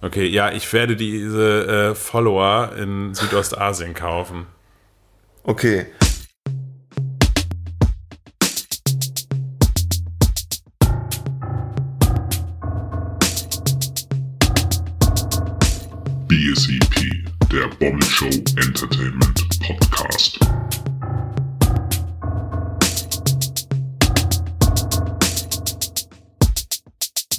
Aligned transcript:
Okay, 0.00 0.26
ja, 0.26 0.52
ich 0.52 0.72
werde 0.72 0.94
diese 0.94 1.90
äh, 1.90 1.94
Follower 1.96 2.72
in 2.76 3.14
Südostasien 3.14 3.94
kaufen. 3.94 4.46
Okay. 5.42 5.86
BSEP, 16.28 17.24
der 17.50 17.66
Bommel 17.80 18.02
Show 18.04 18.26
Entertainment 18.26 19.27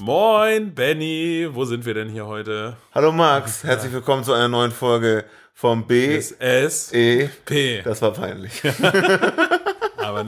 Moin, 0.10 0.74
Benny. 0.74 1.48
Wo 1.52 1.66
sind 1.66 1.86
wir 1.86 1.94
denn 1.94 2.10
hier 2.10 2.26
heute? 2.26 2.76
Hallo 2.96 3.12
Max, 3.12 3.64
herzlich 3.64 3.94
willkommen 3.94 4.24
zu 4.24 4.34
einer 4.34 4.48
neuen 4.48 4.72
Folge 4.72 5.24
vom 5.54 5.86
B 5.86 6.16
S, 6.18 6.32
S 6.32 6.92
E. 6.94 7.30
P. 7.46 7.84
Das 7.84 8.02
war 8.02 8.12
peinlich. 8.14 8.60
Aber 9.98 10.26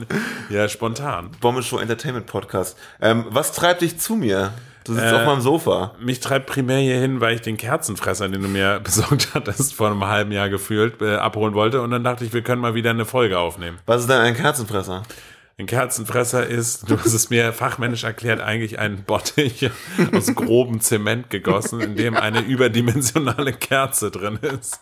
ja, 0.52 0.70
spontan. 0.70 1.32
Bombe 1.42 1.64
Show 1.64 1.80
Entertainment 1.80 2.28
Podcast. 2.28 2.78
Ähm, 3.02 3.26
was 3.30 3.54
treibt 3.54 3.82
dich 3.82 3.98
zu 3.98 4.16
mir? 4.16 4.54
Du 4.84 4.94
sitzt 4.94 5.06
Äh, 5.08 5.16
auf 5.16 5.26
meinem 5.26 5.42
Sofa. 5.42 5.96
Mich 6.00 6.20
treibt 6.20 6.46
primär 6.46 6.78
hier 6.78 7.00
hin, 7.00 7.20
weil 7.20 7.34
ich 7.34 7.42
den 7.42 7.58
Kerzenfresser, 7.58 8.30
den 8.30 8.44
du 8.44 8.50
mir 8.50 8.80
besorgt 8.84 9.30
hattest, 9.34 9.74
vor 9.74 9.88
einem 9.88 10.06
halben 10.06 10.32
Jahr 10.32 10.50
gefühlt, 10.50 11.02
äh, 11.02 11.16
abholen 11.16 11.56
wollte. 11.56 11.82
Und 11.82 11.90
dann 11.90 12.04
dachte 12.04 12.24
ich, 12.24 12.34
wir 12.34 12.44
können 12.44 12.62
mal 12.62 12.76
wieder 12.76 12.92
eine 12.92 13.06
Folge 13.06 13.40
aufnehmen. 13.40 13.80
Was 13.88 14.02
ist 14.02 14.10
denn 14.12 14.22
ein 14.22 14.36
Kerzenfresser? 14.36 15.02
Ein 15.58 15.66
Kerzenfresser 15.66 16.48
ist, 16.48 16.90
du 16.90 16.98
hast 16.98 17.14
es 17.14 17.30
mir 17.30 17.54
fachmännisch 17.54 18.04
erklärt, 18.04 18.40
eigentlich 18.40 18.80
ein 18.80 19.04
Bottich 19.04 19.70
aus 20.14 20.34
grobem 20.34 20.80
Zement 20.82 21.30
gegossen, 21.30 21.82
in 21.82 21.96
dem 21.96 22.16
eine 22.16 22.40
überdimensionale 22.40 23.54
Kerze 23.54 24.12
drin 24.12 24.38
ist, 24.38 24.80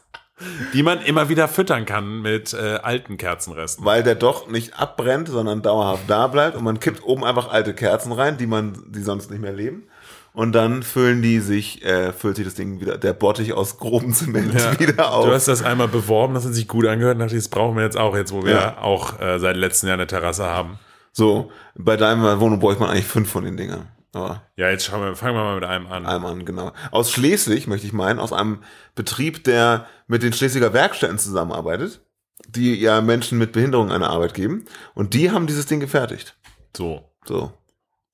die 0.74 0.84
man 0.84 1.02
immer 1.02 1.28
wieder 1.28 1.48
füttern 1.48 1.86
kann 1.86 2.22
mit 2.22 2.54
äh, 2.54 2.80
alten 2.82 3.18
Kerzenresten. 3.18 3.84
Weil 3.84 4.04
der 4.04 4.16
doch 4.16 4.48
nicht 4.48 4.80
abbrennt, 4.80 5.28
sondern 5.28 5.62
dauerhaft 5.62 6.04
da 6.08 6.28
bleibt 6.28 6.56
und 6.56 6.64
man 6.64 6.80
kippt 6.80 7.04
oben 7.04 7.26
einfach 7.26 7.50
alte 7.50 7.74
Kerzen 7.74 8.12
rein, 8.12 8.38
die 8.38 8.48
man, 8.48 8.82
die 8.88 9.02
sonst 9.02 9.32
nicht 9.32 9.42
mehr 9.42 9.54
leben. 9.54 9.89
Und 10.34 10.54
dann 10.54 10.84
füllen 10.84 11.22
die 11.22 11.40
sich, 11.40 11.84
äh, 11.84 12.14
füllt 12.14 12.36
sich 12.38 12.46
das 12.46 12.54
Ding 12.56 12.80
wieder, 12.80 12.98
der 12.98 13.14
Bottich 13.14 13.54
aus 13.54 13.78
grobem 13.78 14.14
Zement 14.14 14.54
Ja, 14.54 14.80
wieder 14.80 15.12
auf. 15.12 15.26
Du 15.26 15.32
hast 15.34 15.48
das 15.48 15.64
einmal 15.64 15.88
beworben, 15.88 16.34
das 16.36 16.46
hat 16.46 16.54
sich 16.54 16.68
gut 16.68 16.86
angehört, 16.86 17.16
und 17.16 17.20
dachte 17.22 17.36
ich, 17.36 17.42
das 17.44 17.50
brauchen 17.50 17.76
wir 17.76 17.84
jetzt 17.84 17.98
auch, 17.98 18.16
jetzt 18.16 18.32
wo 18.32 18.44
wir 18.46 18.52
Ja. 18.54 18.78
auch 18.80 19.20
äh, 19.20 19.40
seit 19.40 19.58
letztem 19.58 19.88
Jahr 19.88 19.98
eine 19.98 20.08
Terrasse 20.08 20.46
haben. 20.46 20.80
so, 21.12 21.52
bei 21.76 21.98
deiner 21.98 22.40
Wohnung 22.40 22.60
bräuchte 22.60 22.82
man 22.82 22.92
eigentlich 22.92 23.08
fünf 23.08 23.30
von 23.30 23.44
den 23.44 23.58
Dingern. 23.58 23.88
Aber 24.14 24.44
Ja, 24.56 24.70
jetzt 24.70 24.86
schauen 24.86 25.02
wir, 25.02 25.16
fangen 25.16 25.36
wir 25.36 25.44
mal 25.44 25.56
mit 25.56 25.64
einem 25.66 25.88
an. 25.88 26.06
einmal 26.06 26.32
an, 26.32 26.46
genau. 26.46 26.72
Aus 26.92 27.12
Schleswig, 27.12 27.68
möchte 27.68 27.86
ich 27.88 27.94
meinen, 27.94 28.20
aus 28.20 28.32
einem 28.34 28.60
Betrieb, 28.96 29.44
der 29.44 29.88
mit 30.08 30.24
den 30.24 30.34
Schleswiger 30.34 30.74
Werkstätten 30.74 31.20
zusammenarbeitet, 31.20 32.02
die 32.48 32.76
ja 32.80 33.02
Menschen 33.02 33.38
mit 33.38 33.52
Behinderung 33.52 33.92
eine 33.92 34.10
Arbeit 34.10 34.34
geben. 34.34 34.66
Und 34.96 35.14
die 35.14 35.30
haben 35.32 35.46
dieses 35.48 35.66
Ding 35.66 35.80
gefertigt. 35.80 36.36
So. 36.76 37.04
So. 37.26 37.52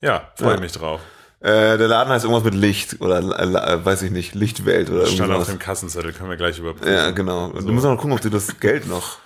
Ja, 0.02 0.32
freue 0.36 0.56
Ja. 0.56 0.60
mich 0.60 0.72
drauf. 0.74 1.00
Äh, 1.42 1.78
der 1.78 1.88
Laden 1.88 2.10
heißt 2.12 2.26
irgendwas 2.26 2.44
mit 2.46 2.56
Licht 2.56 3.02
oder 3.02 3.20
äh, 3.20 3.86
weiß 3.86 4.02
ich 4.04 4.12
nicht, 4.12 4.34
Lichtwelt 4.36 4.90
oder 4.90 5.06
Stand 5.06 5.22
auf 5.22 5.28
irgendwas. 5.30 5.48
dem 5.50 5.60
Kassenzettel, 5.60 6.14
können 6.14 6.30
wir 6.30 6.38
gleich 6.38 6.58
überprüfen. 6.58 6.92
Ja, 6.94 7.12
genau. 7.12 7.48
Und 7.48 7.68
Du 7.68 7.72
musst 7.74 7.86
auch 7.86 7.92
noch 7.92 7.98
gucken, 7.98 8.14
ob 8.14 8.22
du 8.22 8.30
das 8.30 8.60
Geld 8.60 8.88
noch. 8.88 9.18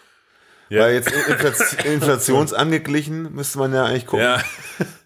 Ja. 0.71 0.81
Weil 0.81 0.93
jetzt 0.95 1.11
Inflation, 1.11 1.93
inflationsangeglichen 1.93 3.33
müsste 3.33 3.57
man 3.57 3.73
ja 3.73 3.85
eigentlich 3.85 4.05
gucken, 4.05 4.23
Ja, 4.25 4.39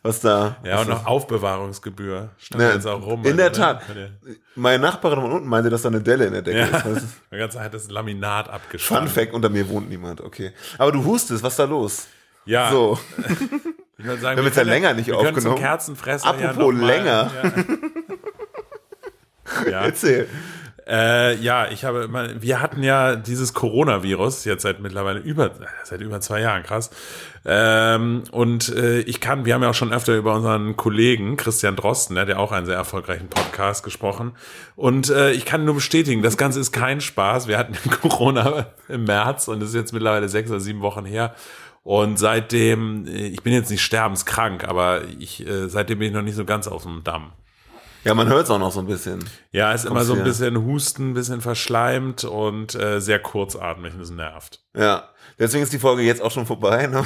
was 0.01 0.19
da. 0.19 0.57
ja 0.63 0.73
was 0.75 0.81
und 0.81 0.89
noch 0.89 1.05
Aufbewahrungsgebühr. 1.05 2.31
Stand 2.37 2.61
Ja, 2.63 2.73
jetzt 2.73 2.85
auch 2.85 3.05
rum. 3.05 3.23
in 3.25 3.37
der 3.37 3.47
Also, 3.47 3.61
Tat. 3.61 3.87
ne? 3.95 4.11
Meine 4.55 4.83
Nachbarin 4.83 5.21
von 5.21 5.31
unten 5.31 5.47
meinte, 5.47 5.69
dass 5.69 5.83
da 5.83 5.89
eine 5.89 6.01
Delle 6.01 6.25
in 6.25 6.33
der 6.33 6.41
Decke 6.41 6.59
Ja. 6.69 6.77
ist. 6.79 7.05
Der 7.31 7.39
ganze 7.39 7.61
hat 7.61 7.73
das 7.73 7.89
Laminat 7.89 8.47
Fun 8.47 8.55
abgespannt. 8.55 9.09
Fact, 9.09 9.33
unter 9.33 9.49
mir 9.49 9.69
wohnt 9.69 9.87
niemand, 9.89 10.19
okay. 10.19 10.51
Aber 10.77 10.91
du 10.91 11.03
hustest, 11.05 11.41
was 11.43 11.53
ist 11.53 11.59
da 11.59 11.63
los? 11.65 12.07
Ja, 12.45 12.69
So, 12.69 12.99
ich 14.03 14.07
würde 14.09 14.21
sagen, 14.21 14.35
Wir 14.37 14.41
haben 14.43 14.47
jetzt 14.47 14.57
ja 14.57 14.63
länger 14.63 14.93
nicht 14.93 15.07
wir 15.07 15.15
aufgenommen. 15.17 15.41
Zum 15.41 15.55
Kerzenfresser 15.55 16.35
ja 16.39 16.49
Apropos 16.49 16.73
mal- 16.73 16.85
länger. 16.85 17.31
Ja. 19.65 19.71
ja. 19.71 19.81
erzähl. 19.85 20.27
Äh, 20.85 21.35
ja, 21.37 21.69
ich 21.71 21.85
habe, 21.85 22.09
mal, 22.09 22.41
wir 22.41 22.59
hatten 22.59 22.83
ja 22.83 23.15
dieses 23.15 23.53
Coronavirus 23.53 24.43
jetzt 24.43 24.63
seit 24.63 24.81
mittlerweile 24.81 25.19
über, 25.19 25.51
seit 25.85 26.01
über 26.01 26.19
zwei 26.19 26.41
Jahren, 26.41 26.63
krass. 26.63 26.89
Ähm, 27.45 28.23
und 28.31 28.67
äh, 28.75 28.99
ich 28.99 29.21
kann, 29.21 29.45
wir 29.45 29.53
haben 29.53 29.63
ja 29.63 29.69
auch 29.69 29.73
schon 29.75 29.93
öfter 29.93 30.13
über 30.13 30.33
unseren 30.35 30.75
Kollegen 30.75 31.37
Christian 31.37 31.77
Drosten, 31.77 32.15
der 32.15 32.23
hat 32.23 32.29
ja 32.29 32.37
auch 32.37 32.51
einen 32.51 32.65
sehr 32.65 32.75
erfolgreichen 32.75 33.29
Podcast 33.29 33.85
gesprochen. 33.85 34.33
Und 34.75 35.09
äh, 35.09 35.31
ich 35.31 35.45
kann 35.45 35.63
nur 35.63 35.75
bestätigen, 35.75 36.21
das 36.21 36.35
Ganze 36.35 36.59
ist 36.59 36.73
kein 36.73 36.99
Spaß. 36.99 37.47
Wir 37.47 37.57
hatten 37.57 37.77
Corona 38.01 38.65
im 38.89 39.05
März 39.05 39.47
und 39.47 39.63
es 39.63 39.69
ist 39.69 39.75
jetzt 39.75 39.93
mittlerweile 39.93 40.27
sechs 40.27 40.49
oder 40.49 40.59
sieben 40.59 40.81
Wochen 40.81 41.05
her. 41.05 41.33
Und 41.83 42.17
seitdem, 42.17 43.05
äh, 43.07 43.27
ich 43.27 43.43
bin 43.43 43.53
jetzt 43.53 43.69
nicht 43.69 43.83
sterbenskrank, 43.83 44.63
aber 44.63 45.03
ich, 45.19 45.45
äh, 45.45 45.67
seitdem 45.69 45.99
bin 45.99 46.07
ich 46.09 46.13
noch 46.13 46.21
nicht 46.21 46.35
so 46.35 46.45
ganz 46.45 46.67
auf 46.67 46.83
dem 46.83 47.03
Damm. 47.03 47.33
Ja, 48.03 48.13
man 48.13 48.27
hört 48.27 48.43
es 48.43 48.49
auch 48.49 48.59
noch 48.59 48.71
so 48.71 48.81
ein 48.81 48.85
bisschen. 48.85 49.23
Ja, 49.51 49.71
ist 49.71 49.85
immer 49.85 50.03
so 50.03 50.13
ein 50.13 50.23
bisschen 50.23 50.65
Husten, 50.65 51.11
ein 51.11 51.13
bisschen 51.13 51.39
verschleimt 51.39 52.25
und 52.25 52.75
äh, 52.75 52.99
sehr 52.99 53.19
kurzatmig 53.19 53.93
das 53.97 54.09
nervt. 54.09 54.59
Ja, 54.75 55.09
deswegen 55.39 55.63
ist 55.63 55.73
die 55.73 55.79
Folge 55.79 56.01
jetzt 56.03 56.21
auch 56.21 56.31
schon 56.31 56.45
vorbei. 56.45 56.87
Ne? 56.87 57.03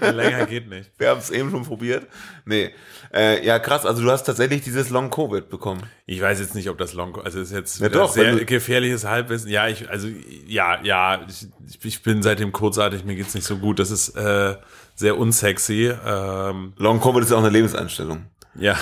Länger 0.12 0.46
geht 0.46 0.68
nicht. 0.68 0.90
Wir 0.98 1.10
haben 1.10 1.20
es 1.20 1.30
eben 1.30 1.50
schon 1.50 1.64
probiert. 1.64 2.06
Nee. 2.44 2.70
Äh, 3.12 3.44
ja, 3.44 3.58
krass. 3.58 3.86
Also 3.86 4.02
du 4.02 4.10
hast 4.10 4.24
tatsächlich 4.24 4.62
dieses 4.62 4.90
Long-Covid 4.90 5.48
bekommen. 5.48 5.82
Ich 6.06 6.20
weiß 6.20 6.40
jetzt 6.40 6.54
nicht, 6.54 6.68
ob 6.68 6.78
das 6.78 6.92
Long, 6.92 7.20
also 7.22 7.40
ist 7.40 7.52
jetzt 7.52 7.80
Ja, 7.80 7.88
doch, 7.88 8.10
sehr 8.10 8.44
gefährliches 8.44 9.04
Halbwissen. 9.04 9.50
Ja, 9.50 9.68
ich, 9.68 9.88
also 9.88 10.08
ja, 10.46 10.82
ja, 10.82 11.26
ich, 11.28 11.48
ich 11.84 12.02
bin 12.02 12.22
seitdem 12.22 12.52
kurzartig, 12.52 13.04
mir 13.04 13.16
geht's 13.16 13.34
nicht 13.34 13.46
so 13.46 13.56
gut. 13.58 13.78
Das 13.78 13.90
ist 13.90 14.16
äh, 14.16 14.56
sehr 14.94 15.18
unsexy. 15.18 15.92
Ähm, 16.04 16.72
Long-Covid 16.76 17.22
ist 17.22 17.30
ja 17.30 17.36
auch 17.36 17.40
eine 17.40 17.50
Lebenseinstellung. 17.50 18.26
ja, 18.54 18.76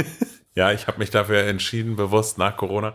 ja, 0.54 0.72
ich 0.72 0.86
habe 0.86 0.98
mich 0.98 1.10
dafür 1.10 1.44
entschieden, 1.44 1.96
bewusst 1.96 2.38
nach 2.38 2.56
Corona. 2.56 2.94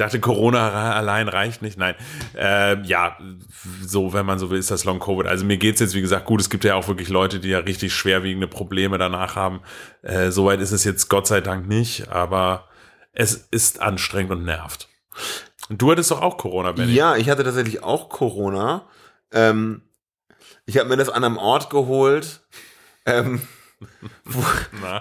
Ich 0.00 0.06
dachte, 0.06 0.18
Corona 0.18 0.94
allein 0.94 1.28
reicht 1.28 1.60
nicht. 1.60 1.76
Nein, 1.76 1.94
ähm, 2.34 2.84
ja, 2.84 3.18
so, 3.82 4.14
wenn 4.14 4.24
man 4.24 4.38
so 4.38 4.48
will, 4.48 4.58
ist 4.58 4.70
das 4.70 4.84
Long 4.84 4.98
Covid. 4.98 5.26
Also 5.26 5.44
mir 5.44 5.58
geht's 5.58 5.78
jetzt, 5.78 5.94
wie 5.94 6.00
gesagt, 6.00 6.24
gut. 6.24 6.40
Es 6.40 6.48
gibt 6.48 6.64
ja 6.64 6.74
auch 6.74 6.88
wirklich 6.88 7.10
Leute, 7.10 7.38
die 7.38 7.50
ja 7.50 7.58
richtig 7.58 7.92
schwerwiegende 7.92 8.48
Probleme 8.48 8.96
danach 8.96 9.36
haben. 9.36 9.60
Äh, 10.00 10.30
Soweit 10.30 10.60
ist 10.60 10.72
es 10.72 10.84
jetzt 10.84 11.10
Gott 11.10 11.26
sei 11.26 11.42
Dank 11.42 11.68
nicht, 11.68 12.08
aber 12.08 12.66
es 13.12 13.34
ist 13.50 13.82
anstrengend 13.82 14.32
und 14.32 14.44
nervt. 14.46 14.88
Und 15.68 15.82
du 15.82 15.90
hattest 15.90 16.10
doch 16.10 16.22
auch 16.22 16.38
Corona, 16.38 16.72
Benny. 16.72 16.94
Ja, 16.94 17.16
ich 17.16 17.28
hatte 17.28 17.44
tatsächlich 17.44 17.84
auch 17.84 18.08
Corona. 18.08 18.86
Ähm, 19.32 19.82
ich 20.64 20.78
habe 20.78 20.88
mir 20.88 20.96
das 20.96 21.10
an 21.10 21.24
einem 21.24 21.36
Ort 21.36 21.68
geholt, 21.68 22.40
ähm, 23.04 23.42
wo, 24.24 24.42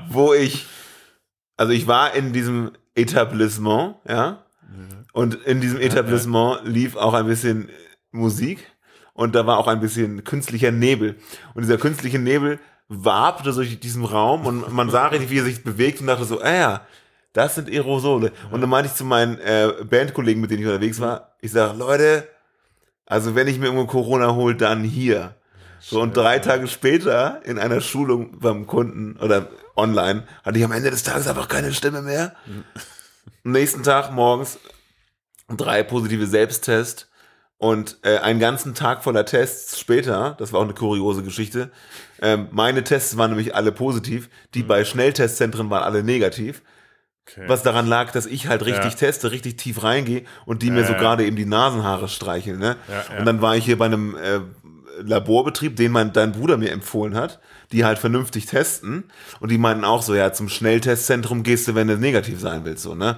wo 0.09 0.33
ich, 0.33 0.67
also 1.55 1.71
ich 1.71 1.87
war 1.87 2.15
in 2.15 2.33
diesem 2.33 2.71
Etablissement, 2.95 3.95
ja, 4.05 4.43
und 5.13 5.35
in 5.45 5.61
diesem 5.61 5.79
Etablissement 5.79 6.61
lief 6.65 6.95
auch 6.95 7.13
ein 7.13 7.25
bisschen 7.25 7.69
Musik 8.11 8.59
und 9.13 9.35
da 9.35 9.45
war 9.45 9.57
auch 9.57 9.67
ein 9.67 9.79
bisschen 9.79 10.23
künstlicher 10.23 10.71
Nebel. 10.71 11.15
Und 11.53 11.63
dieser 11.63 11.77
künstliche 11.77 12.19
Nebel 12.19 12.59
wabte 12.87 13.51
durch 13.51 13.79
diesen 13.79 14.05
Raum 14.05 14.45
und 14.45 14.71
man 14.71 14.89
sah 14.89 15.07
richtig, 15.11 15.29
wie 15.29 15.39
er 15.39 15.43
sich 15.43 15.63
bewegt 15.63 16.01
und 16.01 16.07
dachte 16.07 16.25
so, 16.25 16.41
ah 16.41 16.53
ja, 16.53 16.81
das 17.33 17.55
sind 17.55 17.69
Aerosole. 17.69 18.31
Und 18.51 18.61
dann 18.61 18.69
meinte 18.69 18.89
ich 18.89 18.95
zu 18.95 19.05
meinen 19.05 19.37
äh, 19.39 19.73
Bandkollegen, 19.83 20.41
mit 20.41 20.51
denen 20.51 20.61
ich 20.61 20.67
unterwegs 20.67 20.99
war, 20.99 21.35
ich 21.41 21.51
sage, 21.51 21.77
Leute, 21.77 22.27
also 23.05 23.35
wenn 23.35 23.47
ich 23.47 23.59
mir 23.59 23.65
irgendwo 23.65 23.85
Corona 23.85 24.33
hole, 24.35 24.55
dann 24.55 24.83
hier. 24.83 25.35
So, 25.79 26.01
und 26.01 26.15
drei 26.15 26.39
Tage 26.39 26.67
später 26.67 27.41
in 27.45 27.57
einer 27.57 27.81
Schulung 27.81 28.39
beim 28.39 28.67
Kunden 28.67 29.17
oder 29.17 29.47
online 29.75 30.23
hatte 30.43 30.59
ich 30.59 30.65
am 30.65 30.71
Ende 30.71 30.91
des 30.91 31.03
Tages 31.03 31.27
einfach 31.27 31.47
keine 31.47 31.73
Stimme 31.73 32.01
mehr. 32.01 32.35
Am 33.43 33.51
nächsten 33.51 33.83
Tag 33.83 34.11
morgens 34.11 34.59
drei 35.49 35.83
positive 35.83 36.25
Selbsttests 36.27 37.07
und 37.57 37.97
äh, 38.03 38.17
einen 38.19 38.39
ganzen 38.39 38.75
Tag 38.75 39.03
voller 39.03 39.25
Tests 39.25 39.79
später, 39.79 40.35
das 40.39 40.53
war 40.53 40.59
auch 40.59 40.65
eine 40.65 40.73
kuriose 40.73 41.23
Geschichte, 41.23 41.71
ähm, 42.21 42.47
meine 42.51 42.83
Tests 42.83 43.17
waren 43.17 43.31
nämlich 43.31 43.55
alle 43.55 43.71
positiv, 43.71 44.29
die 44.53 44.63
bei 44.63 44.85
Schnelltestzentren 44.85 45.69
waren 45.69 45.83
alle 45.83 46.03
negativ. 46.03 46.61
Okay. 47.27 47.43
Was 47.47 47.61
daran 47.61 47.85
lag, 47.85 48.11
dass 48.11 48.25
ich 48.25 48.47
halt 48.47 48.65
richtig 48.65 48.93
Ja. 48.93 48.97
teste, 48.97 49.31
richtig 49.31 49.57
tief 49.57 49.83
reingehe 49.83 50.23
und 50.45 50.63
die 50.63 50.71
mir 50.71 50.83
so 50.83 50.93
gerade 50.93 51.25
eben 51.25 51.35
die 51.35 51.45
Nasenhaare 51.45 52.07
streicheln. 52.07 52.57
Ne? 52.57 52.75
Ja, 52.87 53.05
ja. 53.13 53.19
Und 53.19 53.25
dann 53.25 53.41
war 53.41 53.55
ich 53.55 53.65
hier 53.65 53.77
bei 53.77 53.85
einem 53.85 54.15
äh, 54.15 54.39
Laborbetrieb, 55.01 55.75
den 55.75 55.91
mein, 55.91 56.11
dein 56.11 56.31
Bruder 56.31 56.57
mir 56.57 56.71
empfohlen 56.71 57.15
hat, 57.15 57.39
die 57.71 57.85
halt 57.85 57.99
vernünftig 57.99 58.45
testen. 58.47 59.03
Und 59.39 59.49
die 59.51 59.57
meinten 59.57 59.83
auch 59.83 60.01
so, 60.01 60.15
ja, 60.15 60.33
zum 60.33 60.49
Schnelltestzentrum 60.49 61.43
gehst 61.43 61.67
du, 61.67 61.75
wenn 61.75 61.87
du 61.87 61.97
negativ 61.97 62.39
sein 62.39 62.65
willst. 62.65 62.83
So, 62.83 62.95
ne? 62.95 63.17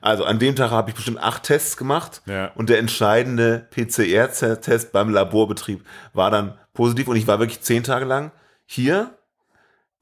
Also 0.00 0.24
an 0.24 0.38
dem 0.38 0.56
Tag 0.56 0.70
habe 0.70 0.88
ich 0.90 0.96
bestimmt 0.96 1.18
acht 1.18 1.42
Tests 1.42 1.76
gemacht 1.76 2.22
Ja. 2.24 2.52
und 2.54 2.70
der 2.70 2.78
entscheidende 2.78 3.66
PCR-Test 3.70 4.92
beim 4.92 5.10
Laborbetrieb 5.10 5.84
war 6.14 6.30
dann 6.30 6.54
positiv 6.72 7.08
und 7.08 7.16
ich 7.16 7.26
war 7.26 7.38
wirklich 7.38 7.60
zehn 7.60 7.82
Tage 7.84 8.06
lang 8.06 8.30
hier. 8.64 9.10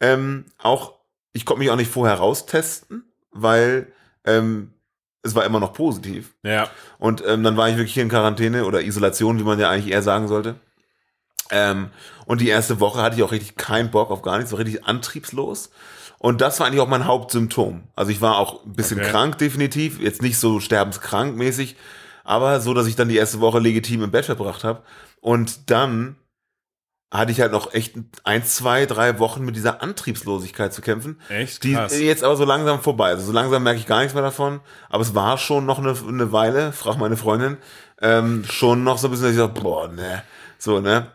Ähm, 0.00 0.44
auch, 0.58 0.94
ich 1.32 1.44
konnte 1.44 1.58
mich 1.60 1.70
auch 1.70 1.76
nicht 1.76 1.90
vorher 1.90 2.16
raustesten, 2.18 3.04
weil 3.32 3.88
ähm, 4.24 4.72
es 5.22 5.34
war 5.34 5.44
immer 5.44 5.58
noch 5.58 5.72
positiv. 5.72 6.34
Ja. 6.44 6.68
Und 6.98 7.24
ähm, 7.26 7.42
dann 7.42 7.56
war 7.56 7.68
ich 7.68 7.76
wirklich 7.76 7.94
hier 7.94 8.04
in 8.04 8.08
Quarantäne 8.08 8.64
oder 8.66 8.82
Isolation, 8.82 9.38
wie 9.40 9.42
man 9.44 9.58
ja 9.58 9.68
eigentlich 9.68 9.92
eher 9.92 10.02
sagen 10.02 10.28
sollte. 10.28 10.54
Ähm, 11.50 11.90
und 12.26 12.40
die 12.40 12.48
erste 12.48 12.80
Woche 12.80 13.00
hatte 13.00 13.16
ich 13.16 13.22
auch 13.22 13.32
richtig 13.32 13.56
keinen 13.56 13.90
Bock 13.90 14.10
auf 14.10 14.22
gar 14.22 14.36
nichts, 14.38 14.52
war 14.52 14.58
richtig 14.58 14.84
antriebslos. 14.84 15.70
Und 16.18 16.40
das 16.40 16.58
war 16.58 16.66
eigentlich 16.66 16.80
auch 16.80 16.88
mein 16.88 17.06
Hauptsymptom. 17.06 17.84
Also 17.94 18.10
ich 18.10 18.20
war 18.20 18.38
auch 18.38 18.64
ein 18.64 18.72
bisschen 18.72 18.98
Okay. 19.00 19.10
krank, 19.10 19.38
definitiv. 19.38 20.00
Jetzt 20.00 20.20
nicht 20.20 20.38
so 20.38 20.58
sterbenskrank 20.60 21.36
mäßig, 21.36 21.76
aber 22.24 22.60
so, 22.60 22.74
dass 22.74 22.86
ich 22.86 22.96
dann 22.96 23.08
die 23.08 23.16
erste 23.16 23.40
Woche 23.40 23.60
legitim 23.60 24.02
im 24.02 24.10
Bett 24.10 24.26
verbracht 24.26 24.64
habe. 24.64 24.82
Und 25.20 25.70
dann 25.70 26.16
hatte 27.10 27.32
ich 27.32 27.40
halt 27.40 27.52
noch 27.52 27.72
echt 27.72 27.94
ein, 28.24 28.44
zwei, 28.44 28.84
drei 28.84 29.18
Wochen 29.18 29.42
mit 29.44 29.56
dieser 29.56 29.80
Antriebslosigkeit 29.82 30.74
zu 30.74 30.82
kämpfen. 30.82 31.18
Echt? 31.30 31.64
Die 31.64 31.72
Krass. 31.72 31.92
ist 31.92 32.00
jetzt 32.00 32.22
aber 32.22 32.36
so 32.36 32.44
langsam 32.44 32.80
vorbei. 32.82 33.10
Also 33.10 33.24
so 33.24 33.32
langsam 33.32 33.62
merke 33.62 33.78
ich 33.80 33.86
gar 33.86 34.00
nichts 34.00 34.12
mehr 34.12 34.22
davon. 34.22 34.60
Aber 34.90 35.02
es 35.02 35.14
war 35.14 35.38
schon 35.38 35.64
noch 35.64 35.78
eine, 35.78 35.96
eine 36.06 36.32
Weile, 36.32 36.72
frag 36.72 36.98
meine 36.98 37.16
Freundin, 37.16 37.56
ähm, 38.02 38.44
schon 38.44 38.84
noch 38.84 38.98
so 38.98 39.08
ein 39.08 39.10
bisschen, 39.12 39.26
dass 39.26 39.32
ich 39.32 39.38
sag, 39.38 39.54
boah, 39.54 39.88
ne. 39.88 40.22
So, 40.58 40.80
ne? 40.80 41.06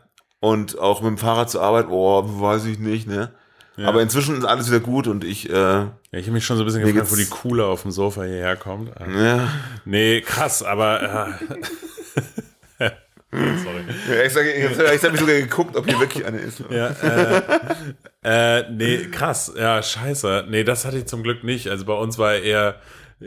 Und 0.44 0.78
auch 0.78 1.00
mit 1.02 1.08
dem 1.08 1.18
Fahrrad 1.18 1.50
zur 1.50 1.62
Arbeit, 1.62 1.88
boah, 1.88 2.42
weiß 2.42 2.66
ich 2.66 2.78
nicht, 2.78 3.08
ne? 3.08 3.32
Ja. 3.78 3.88
Aber 3.88 4.02
inzwischen 4.02 4.38
ist 4.38 4.44
alles 4.44 4.68
wieder 4.68 4.82
gut 4.82 5.08
und 5.08 5.24
ich, 5.24 5.50
äh, 5.50 5.54
Ja, 5.54 5.90
ich 6.12 6.26
habe 6.26 6.34
mich 6.34 6.46
schon 6.46 6.58
so 6.58 6.64
ein 6.64 6.66
bisschen 6.66 6.84
gefragt, 6.84 7.10
wo 7.14 7.16
die 7.16 7.28
Kuhle 7.28 7.66
auf 7.66 7.84
dem 7.84 7.92
Sofa 7.92 8.24
hierher 8.24 8.58
kommt. 8.58 8.92
ja. 9.00 9.48
Nee, 9.86 10.20
krass, 10.20 10.62
aber. 10.62 11.40
Äh, 12.78 12.90
sorry. 13.32 13.86
Ich, 14.26 14.34
sag, 14.34 14.46
ich, 14.46 14.66
ich 14.66 15.04
habe 15.04 15.12
mich 15.12 15.20
sogar 15.22 15.36
geguckt, 15.36 15.78
ob 15.78 15.86
hier 15.90 15.98
wirklich 15.98 16.26
eine 16.26 16.40
ist. 16.40 16.62
Ja, 16.70 16.90
äh, 16.90 18.60
äh, 18.60 18.70
nee, 18.70 19.06
krass. 19.06 19.54
Ja, 19.58 19.82
scheiße. 19.82 20.48
Nee, 20.50 20.66
das 20.66 20.84
hatte 20.84 20.98
ich 20.98 21.06
zum 21.06 21.24
Glück 21.24 21.46
nicht. 21.46 21.70
Also 21.70 21.86
bei 21.86 21.94
uns 21.94 22.18
war 22.18 22.36
eher, 22.36 22.76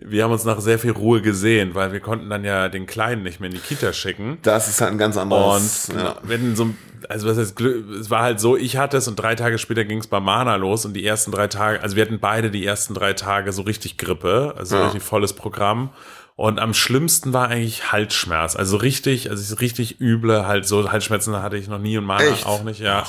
wir 0.04 0.25
haben 0.25 0.32
uns 0.32 0.44
nach 0.44 0.60
sehr 0.60 0.78
viel 0.78 0.90
Ruhe 0.93 1.22
gesehen, 1.22 1.75
weil 1.75 1.93
wir 1.93 2.00
konnten 2.00 2.28
dann 2.28 2.44
ja 2.44 2.69
den 2.69 2.87
Kleinen 2.87 3.22
nicht 3.22 3.40
mehr 3.40 3.48
in 3.48 3.54
die 3.54 3.60
Kita 3.62 3.93
schicken. 3.93 4.38
Das 4.43 4.69
ist 4.69 4.81
halt 4.81 4.93
ein 4.93 4.98
ganz 4.98 5.16
anderes. 5.16 5.88
Und 5.88 5.96
ja. 5.98 6.16
wenn 6.22 6.54
so, 6.56 6.70
also 7.08 7.28
was 7.28 7.38
heißt, 7.38 7.56
Glück- 7.56 7.88
es 8.00 8.10
war 8.10 8.22
halt 8.22 8.40
so, 8.40 8.56
ich 8.56 8.76
hatte 8.76 8.96
es 8.96 9.08
und 9.08 9.16
drei 9.16 9.34
Tage 9.34 9.58
später 9.58 9.84
ging 9.84 9.98
es 9.98 10.06
bei 10.06 10.20
Mana 10.20 10.56
los 10.56 10.84
und 10.84 10.94
die 10.94 11.04
ersten 11.06 11.31
drei 11.32 11.46
Tage, 11.48 11.81
also 11.82 11.96
wir 11.96 12.02
hatten 12.04 12.19
beide 12.20 12.50
die 12.50 12.64
ersten 12.64 12.94
drei 12.94 13.12
Tage 13.12 13.52
so 13.52 13.62
richtig 13.62 13.96
Grippe, 13.96 14.54
also 14.56 14.76
Ja. 14.76 14.84
richtig 14.87 15.02
volles 15.02 15.32
Programm. 15.32 15.90
Und 16.34 16.58
am 16.58 16.75
schlimmsten 16.75 17.32
war 17.32 17.49
eigentlich 17.49 17.92
Halsschmerz. 17.92 18.56
Also 18.56 18.76
richtig, 18.76 19.31
also 19.31 19.54
richtig 19.56 20.00
üble, 20.02 20.46
halt 20.46 20.66
so 20.69 20.92
Halsschmerzen 20.92 21.34
hatte 21.42 21.56
ich 21.56 21.66
noch 21.66 21.78
nie 21.78 21.96
und 21.96 22.04
Mana 22.04 22.25
Echt? 22.25 22.44
auch 22.44 22.62
nicht, 22.62 22.81
ja. 22.81 23.06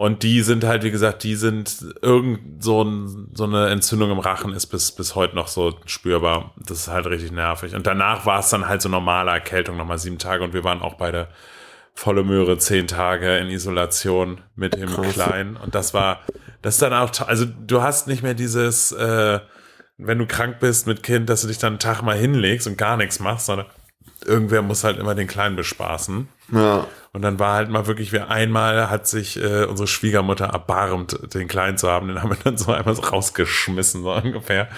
Und 0.00 0.22
die 0.22 0.40
sind 0.40 0.64
halt, 0.64 0.82
wie 0.82 0.90
gesagt, 0.90 1.24
die 1.24 1.34
sind 1.34 1.84
irgend 2.00 2.64
so, 2.64 2.82
ein, 2.82 3.28
so 3.34 3.44
eine 3.44 3.68
Entzündung 3.68 4.10
im 4.10 4.18
Rachen 4.18 4.54
ist 4.54 4.68
bis, 4.68 4.92
bis 4.92 5.14
heute 5.14 5.36
noch 5.36 5.46
so 5.46 5.74
spürbar. 5.84 6.54
Das 6.56 6.78
ist 6.78 6.88
halt 6.88 7.04
richtig 7.04 7.32
nervig. 7.32 7.74
Und 7.74 7.86
danach 7.86 8.24
war 8.24 8.40
es 8.40 8.48
dann 8.48 8.66
halt 8.66 8.80
so 8.80 8.88
normale 8.88 9.30
Erkältung, 9.30 9.76
nochmal 9.76 9.98
sieben 9.98 10.16
Tage. 10.16 10.42
Und 10.42 10.54
wir 10.54 10.64
waren 10.64 10.80
auch 10.80 10.94
beide 10.94 11.28
volle 11.92 12.24
Möhre 12.24 12.56
zehn 12.56 12.86
Tage 12.86 13.36
in 13.36 13.48
Isolation 13.48 14.40
mit 14.56 14.74
dem 14.74 14.88
Krass. 14.88 15.12
Kleinen. 15.12 15.58
Und 15.58 15.74
das 15.74 15.92
war, 15.92 16.20
das 16.62 16.76
ist 16.76 16.82
dann 16.82 16.94
auch, 16.94 17.10
also 17.26 17.44
du 17.44 17.82
hast 17.82 18.06
nicht 18.06 18.22
mehr 18.22 18.32
dieses, 18.32 18.92
äh, 18.92 19.40
wenn 19.98 20.18
du 20.18 20.24
krank 20.24 20.60
bist 20.60 20.86
mit 20.86 21.02
Kind, 21.02 21.28
dass 21.28 21.42
du 21.42 21.48
dich 21.48 21.58
dann 21.58 21.74
einen 21.74 21.78
Tag 21.78 22.00
mal 22.00 22.16
hinlegst 22.16 22.66
und 22.66 22.78
gar 22.78 22.96
nichts 22.96 23.20
machst, 23.20 23.44
sondern 23.44 23.66
irgendwer 24.24 24.62
muss 24.62 24.84
halt 24.84 24.98
immer 24.98 25.14
den 25.14 25.26
Kleinen 25.28 25.56
bespaßen. 25.56 26.28
ja. 26.52 26.86
Und 27.12 27.22
dann 27.22 27.40
war 27.40 27.54
halt 27.56 27.70
mal 27.70 27.88
wirklich, 27.88 28.12
wir 28.12 28.30
einmal 28.30 28.88
hat 28.88 29.08
sich 29.08 29.36
äh, 29.42 29.64
unsere 29.64 29.88
Schwiegermutter 29.88 30.44
erbarmt, 30.44 31.34
den 31.34 31.48
Kleinen 31.48 31.76
zu 31.76 31.90
haben. 31.90 32.06
Den 32.06 32.22
haben 32.22 32.30
wir 32.30 32.36
dann 32.44 32.56
so 32.56 32.70
einmal 32.72 32.94
so 32.94 33.02
rausgeschmissen, 33.02 34.04
so 34.04 34.12
ungefähr. 34.14 34.68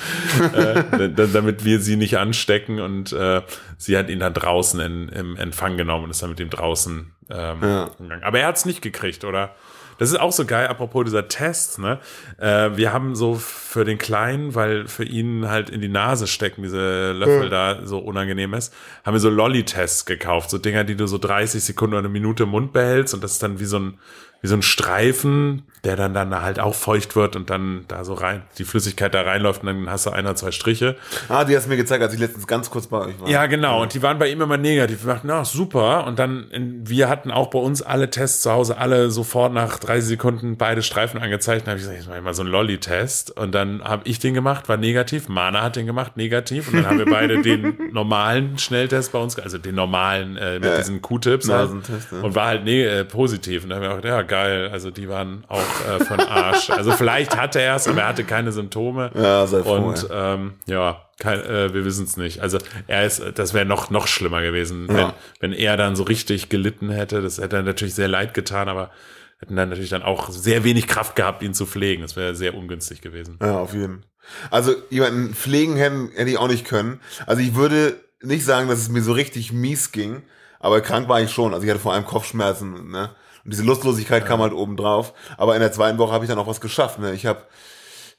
äh, 0.55 1.11
da- 1.11 1.27
damit 1.27 1.67
wir 1.67 1.79
sie 1.79 1.97
nicht 1.97 2.17
anstecken. 2.17 2.81
Und 2.81 3.13
äh, 3.13 3.43
sie 3.77 3.99
hat 3.99 4.09
ihn 4.09 4.21
dann 4.21 4.33
draußen 4.33 4.81
in, 4.81 5.11
im 5.11 5.37
Empfang 5.37 5.77
genommen 5.77 6.05
und 6.05 6.11
ist 6.11 6.23
dann 6.23 6.31
mit 6.31 6.41
ihm 6.41 6.49
draußen 6.49 7.13
ähm, 7.29 7.59
Ja. 7.63 7.91
umgegangen. 7.99 8.25
Aber 8.25 8.39
er 8.41 8.47
hat 8.47 8.57
es 8.57 8.65
nicht 8.65 8.81
gekriegt, 8.81 9.25
oder? 9.27 9.55
Das 10.03 10.11
ist 10.11 10.19
auch 10.19 10.33
so 10.33 10.45
geil, 10.45 10.67
apropos 10.67 11.05
dieser 11.05 11.29
Tests, 11.29 11.79
ne? 11.79 12.01
Äh, 12.39 12.71
wir 12.75 12.93
haben 12.93 13.15
so 13.15 13.37
für 13.37 13.85
den 13.85 13.99
Kleinen, 13.99 14.57
weil 14.57 14.89
für 14.89 15.05
ihn 15.05 15.49
halt 15.49 15.71
in 15.71 15.81
die 15.81 15.89
Nase 15.89 16.27
stecken, 16.27 16.65
diese 16.65 17.13
Löffel 17.13 17.49
da 17.49 17.87
so 17.87 18.01
unangenehm 18.01 18.53
ist, 18.55 18.75
haben 19.05 19.15
wir 19.15 19.21
so 19.21 19.31
Lolli-Tests 19.31 20.05
gekauft. 20.05 20.51
So 20.51 20.59
Dinger, 20.59 20.83
die 20.83 20.97
du 20.97 21.07
so 21.07 21.19
30 21.19 21.63
Sekunden 21.63 21.95
oder 21.95 22.01
eine 22.01 22.09
Minute 22.09 22.43
im 22.43 22.49
Mund 22.49 22.73
behältst 22.73 23.15
und 23.15 23.23
das 23.23 23.35
ist 23.35 23.45
dann 23.45 23.61
wie 23.61 23.65
so 23.65 23.79
ein, 23.79 23.99
wie 24.43 24.49
so 24.49 24.55
ein 24.57 24.63
Streifen, 24.63 25.63
der 25.85 25.97
dann 25.97 26.15
dann 26.15 26.41
halt 26.43 26.61
auch 26.61 26.75
feucht 26.75 27.17
wird 27.17 27.35
und 27.35 27.51
dann 27.51 27.85
da 27.89 28.05
so 28.05 28.15
rein, 28.15 28.43
die 28.59 28.65
Flüssigkeit 28.65 29.15
da 29.15 29.23
reinläuft 29.23 29.63
und 29.63 29.67
dann 29.67 29.91
hast 29.91 30.07
du 30.07 30.11
ein 30.11 30.25
oder 30.25 30.37
zwei 30.37 30.53
Striche. 30.53 30.97
Ah, 31.29 31.45
die 31.45 31.57
hast 31.57 31.65
du 31.65 31.71
mir 31.71 31.77
gezeigt, 31.77 32.03
als 32.03 32.15
ich 32.15 32.21
letztens 32.21 32.47
ganz 32.47 32.71
kurz 32.71 32.87
bei 32.87 32.99
euch 32.99 33.21
war. 33.21 33.29
Ja, 33.29 33.47
genau. 33.47 33.83
Und 33.83 33.95
die 33.95 34.03
waren 34.03 34.19
bei 34.19 34.29
ihm 34.29 34.41
immer 34.41 34.57
negativ. 34.57 35.05
Wir 35.05 35.15
dachten, 35.15 35.27
na, 35.29 35.45
super. 35.45 36.07
Und 36.07 36.19
dann, 36.19 36.49
in, 36.51 36.89
wir 36.89 37.09
hatten 37.09 37.31
auch 37.33 37.49
bei 37.51 37.59
uns 37.59 37.83
alle 37.83 38.11
Tests 38.11 38.43
zu 38.43 38.53
Hause, 38.53 38.79
alle 38.79 39.11
sofort 39.11 39.53
nach 39.53 39.79
30 39.79 40.05
Sekunden 40.09 40.57
beide 40.57 40.83
Streifen 40.83 41.21
angezeigt. 41.21 41.67
Dann 41.67 41.73
habe 41.73 41.79
ich 41.79 41.83
gesagt, 41.85 41.99
jetzt 41.99 42.09
mache 42.09 42.19
ich 42.19 42.25
mal 42.25 42.35
so 42.35 42.43
einen 42.43 42.51
Lolli-Test. 42.53 43.37
Und 43.37 43.53
dann 43.53 43.83
habe 43.83 44.03
ich 44.07 44.19
den 44.21 44.35
gemacht, 44.35 44.69
war 44.69 44.77
negativ. 44.77 45.29
Mana 45.29 45.63
hat 45.63 45.75
den 45.77 45.87
gemacht, 45.87 46.17
negativ. 46.17 46.69
Und 46.69 46.75
dann 46.77 46.87
haben 46.87 46.99
wir 46.99 47.07
beide 47.07 47.43
den 47.43 47.77
normalen 47.93 48.57
Schnelltest 48.59 49.11
bei 49.13 49.19
uns, 49.19 49.37
also 49.39 49.59
den 49.59 49.75
normalen 49.75 50.37
äh, 50.37 50.55
mit 50.61 50.65
Ja. 50.65 50.77
diesen 50.77 51.03
Q-Tips. 51.03 51.49
Halt. 51.49 51.71
Ja. 52.11 52.21
Und 52.21 52.35
war 52.37 52.47
halt 52.47 52.65
ne, 52.65 52.85
äh, 52.85 53.05
positiv. 53.05 53.65
Und 53.65 53.71
dann 53.71 53.83
haben 53.83 53.89
wir 53.91 53.97
gedacht, 53.97 54.05
ja, 54.13 54.23
geil. 54.33 54.71
Also 54.73 54.91
die 54.91 55.09
waren 55.09 55.45
auch 55.49 55.61
äh, 55.89 56.05
von 56.05 56.19
Arsch. 56.21 56.71
Also 56.71 56.93
vielleicht 56.93 57.37
hatte 57.37 57.61
er 57.61 57.77
es, 57.77 57.87
aber 57.87 58.01
er 58.03 58.09
hatte 58.09 58.25
keine 58.25 58.51
Symptome. 58.53 59.11
Ja, 59.15 59.47
sei 59.47 59.63
froh. 59.63 59.77
Und 59.77 60.07
ähm, 60.11 60.55
ja, 60.67 61.03
kein, 61.21 61.41
äh, 61.41 61.75
wir 61.75 61.85
wissen 61.85 62.05
es 62.05 62.17
nicht. 62.17 62.41
Also 62.41 62.59
er 62.87 63.05
ist, 63.05 63.23
das 63.35 63.53
wäre 63.55 63.67
noch 63.67 63.91
noch 63.91 64.07
schlimmer 64.07 64.41
gewesen, 64.43 64.89
wenn, 64.89 64.97
Ja. 64.97 65.15
wenn 65.41 65.53
er 65.53 65.77
dann 65.77 65.95
so 65.97 66.03
richtig 66.05 66.49
gelitten 66.49 66.91
hätte. 66.91 67.21
Das 67.21 67.39
hätte 67.39 67.57
er 67.57 67.63
natürlich 67.63 67.95
sehr 67.95 68.09
leid 68.09 68.33
getan, 68.35 68.69
aber 68.69 68.91
hätten 69.39 69.57
dann 69.57 69.69
natürlich 69.69 69.91
dann 69.91 70.03
auch 70.03 70.31
sehr 70.31 70.65
wenig 70.65 70.87
Kraft 70.87 71.15
gehabt, 71.17 71.43
ihn 71.43 71.53
zu 71.55 71.67
pflegen. 71.67 72.03
Das 72.03 72.17
wäre 72.17 72.35
sehr 72.35 72.55
ungünstig 72.55 73.01
gewesen. 73.03 73.39
Ja, 73.43 73.59
auf 73.59 73.75
jeden. 73.75 74.05
Also 74.51 74.73
jemanden 74.89 75.35
pflegen 75.35 75.77
hätten, 75.77 76.11
hätte 76.15 76.31
ich 76.31 76.39
auch 76.39 76.49
nicht 76.49 76.65
können. 76.65 77.01
Also 77.27 77.43
ich 77.43 77.55
würde 77.55 77.97
nicht 78.23 78.45
sagen, 78.45 78.69
dass 78.69 78.79
es 78.79 78.89
mir 78.89 79.03
so 79.03 79.13
richtig 79.13 79.53
mies 79.53 79.93
ging, 79.93 80.23
aber 80.61 80.81
krank 80.81 81.09
war 81.09 81.21
ich 81.21 81.31
schon. 81.33 81.53
Also 81.55 81.65
ich 81.65 81.71
hatte 81.71 81.81
vor 81.83 81.93
allem 81.93 82.05
Kopfschmerzen, 82.07 82.91
ne? 82.91 83.11
Und 83.45 83.53
diese 83.53 83.65
Lustlosigkeit 83.65 84.27
kam 84.27 84.41
halt 84.41 84.53
oben 84.53 84.77
drauf. 84.77 85.15
Aber 85.37 85.55
in 85.55 85.61
der 85.61 85.73
zweiten 85.73 85.99
Woche 85.99 86.13
habe 86.13 86.25
ich 86.25 86.29
dann 86.29 86.39
auch 86.39 86.47
was 86.47 86.61
geschafft. 86.61 86.99
Ne? 86.99 87.13
Ich 87.13 87.27
habe 87.27 87.43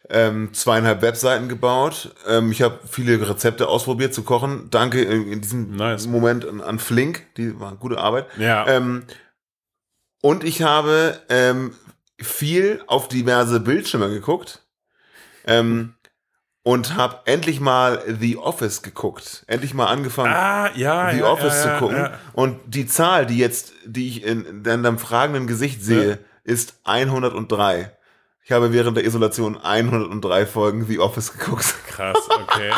ähm, 0.09 0.53
zweieinhalb 0.53 1.01
Webseiten 1.01 1.47
gebaut. 1.47 2.13
Ähm, 2.27 2.51
ich 2.51 2.61
habe 2.61 2.79
viele 2.89 3.27
Rezepte 3.27 3.67
ausprobiert 3.67 4.13
zu 4.13 4.23
kochen. 4.23 4.67
Danke 4.69 5.03
äh, 5.03 5.15
in 5.15 5.41
diesem 5.41 5.75
Nice. 5.75 6.07
Moment 6.07 6.47
an, 6.47 6.61
an 6.61 6.79
Flink, 6.79 7.25
die 7.37 7.59
war 7.59 7.75
gute 7.75 7.97
Arbeit. 7.97 8.27
Ja. 8.37 8.67
Ähm, 8.67 9.03
und 10.21 10.43
ich 10.43 10.61
habe 10.61 11.19
ähm, 11.29 11.73
viel 12.19 12.81
auf 12.87 13.07
diverse 13.07 13.59
Bildschirme 13.59 14.09
geguckt 14.09 14.63
ähm, 15.45 15.95
und 16.63 16.95
habe 16.95 17.19
endlich 17.25 17.59
mal 17.59 18.01
The 18.07 18.37
Office 18.37 18.81
geguckt. 18.81 19.43
Endlich 19.47 19.73
mal 19.73 19.87
angefangen, 19.87 20.33
ah, 20.33 20.71
ja, 20.75 21.11
The 21.11 21.19
ja, 21.19 21.25
Office 21.25 21.63
ja, 21.63 21.73
zu 21.73 21.79
gucken. 21.79 22.09
Und 22.31 22.59
die 22.65 22.87
Zahl, 22.87 23.25
die 23.25 23.37
jetzt, 23.37 23.73
die 23.85 24.07
ich 24.07 24.23
in, 24.23 24.45
in 24.45 24.63
deinem 24.63 24.97
fragenden 24.97 25.45
Gesicht 25.45 25.83
sehe, 25.83 26.19
ist 26.43 26.79
103. 26.85 27.91
Ich 28.45 28.51
habe 28.51 28.73
während 28.73 28.97
der 28.97 29.05
Isolation 29.05 29.57
103 29.57 30.45
Folgen 30.45 30.85
The 30.85 30.99
Office 30.99 31.33
geguckt. 31.37 31.75
Krass, 31.87 32.17
okay. 32.29 32.71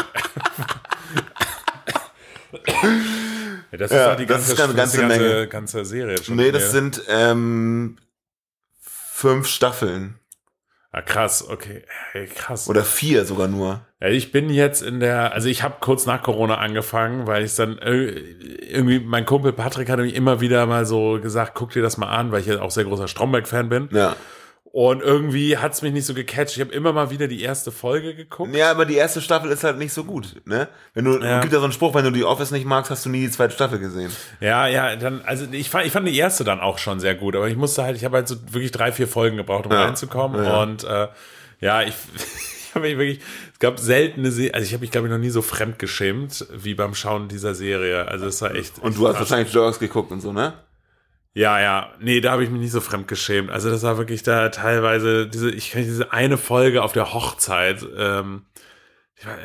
das 3.72 3.92
ist 3.92 3.98
Ja, 3.98 4.15
die 4.15 4.25
ganze, 4.25 4.56
das 4.56 4.70
ist 4.70 4.75
ganze 4.75 5.01
ganze, 5.01 5.48
ganze 5.48 5.86
Serie 5.86 6.24
schon. 6.24 6.36
Nee, 6.36 6.51
das 6.51 6.72
sind 6.72 7.01
ähm, 7.08 7.98
fünf 8.80 9.48
Staffeln. 9.48 10.20
Ah, 10.97 11.01
krass, 11.01 11.45
okay. 11.49 11.81
Hey, 12.13 12.25
krass. 12.25 12.69
Oder 12.69 12.85
vier 12.85 13.25
sogar 13.25 13.49
nur. 13.49 13.81
Ja, 13.99 14.07
ich 14.07 14.31
bin 14.31 14.49
jetzt 14.49 14.81
in 14.81 15.01
der, 15.01 15.33
also 15.33 15.49
ich 15.49 15.61
habe 15.61 15.75
kurz 15.81 16.05
nach 16.05 16.23
Corona 16.23 16.55
angefangen, 16.55 17.27
weil 17.27 17.43
ich 17.43 17.53
dann 17.53 17.77
äh, 17.79 18.05
irgendwie, 18.05 19.01
mein 19.01 19.25
Kumpel 19.25 19.51
Patrick 19.51 19.89
hatte 19.89 20.03
mich 20.03 20.15
immer 20.15 20.39
wieder 20.39 20.65
mal 20.67 20.85
so 20.85 21.19
gesagt, 21.21 21.51
guck 21.53 21.71
dir 21.71 21.81
das 21.81 21.97
mal 21.97 22.07
an, 22.07 22.31
weil 22.31 22.39
ich 22.39 22.47
ja 22.47 22.61
auch 22.61 22.71
sehr 22.71 22.85
großer 22.85 23.09
Stromberg-Fan 23.09 23.67
bin. 23.67 23.89
Ja. 23.91 24.15
Und 24.77 25.01
irgendwie 25.01 25.58
hat's 25.58 25.82
mich 25.84 25.94
nicht 25.94 26.05
so 26.05 26.13
gecatcht. 26.13 26.58
Ich 26.58 26.60
habe 26.60 26.74
immer 26.74 26.91
mal 26.91 27.10
wieder 27.10 27.29
die 27.29 27.41
erste 27.41 27.72
Folge 27.72 28.13
geguckt. 28.13 28.53
Ja, 28.53 28.72
aber 28.72 28.84
die 28.86 28.96
erste 28.96 29.22
Staffel 29.22 29.50
ist 29.50 29.63
halt 29.63 29.77
nicht 29.77 29.94
so 29.94 30.03
gut, 30.03 30.36
ne? 30.44 30.67
Wenn 30.94 31.05
du, 31.05 31.17
Ja. 31.17 31.39
gibt 31.39 31.53
ja 31.53 31.60
so 31.60 31.63
einen 31.63 31.72
Spruch, 31.72 31.94
wenn 31.96 32.03
du 32.03 32.12
die 32.12 32.25
Office 32.25 32.51
nicht 32.51 32.65
magst, 32.65 32.91
hast 32.91 33.05
du 33.05 33.10
nie 33.10 33.22
die 33.22 33.32
zweite 33.32 33.53
Staffel 33.53 33.79
gesehen. 33.79 34.12
Ja, 34.41 34.67
ja, 34.67 34.98
dann, 34.98 35.22
also 35.24 35.46
ich 35.50 35.70
fand, 35.70 35.86
ich 35.86 35.94
fand 35.94 36.05
die 36.10 36.17
erste 36.17 36.44
dann 36.44 36.60
auch 36.60 36.77
schon 36.77 37.00
sehr 37.00 37.15
gut, 37.15 37.38
aber 37.38 37.48
ich 37.48 37.55
musste 37.55 37.84
halt, 37.84 37.96
ich 37.96 38.03
habe 38.03 38.17
halt 38.17 38.27
so 38.27 38.36
wirklich 38.51 38.72
drei, 38.74 38.91
vier 38.91 39.08
Folgen 39.08 39.38
gebraucht, 39.38 39.65
um 39.65 39.72
Ja. 39.72 39.86
reinzukommen. 39.86 40.44
Ja. 40.44 40.62
Und 40.63 40.84
äh, 40.84 41.08
ja, 41.62 41.82
ich, 41.84 41.94
ich 42.67 42.75
habe 42.75 42.86
mich 42.86 42.98
wirklich, 42.98 43.20
es 43.53 43.60
gab 43.60 43.79
seltene 43.79 44.29
Se 44.29 44.53
also 44.53 44.65
ich 44.65 44.74
habe 44.74 44.82
mich, 44.82 44.91
glaube 44.91 45.08
ich, 45.08 45.12
noch 45.13 45.20
nie 45.20 45.29
so 45.29 45.41
fremdgeschämt 45.41 46.48
wie 46.53 46.74
beim 46.74 46.96
Schauen 46.96 47.29
dieser 47.29 47.55
Serie. 47.55 48.10
Also 48.10 48.25
es 48.25 48.41
war 48.41 48.53
echt. 48.53 48.79
Und 48.79 48.89
echt 48.89 49.00
du 49.00 49.08
hast 49.08 49.20
wahrscheinlich 49.20 49.53
Jerks 49.53 49.79
geguckt 49.79 50.12
und 50.12 50.20
so, 50.20 50.34
ne? 50.34 50.51
Ja, 51.36 51.60
ja. 51.60 51.92
Nee, 52.00 52.22
da 52.22 52.32
habe 52.32 52.46
ich 52.46 52.50
mich 52.50 52.62
nicht 52.62 52.72
so 52.72 52.80
fremd 52.80 53.10
geschämt. 53.10 53.51
Also 53.51 53.70
das 53.70 53.84
war 53.84 53.98
wirklich 53.98 54.24
da 54.24 54.50
teilweise 54.50 55.27
diese, 55.27 55.51
ich 55.51 55.72
kann 55.72 55.84
diese 55.84 56.13
eine 56.13 56.38
Folge 56.38 56.82
auf 56.82 56.94
der 56.94 57.13
Hochzeit, 57.13 57.86
ähm, 57.98 58.46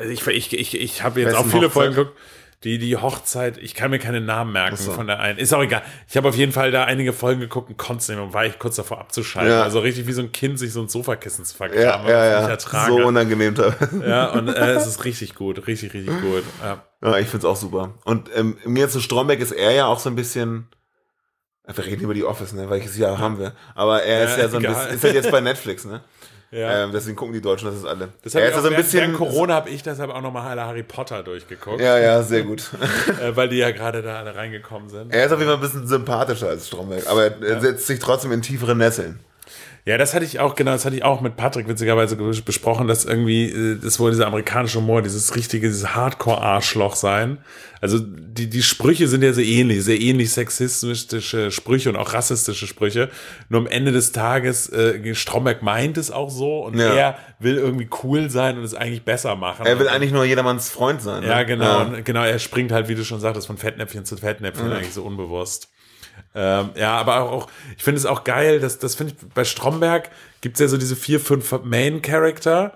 Ich, 0.09 0.25
ich, 0.25 0.53
ich, 0.53 0.79
ich 0.79 1.03
habe 1.03 1.19
jetzt 1.19 1.33
Wessen 1.33 1.37
auch 1.37 1.45
viele 1.45 1.67
Hochzeit? 1.67 1.73
Folgen 1.73 1.95
geguckt. 1.95 2.17
Die, 2.63 2.77
die 2.77 2.95
Hochzeit, 2.95 3.57
ich 3.57 3.73
kann 3.73 3.89
mir 3.89 3.97
keine 3.97 4.21
Namen 4.21 4.53
merken 4.53 4.75
so. 4.75 4.91
von 4.91 5.07
der 5.07 5.19
einen. 5.19 5.39
Ist 5.39 5.51
auch 5.51 5.63
egal. 5.63 5.81
Ich 6.07 6.15
habe 6.15 6.29
auf 6.29 6.35
jeden 6.35 6.51
Fall 6.51 6.69
da 6.69 6.83
einige 6.83 7.11
Folgen 7.11 7.41
geguckt 7.41 7.71
und 7.71 7.77
konnte 7.77 8.01
es 8.01 8.07
nicht 8.07 8.19
mehr 8.19 8.33
war 8.33 8.45
ich 8.45 8.59
kurz 8.59 8.75
davor 8.75 8.99
abzuschalten. 8.99 9.51
Ja. 9.51 9.63
Also 9.63 9.79
richtig 9.79 10.05
wie 10.05 10.11
so 10.11 10.21
ein 10.21 10.31
Kind 10.31 10.59
sich 10.59 10.71
so 10.71 10.79
ein 10.81 10.87
Sofakissen 10.87 11.43
zu 11.43 11.57
verkramen. 11.57 12.07
Ja, 12.07 12.23
ja, 12.23 12.41
ja. 12.41 12.47
ertrage. 12.47 12.91
So 12.91 13.05
unangenehm. 13.05 13.55
teilweise. 13.55 14.07
ja, 14.07 14.29
und 14.31 14.47
äh, 14.47 14.73
es 14.73 14.85
ist 14.85 15.03
richtig 15.03 15.33
gut, 15.35 15.65
richtig, 15.67 15.93
richtig 15.93 16.21
gut. 16.21 16.43
Ja. 16.63 16.85
Ja, 17.03 17.17
ich 17.17 17.27
find's 17.27 17.45
auch 17.45 17.55
super. 17.55 17.95
Und 18.05 18.29
ähm, 18.35 18.57
mir 18.63 18.87
zu 18.89 19.01
Stromberg 19.01 19.39
ist 19.39 19.51
er 19.51 19.71
ja 19.71 19.87
auch 19.87 19.99
so 19.99 20.09
ein 20.09 20.15
bisschen. 20.15 20.67
Wir 21.77 21.85
reden 21.85 22.03
über 22.03 22.13
die 22.13 22.23
Office, 22.23 22.53
ne? 22.53 22.69
Welches 22.69 22.97
Jahr 22.97 23.17
haben 23.17 23.39
wir? 23.39 23.53
Aber 23.75 24.03
er 24.03 24.25
ist 24.25 24.37
Ja, 24.37 24.43
ja 24.43 24.49
so 24.49 24.57
ein 24.57 24.63
egal. 24.63 24.73
bisschen, 24.75 24.95
ist 24.95 25.03
halt 25.03 25.13
jetzt 25.15 25.31
bei 25.31 25.41
Netflix, 25.41 25.85
ne? 25.85 26.01
Ja. 26.53 26.83
Ähm, 26.83 26.91
deswegen 26.91 27.15
gucken 27.15 27.33
die 27.33 27.39
Deutschen 27.39 27.67
das 27.69 27.77
ist 27.77 27.85
alle. 27.85 28.09
Das 28.25 28.35
er 28.35 28.41
ist 28.45 28.51
auch 28.51 28.55
ja 28.57 28.61
so 28.61 28.67
ein 28.67 28.71
während, 28.73 28.83
bisschen 28.85 28.99
während 28.99 29.15
Corona 29.15 29.53
habe 29.53 29.69
ich 29.69 29.83
deshalb 29.83 30.09
auch 30.11 30.19
nochmal 30.19 30.49
alle 30.49 30.65
Harry 30.65 30.83
Potter 30.83 31.23
durchgeguckt, 31.23 31.79
Ja, 31.79 31.97
ja, 31.97 32.21
sehr 32.23 32.43
gut. 32.43 32.71
äh, 33.21 33.33
weil 33.37 33.47
die 33.47 33.55
ja 33.55 33.71
gerade 33.71 34.01
da 34.01 34.17
alle 34.19 34.35
reingekommen 34.35 34.89
sind. 34.89 35.13
er 35.13 35.27
ist 35.27 35.31
auf 35.31 35.39
jeden 35.39 35.47
Fall 35.49 35.59
ein 35.59 35.61
bisschen 35.61 35.87
sympathischer 35.87 36.49
als 36.49 36.67
Stromberg, 36.67 37.07
aber 37.07 37.23
er 37.23 37.41
er 37.41 37.61
setzt 37.61 37.87
sich 37.87 37.99
trotzdem 37.99 38.33
in 38.33 38.41
tiefere 38.41 38.75
Nesseln. 38.75 39.21
Ja, 39.85 39.97
das 39.97 40.13
hatte 40.13 40.25
ich 40.25 40.39
auch, 40.39 40.53
genau, 40.55 40.71
das 40.71 40.85
hatte 40.85 40.95
ich 40.95 41.03
auch 41.03 41.21
mit 41.21 41.35
Patrick 41.37 41.67
witzigerweise 41.67 42.15
ge- 42.15 42.41
besprochen, 42.45 42.87
dass 42.87 43.03
irgendwie, 43.03 43.49
äh, 43.49 43.79
das 43.81 43.99
wohl 43.99 44.11
dieser 44.11 44.27
amerikanische 44.27 44.77
Humor, 44.77 45.01
dieses 45.01 45.35
richtige, 45.35 45.67
dieses 45.67 45.95
Hardcore-Arschloch 45.95 46.95
sein. 46.95 47.39
Also 47.81 47.97
die, 47.99 48.47
die 48.47 48.61
Sprüche 48.61 49.07
sind 49.07 49.23
ja 49.23 49.33
sehr 49.33 49.43
ähnlich, 49.45 49.83
sehr 49.83 49.99
ähnlich 49.99 50.31
sexistische 50.33 51.49
Sprüche 51.49 51.89
und 51.89 51.95
auch 51.95 52.13
rassistische 52.13 52.67
Sprüche. 52.67 53.09
Nur 53.49 53.61
am 53.61 53.65
Ende 53.67 53.91
des 53.91 54.11
Tages, 54.11 54.69
äh, 54.69 55.15
Stromberg 55.15 55.63
meint 55.63 55.97
es 55.97 56.11
auch 56.11 56.29
so 56.29 56.59
und 56.63 56.77
Ja. 56.77 56.93
er 56.93 57.17
will 57.39 57.57
irgendwie 57.57 57.89
cool 58.03 58.29
sein 58.29 58.59
und 58.59 58.63
es 58.63 58.75
eigentlich 58.75 59.03
besser 59.03 59.35
machen. 59.35 59.65
Er 59.65 59.79
will 59.79 59.89
eigentlich 59.89 60.11
nur 60.11 60.25
jedermanns 60.25 60.69
Freund 60.69 61.01
sein. 61.01 61.21
Ne? 61.23 61.29
Ja, 61.29 61.41
genau. 61.41 61.65
Ja. 61.65 61.81
Und 61.85 62.05
genau, 62.05 62.23
er 62.23 62.37
springt 62.37 62.71
halt, 62.71 62.87
wie 62.87 62.93
du 62.93 63.03
schon 63.03 63.19
sagtest, 63.19 63.47
von 63.47 63.57
Fettnäpfchen 63.57 64.05
zu 64.05 64.15
Fettnäpfchen 64.15 64.71
eigentlich 64.71 64.93
so 64.93 65.01
unbewusst. 65.01 65.69
Ähm, 66.33 66.69
ja, 66.75 66.93
aber 66.97 67.21
auch, 67.21 67.31
auch 67.43 67.47
ich 67.77 67.83
finde 67.83 67.99
es 67.99 68.05
auch 68.05 68.23
geil, 68.23 68.59
dass 68.59 68.79
das 68.79 68.95
finde 68.95 69.13
ich, 69.13 69.29
bei 69.33 69.43
Stromberg 69.43 70.09
gibt's 70.39 70.59
ja 70.61 70.67
so 70.67 70.77
diese 70.77 70.95
vier, 70.95 71.19
fünf 71.19 71.51
Main-Character 71.63 72.73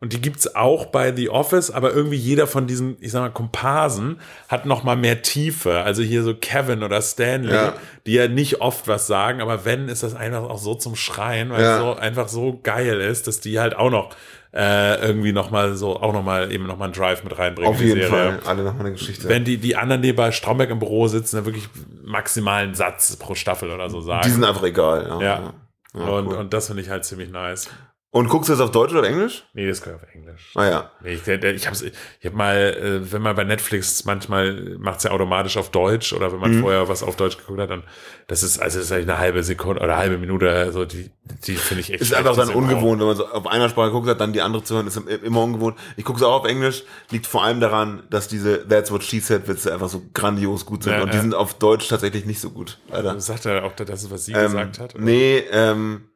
und 0.00 0.12
die 0.12 0.20
gibt's 0.20 0.54
auch 0.54 0.86
bei 0.86 1.14
The 1.14 1.30
Office, 1.30 1.70
aber 1.70 1.92
irgendwie 1.94 2.16
jeder 2.16 2.46
von 2.46 2.66
diesen, 2.66 2.96
ich 3.00 3.12
sag 3.12 3.20
mal, 3.20 3.30
Komparsen 3.30 4.20
hat 4.48 4.66
noch 4.66 4.82
mal 4.84 4.96
mehr 4.96 5.22
Tiefe. 5.22 5.78
Also 5.80 6.02
hier 6.02 6.22
so 6.22 6.34
Kevin 6.34 6.82
oder 6.82 7.00
Stanley, 7.00 7.54
Ja. 7.54 7.74
die 8.06 8.12
ja 8.12 8.28
nicht 8.28 8.60
oft 8.60 8.88
was 8.88 9.06
sagen, 9.06 9.40
aber 9.40 9.64
wenn, 9.64 9.88
ist 9.88 10.02
das 10.02 10.14
einfach 10.14 10.42
auch 10.42 10.58
so 10.58 10.74
zum 10.74 10.96
Schreien, 10.96 11.50
weil 11.50 11.62
Ja. 11.62 11.76
es 11.76 11.80
so 11.82 11.94
einfach 11.94 12.28
so 12.28 12.60
geil 12.62 13.00
ist, 13.00 13.26
dass 13.26 13.40
die 13.40 13.58
halt 13.58 13.74
auch 13.76 13.90
noch 13.90 14.10
äh, 14.56 15.06
irgendwie 15.06 15.32
noch 15.32 15.50
mal 15.50 15.74
so, 15.74 16.00
auch 16.00 16.14
noch 16.14 16.22
mal 16.22 16.50
eben 16.50 16.66
noch 16.66 16.78
mal 16.78 16.86
einen 16.86 16.94
Drive 16.94 17.22
mit 17.24 17.38
reinbringen. 17.38 17.70
Auf 17.74 17.80
jeden 17.80 18.00
Serie. 18.00 18.08
Fall. 18.08 18.40
Alle 18.46 18.64
nochmal 18.64 18.86
eine 18.86 18.92
Geschichte. 18.92 19.28
Wenn 19.28 19.44
die, 19.44 19.58
die 19.58 19.76
anderen, 19.76 20.00
die 20.00 20.14
bei 20.14 20.32
Stromberg 20.32 20.70
im 20.70 20.78
Büro 20.78 21.08
sitzen, 21.08 21.36
dann 21.36 21.44
wirklich 21.44 21.68
maximalen 22.04 22.74
Satz 22.74 23.16
pro 23.16 23.34
Staffel 23.34 23.70
oder 23.70 23.90
so 23.90 24.00
sagen. 24.00 24.22
die 24.24 24.30
sind 24.30 24.44
einfach 24.44 24.62
egal. 24.62 25.06
Ja. 25.08 25.20
ja. 25.20 25.54
Ja, 25.94 26.02
und, 26.04 26.26
cool. 26.26 26.34
und 26.36 26.52
das 26.52 26.66
finde 26.66 26.82
ich 26.82 26.90
halt 26.90 27.04
ziemlich 27.04 27.30
nice. 27.30 27.70
Und 28.16 28.28
guckst 28.28 28.48
du 28.48 28.54
das 28.54 28.60
auf 28.62 28.70
Deutsch 28.70 28.92
oder 28.92 29.00
auf 29.02 29.06
Englisch? 29.06 29.44
Nee, 29.52 29.68
das 29.68 29.82
gehört 29.82 30.02
auf 30.02 30.08
Englisch. 30.14 30.52
Ah 30.54 30.64
ja. 30.64 30.90
Nee, 31.02 31.12
ich, 31.14 31.26
ich 31.28 31.66
hab's, 31.66 31.82
ich 31.82 31.92
hab 32.24 32.32
mal, 32.32 32.56
äh, 32.56 33.12
wenn 33.12 33.20
man 33.20 33.36
bei 33.36 33.44
Netflix 33.44 34.06
manchmal 34.06 34.76
macht's 34.78 35.04
ja 35.04 35.10
automatisch 35.10 35.58
auf 35.58 35.70
Deutsch 35.70 36.14
oder 36.14 36.32
wenn 36.32 36.38
man 36.40 36.52
Mhm. 36.56 36.60
vorher 36.62 36.88
was 36.88 37.02
auf 37.02 37.16
Deutsch 37.16 37.36
geguckt 37.36 37.60
hat, 37.60 37.68
dann 37.68 37.82
das 38.26 38.42
ist 38.42 38.58
also 38.58 38.78
das 38.78 38.86
ist 38.86 38.92
eigentlich 38.92 39.10
eine 39.10 39.18
halbe 39.18 39.42
Sekunde 39.42 39.82
oder 39.82 39.92
eine 39.92 40.00
halbe 40.00 40.16
Minute, 40.18 40.50
also 40.50 40.86
die 40.86 41.10
die 41.46 41.56
finde 41.56 41.82
ich 41.82 41.92
echt 41.92 42.00
Ist 42.00 42.14
einfach 42.14 42.34
dann 42.36 42.48
die 42.48 42.54
ungewohnt, 42.54 43.00
wenn 43.00 43.06
man 43.08 43.16
so 43.16 43.26
auf 43.28 43.46
einer 43.46 43.68
Sprache 43.68 43.90
guckt 43.90 44.08
hat, 44.08 44.18
dann 44.20 44.32
die 44.32 44.40
andere 44.40 44.64
zu 44.64 44.74
hören, 44.76 44.86
ist 44.86 44.96
immer 44.96 45.42
ungewohnt. 45.42 45.76
Ich 45.98 46.04
gucke 46.04 46.16
es 46.18 46.22
auch 46.24 46.40
auf 46.40 46.46
Englisch, 46.46 46.84
liegt 47.10 47.26
vor 47.26 47.44
allem 47.44 47.60
daran, 47.60 48.02
dass 48.08 48.28
diese 48.28 48.66
That's 48.66 48.90
What 48.90 49.02
She 49.04 49.20
Said 49.20 49.46
Witze 49.46 49.72
einfach 49.74 49.90
so 49.90 50.00
grandios 50.14 50.64
gut 50.64 50.84
sind 50.84 50.94
Ja, 50.94 51.02
und 51.02 51.12
die 51.12 51.16
ja. 51.16 51.22
sind 51.22 51.34
auf 51.34 51.54
Deutsch 51.58 51.86
tatsächlich 51.88 52.24
nicht 52.24 52.40
so 52.40 52.48
gut. 52.50 52.78
Leider. 52.90 53.20
Sagt 53.20 53.44
er 53.46 53.64
auch, 53.64 53.72
dass 53.74 54.04
es 54.04 54.10
was 54.10 54.24
sie 54.24 54.32
Ähm, 54.32 54.52
gesagt 54.52 54.78
hat? 54.78 54.94
oder? 54.94 55.04
nee, 55.04 55.38
ähm, 55.52 56.08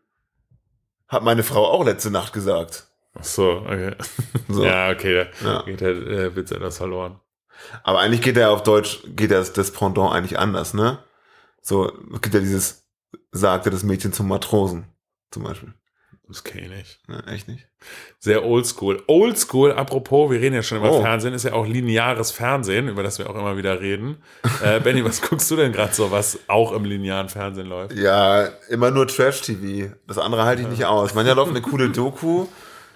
hat 1.11 1.23
meine 1.23 1.43
Frau 1.43 1.67
auch 1.67 1.85
letzte 1.85 2.11
Nacht 2.11 2.33
gesagt. 2.33 2.87
Ach 3.19 3.25
so, 3.25 3.51
okay. 3.67 3.95
So. 4.49 4.65
Ja, 4.65 4.91
okay, 4.91 5.27
da 5.43 5.53
Ja. 5.53 5.63
geht 5.63 5.81
der 5.81 5.91
äh, 5.91 6.37
Witz 6.37 6.51
etwas 6.51 6.79
verloren. 6.79 7.21
Aber 7.83 7.99
eigentlich 8.01 8.23
geht 8.23 8.37
er 8.39 8.51
auf 8.53 8.63
Deutsch, 8.63 9.01
geht 9.07 9.31
das, 9.31 9.53
das 9.53 9.71
Pendant 9.73 10.13
eigentlich 10.13 10.39
anders, 10.39 10.73
ne? 10.73 10.99
So, 11.61 11.93
es 12.15 12.21
gibt 12.23 12.35
ja 12.35 12.41
dieses, 12.41 12.89
sagte 13.33 13.69
das 13.71 13.83
Mädchen 13.83 14.13
zum 14.15 14.29
Matrosen, 14.29 14.87
zum 15.31 15.43
Beispiel. 15.43 15.75
Das 16.31 16.45
kenne 16.45 16.63
ich 16.67 16.71
nicht. 16.71 17.09
Ne, 17.09 17.25
echt 17.27 17.49
nicht? 17.49 17.67
Sehr 18.21 18.45
oldschool. 18.45 19.03
Oldschool, 19.09 19.73
apropos, 19.73 20.31
wir 20.31 20.41
reden 20.41 20.55
ja 20.55 20.63
schon 20.63 20.79
über 20.79 20.93
Oh. 20.93 21.01
Fernsehen, 21.03 21.35
ist 21.35 21.43
ja 21.45 21.55
auch 21.55 21.67
lineares 21.67 22.31
Fernsehen, 22.31 22.87
über 22.89 23.03
das 23.03 23.19
wir 23.19 23.29
auch 23.29 23.35
immer 23.35 23.57
wieder 23.57 23.81
reden. 23.81 24.23
äh, 24.63 24.79
Benny, 24.79 25.05
was 25.05 25.21
guckst 25.29 25.51
du 25.51 25.57
denn 25.57 25.73
gerade 25.73 25.93
so, 25.93 26.13
was 26.13 26.39
auch 26.47 26.71
im 26.73 26.85
linearen 26.85 27.29
Fernsehen 27.29 27.67
läuft? 27.67 27.95
Ja, 27.97 28.45
immer 28.69 28.93
nur 28.93 29.09
Trash-TV. 29.09 29.93
Das 30.07 30.19
andere 30.19 30.45
halte 30.45 30.63
ich 30.63 30.69
nicht 30.69 30.85
aus. 30.85 31.15
Manchmal 31.15 31.35
läuft 31.35 31.51
eine 31.51 31.63
coole 31.63 31.89
Doku, 31.91 32.47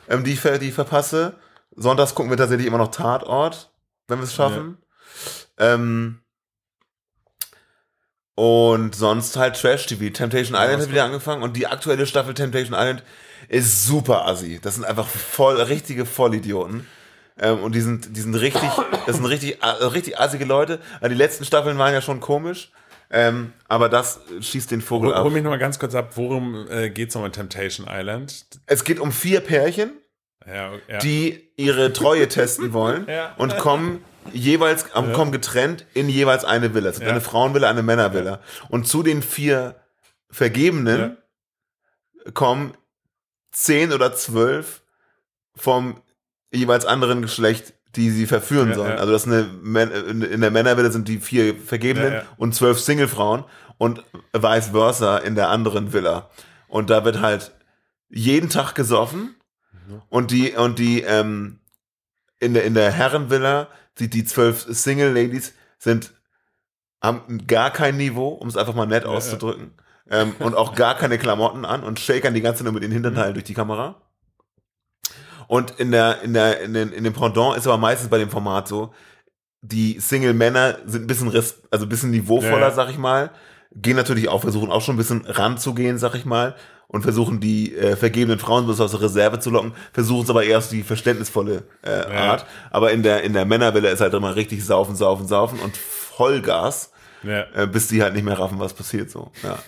ähm, 0.09 0.23
die, 0.23 0.35
ich 0.35 0.41
ver- 0.41 0.59
die 0.59 0.69
ich 0.69 0.75
verpasse. 0.75 1.35
Sonntags 1.75 2.15
gucken 2.15 2.31
wir 2.31 2.37
tatsächlich 2.37 2.69
immer 2.69 2.79
noch 2.79 2.93
Tatort, 2.93 3.73
wenn 4.07 4.19
wir 4.21 4.25
es 4.25 4.35
schaffen. 4.35 4.79
Ähm, 5.59 6.21
und 8.35 8.95
sonst 8.95 9.37
halt 9.37 9.61
Trash-TV. 9.61 10.13
Temptation 10.13 10.55
Island 10.57 10.79
was 10.79 10.85
hat 10.87 10.91
wieder 10.93 11.05
angefangen 11.05 11.43
und 11.43 11.57
die 11.57 11.67
aktuelle 11.67 12.07
Staffel 12.07 12.35
Temptation 12.35 12.75
Island 12.75 13.03
ist 13.49 13.87
super 13.87 14.27
assi. 14.27 14.59
Das 14.63 14.75
sind 14.77 14.85
einfach 14.85 15.07
voll, 15.07 15.61
richtige 15.61 16.07
Vollidioten. 16.07 16.87
Ähm, 17.39 17.59
und 17.63 17.75
die 17.75 17.81
sind, 17.81 18.17
die 18.17 18.21
sind 18.21 18.35
richtig, 18.37 18.69
das 19.07 19.17
sind 19.17 19.27
richtig, 19.27 19.63
äh, 19.63 19.67
richtig 19.85 20.19
assige 20.19 20.45
Leute. 20.45 20.79
Die 21.03 21.15
letzten 21.15 21.45
Staffeln 21.45 21.79
waren 21.79 21.93
ja 21.93 22.01
schon 22.01 22.21
komisch. 22.21 22.71
Ähm, 23.11 23.53
aber 23.69 23.89
das 23.89 24.21
schießt 24.41 24.71
den 24.71 24.81
Vogel 24.81 25.11
Hol, 25.11 25.15
ab. 25.15 25.25
hol 25.25 25.31
mich 25.31 25.43
nochmal 25.43 25.59
ganz 25.59 25.79
kurz 25.79 25.95
ab, 25.95 26.13
worum 26.15 26.67
äh, 26.71 26.91
geht 26.91 27.11
es 27.11 27.15
nochmal 27.15 27.29
in 27.29 27.33
Temptation 27.35 27.87
Island? 27.89 28.47
Es 28.67 28.83
geht 28.85 28.99
um 28.99 29.13
vier 29.13 29.41
Pärchen, 29.41 29.93
Ja, 30.47 30.73
ja. 30.89 30.99
die 30.99 31.49
ihre 31.57 31.93
Treue 31.93 32.27
testen 32.29 32.73
wollen 32.73 33.07
Ja. 33.09 33.35
und 33.37 33.57
kommen 33.59 34.03
jeweils, 34.33 34.87
ähm, 34.95 35.13
kommen 35.13 35.33
getrennt 35.33 35.87
in 35.95 36.09
jeweils 36.09 36.45
eine 36.45 36.75
Villa. 36.75 36.91
Es 36.91 36.97
gibt 36.97 37.07
Ja. 37.07 37.13
eine 37.13 37.21
Frauenvilla, 37.21 37.69
eine 37.71 37.83
Männervilla. 37.83 38.41
Und 38.69 38.87
zu 38.89 39.03
den 39.03 39.23
vier 39.23 39.77
Vergebenen 40.31 41.17
kommen 42.33 42.75
zehn 43.53 43.93
oder 43.93 44.15
zwölf 44.15 44.83
vom 45.55 46.01
jeweils 46.53 46.87
anderen 46.87 47.23
Geschlecht, 47.23 47.75
die 47.97 48.11
sie 48.11 48.27
verführen 48.27 48.71
Ja, 48.71 48.75
sollen. 48.75 48.91
ja. 48.93 48.97
Also 48.97 49.13
das 49.13 49.27
eine, 49.27 49.41
in 49.43 50.41
der 50.41 50.51
Männervilla 50.51 50.91
sind 50.91 51.07
die 51.07 51.19
vier 51.19 51.55
Vergebenen 51.57 52.13
Ja, 52.13 52.19
ja. 52.21 52.27
und 52.37 52.55
zwölf 52.55 52.81
Singlefrauen 52.81 53.45
und 53.79 54.03
vice 54.33 54.69
versa 54.71 55.19
in 55.19 55.35
der 55.37 55.49
anderen 55.51 55.93
Villa. 55.93 56.31
Und 56.69 56.91
da 56.91 57.05
wird 57.05 57.21
halt 57.21 57.53
jeden 58.09 58.49
Tag 58.49 58.75
gesoffen 58.75 59.37
und 60.09 60.31
die 60.31 60.53
und 60.53 60.79
die 60.79 61.03
ähm, 61.03 61.61
in 62.41 62.55
der 62.55 62.65
in 62.65 62.75
der 62.75 62.91
Herrenvilla 62.91 63.69
die 63.99 64.09
die 64.11 64.25
zwölf 64.25 64.67
Single 64.69 65.13
Ladies 65.13 65.55
sind 65.79 66.13
haben 67.03 67.47
gar 67.47 67.71
kein 67.71 67.97
Niveau, 67.99 68.29
um 68.29 68.49
es 68.49 68.57
einfach 68.57 68.75
mal 68.75 68.87
nett 68.87 69.05
auszudrücken. 69.05 69.73
Ähm, 70.11 70.35
und 70.39 70.55
auch 70.55 70.75
gar 70.75 70.95
keine 70.97 71.19
Klamotten 71.19 71.65
an 71.65 71.83
und 71.83 72.01
shakern 72.01 72.35
die 72.35 72.41
ganze 72.41 72.59
Zeit 72.59 72.65
nur 72.65 72.73
mit 72.75 72.83
den 72.83 72.93
Hinterteilen 72.93 73.35
durch 73.35 73.45
die 73.45 73.55
Kamera. 73.55 74.01
Und 75.47 75.73
in 75.73 75.93
der, 75.93 76.23
in 76.23 76.33
der, 76.35 76.61
in 76.61 76.73
den, 76.75 76.93
in 76.93 77.05
dem 77.05 77.13
Pendant 77.13 77.57
ist 77.57 77.67
aber 77.67 77.77
meistens 77.79 78.09
bei 78.09 78.19
dem 78.19 78.31
Format 78.31 78.69
so, 78.69 78.93
die 79.61 79.99
Single-Männer 80.01 80.79
sind 80.87 81.05
ein 81.05 81.07
bisschen, 81.07 81.29
res 81.29 81.63
also 81.71 81.87
ein 81.87 81.89
bisschen 81.89 82.11
niveauvoller, 82.11 82.69
Ja. 82.69 82.71
sag 82.71 82.91
ich 82.91 82.99
mal. 82.99 83.31
Gehen 83.75 83.97
natürlich 83.97 84.29
auch, 84.29 84.43
versuchen 84.43 84.71
auch 84.71 84.83
schon 84.83 84.95
ein 84.95 84.99
bisschen 84.99 85.25
ranzugehen, 85.27 85.99
sag 85.99 86.15
ich 86.15 86.25
mal. 86.25 86.55
Und 86.95 87.03
versuchen 87.03 87.41
die 87.41 87.75
äh, 87.75 87.97
vergebenen 87.97 88.39
Frauen 88.39 88.71
aus 88.71 88.77
der 88.77 89.01
Reserve 89.01 89.41
zu 89.41 89.51
locken, 89.51 89.73
versuchen 89.93 90.23
es 90.23 90.31
aber 90.31 90.45
erst 90.45 90.71
die 90.71 90.85
verständnisvolle 90.85 91.65
äh, 91.83 91.91
Ja. 91.91 92.31
Art. 92.31 92.47
Aber 92.71 92.93
in 92.93 93.03
der, 93.03 93.25
in 93.25 93.33
der 93.33 93.45
Männerwelle 93.45 93.89
ist 93.89 94.01
halt 94.01 94.15
immer 94.15 94.37
richtig 94.37 94.65
saufen, 94.65 94.95
saufen, 94.95 95.27
saufen 95.27 95.59
und 95.59 95.77
Vollgas 95.77 96.93
ja. 97.25 97.47
äh, 97.53 97.67
bis 97.67 97.89
die 97.89 98.01
halt 98.01 98.15
nicht 98.15 98.23
mehr 98.23 98.39
raffen, 98.39 98.61
was 98.61 98.75
passiert 98.75 99.11
so. 99.11 99.33
Ja. 99.43 99.59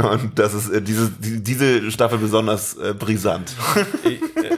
Und 0.00 0.38
das 0.38 0.54
ist 0.54 0.70
äh, 0.70 0.80
diese, 0.80 1.10
die, 1.10 1.42
diese 1.42 1.90
Staffel 1.90 2.18
besonders 2.18 2.76
äh, 2.76 2.94
brisant. 2.94 3.52
Ich, 4.04 4.22
äh, 4.22 4.56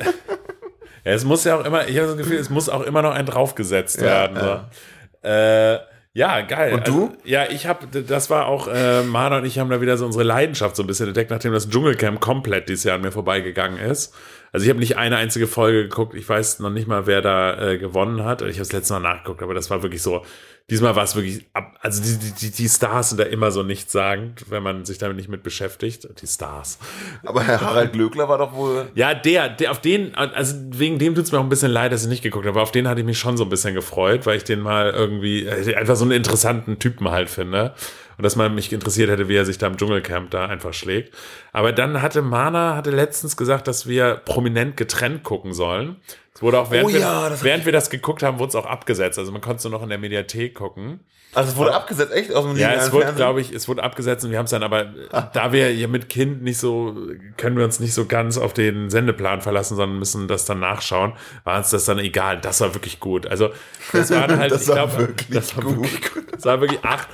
ja, 1.04 1.12
es 1.12 1.24
muss 1.24 1.44
ja 1.44 1.58
auch 1.58 1.64
immer, 1.64 1.88
ich 1.88 1.96
habe 1.96 2.08
das 2.08 2.18
Gefühl, 2.18 2.36
es 2.36 2.50
muss 2.50 2.68
auch 2.68 2.82
immer 2.82 3.00
noch 3.00 3.12
ein 3.12 3.24
draufgesetzt 3.24 4.02
werden. 4.02 4.36
So. 4.38 5.26
Äh, 5.26 5.78
ja, 6.16 6.40
geil. 6.40 6.72
Und 6.72 6.88
du? 6.88 7.02
Also, 7.08 7.16
ja, 7.24 7.44
ich 7.50 7.66
habe, 7.66 7.86
das 7.88 8.30
war 8.30 8.46
auch, 8.46 8.68
äh, 8.68 9.02
Mana 9.02 9.36
und 9.36 9.44
ich 9.44 9.58
haben 9.58 9.68
da 9.68 9.82
wieder 9.82 9.98
so 9.98 10.06
unsere 10.06 10.24
Leidenschaft 10.24 10.74
so 10.74 10.82
ein 10.82 10.86
bisschen 10.86 11.08
entdeckt, 11.08 11.30
nachdem 11.30 11.52
das 11.52 11.68
Dschungelcamp 11.68 12.20
komplett 12.20 12.70
dieses 12.70 12.84
Jahr 12.84 12.94
an 12.94 13.02
mir 13.02 13.12
vorbeigegangen 13.12 13.78
ist. 13.78 14.14
Also 14.52 14.64
ich 14.64 14.70
habe 14.70 14.80
nicht 14.80 14.96
eine 14.96 15.16
einzige 15.16 15.46
Folge 15.46 15.82
geguckt, 15.84 16.14
ich 16.14 16.28
weiß 16.28 16.60
noch 16.60 16.70
nicht 16.70 16.88
mal, 16.88 17.06
wer 17.06 17.20
da 17.22 17.60
äh, 17.72 17.78
gewonnen 17.78 18.24
hat. 18.24 18.42
Ich 18.42 18.48
habe 18.56 18.58
das 18.60 18.72
letzte 18.72 18.94
Mal 18.94 19.00
nachgeguckt, 19.00 19.42
aber 19.42 19.54
das 19.54 19.70
war 19.70 19.82
wirklich 19.82 20.02
so 20.02 20.22
Diesmal 20.68 20.96
war 20.96 21.04
es 21.04 21.14
wirklich, 21.14 21.46
ab- 21.52 21.78
also 21.80 22.02
die, 22.02 22.18
die, 22.40 22.50
die, 22.50 22.68
Stars 22.68 23.10
sind 23.10 23.20
da 23.20 23.24
immer 23.24 23.52
so 23.52 23.62
nichtssagend, 23.62 24.50
wenn 24.50 24.64
man 24.64 24.84
sich 24.84 24.98
damit 24.98 25.16
nicht 25.16 25.28
mit 25.28 25.44
beschäftigt. 25.44 26.08
Die 26.20 26.26
Stars. 26.26 26.80
Aber 27.24 27.44
Herr 27.44 27.60
Harald 27.60 27.92
Glöckler 27.92 28.28
war 28.28 28.38
doch 28.38 28.52
wohl. 28.52 28.88
Ja, 28.96 29.14
der, 29.14 29.48
der, 29.48 29.70
auf 29.70 29.80
den, 29.80 30.16
also 30.16 30.56
wegen 30.70 30.98
dem 30.98 31.14
tut's 31.14 31.30
mir 31.30 31.38
auch 31.38 31.44
ein 31.44 31.48
bisschen 31.48 31.70
leid, 31.70 31.92
dass 31.92 32.02
ich 32.02 32.08
nicht 32.08 32.24
geguckt 32.24 32.46
habe, 32.46 32.56
aber 32.58 32.62
auf 32.64 32.72
den 32.72 32.88
hatte 32.88 32.98
ich 33.00 33.06
mich 33.06 33.16
schon 33.18 33.36
so 33.36 33.44
ein 33.44 33.48
bisschen 33.48 33.74
gefreut, 33.74 34.26
weil 34.26 34.38
ich 34.38 34.44
den 34.44 34.58
mal 34.58 34.90
irgendwie, 34.90 35.46
äh, 35.46 35.76
einfach 35.76 35.94
so 35.94 36.02
einen 36.04 36.10
interessanten 36.12 36.80
Typen 36.80 37.12
halt 37.12 37.30
finde. 37.30 37.72
Und 38.16 38.22
dass 38.22 38.36
man 38.36 38.54
mich 38.54 38.72
interessiert 38.72 39.10
hätte, 39.10 39.28
wie 39.28 39.36
er 39.36 39.44
sich 39.44 39.58
da 39.58 39.66
im 39.66 39.76
Dschungelcamp 39.76 40.30
da 40.30 40.46
einfach 40.46 40.72
schlägt. 40.72 41.14
Aber 41.52 41.72
dann 41.72 42.00
hatte 42.00 42.22
Mana, 42.22 42.74
hatte 42.74 42.90
letztens 42.90 43.36
gesagt, 43.36 43.68
dass 43.68 43.86
wir 43.86 44.14
prominent 44.24 44.76
getrennt 44.76 45.22
gucken 45.22 45.52
sollen. 45.52 45.96
Es 46.36 46.42
wurde 46.42 46.58
auch, 46.60 46.70
während, 46.70 46.90
Oh 46.90 46.96
ja, 46.96 47.30
wir, 47.30 47.42
während 47.42 47.64
wir 47.64 47.72
das 47.72 47.88
geguckt 47.88 48.22
haben, 48.22 48.38
wurde 48.38 48.50
es 48.50 48.54
auch 48.56 48.66
abgesetzt. 48.66 49.18
Also 49.18 49.32
man 49.32 49.40
konnte 49.40 49.56
es 49.56 49.64
nur 49.64 49.72
noch 49.72 49.82
in 49.82 49.88
der 49.88 49.96
Mediathek 49.96 50.54
gucken. 50.54 51.00
Also 51.32 51.50
es 51.50 51.56
wurde 51.56 51.74
abgesetzt, 51.74 52.12
echt? 52.12 52.32
Aus 52.34 52.44
dem 52.44 52.56
Ja, 52.56 52.72
es 52.72 52.92
wurde, 52.92 53.12
glaube 53.14 53.40
ich, 53.40 53.52
es 53.52 53.68
wurde 53.68 53.82
abgesetzt 53.82 54.24
und 54.24 54.30
wir 54.30 54.38
haben 54.38 54.44
es 54.44 54.50
dann 54.50 54.62
aber, 54.62 54.84
da 55.32 55.52
wir 55.52 55.66
hier 55.68 55.88
mit 55.88 56.08
Kind 56.10 56.42
nicht 56.42 56.58
so, 56.58 56.94
können 57.38 57.56
wir 57.56 57.64
uns 57.64 57.80
nicht 57.80 57.94
so 57.94 58.04
ganz 58.06 58.36
auf 58.38 58.52
den 58.52 58.90
Sendeplan 58.90 59.40
verlassen, 59.40 59.76
sondern 59.76 59.98
müssen 59.98 60.28
das 60.28 60.44
dann 60.44 60.60
nachschauen, 60.60 61.14
war 61.44 61.56
uns 61.58 61.70
das 61.70 61.86
dann 61.86 61.98
egal. 61.98 62.38
Das 62.40 62.60
war 62.60 62.74
wirklich 62.74 63.00
gut. 63.00 63.26
Also, 63.26 63.50
das 63.92 64.10
waren 64.10 64.38
halt, 64.38 64.52
Das 64.52 64.62
ich 64.62 64.68
war 64.68 64.74
glaube, 64.76 64.98
wirklich 64.98 65.28
das 65.30 65.56
war 65.56 65.64
gut. 65.64 65.76
wirklich 65.84 66.12
gut. 66.12 66.24
Das 66.34 66.44
war 66.44 66.60
wirklich 66.60 66.84
acht, 66.84 67.08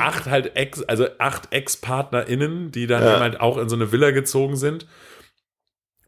acht 0.00 0.26
halt 0.26 0.56
Ex, 0.56 0.82
also 0.82 1.06
acht 1.18 1.52
Ex-PartnerInnen, 1.52 2.70
die 2.72 2.86
dann 2.86 3.02
Ja. 3.04 3.20
halt 3.20 3.40
auch 3.40 3.56
in 3.58 3.68
so 3.68 3.76
eine 3.76 3.92
Villa 3.92 4.10
gezogen 4.10 4.56
sind. 4.56 4.86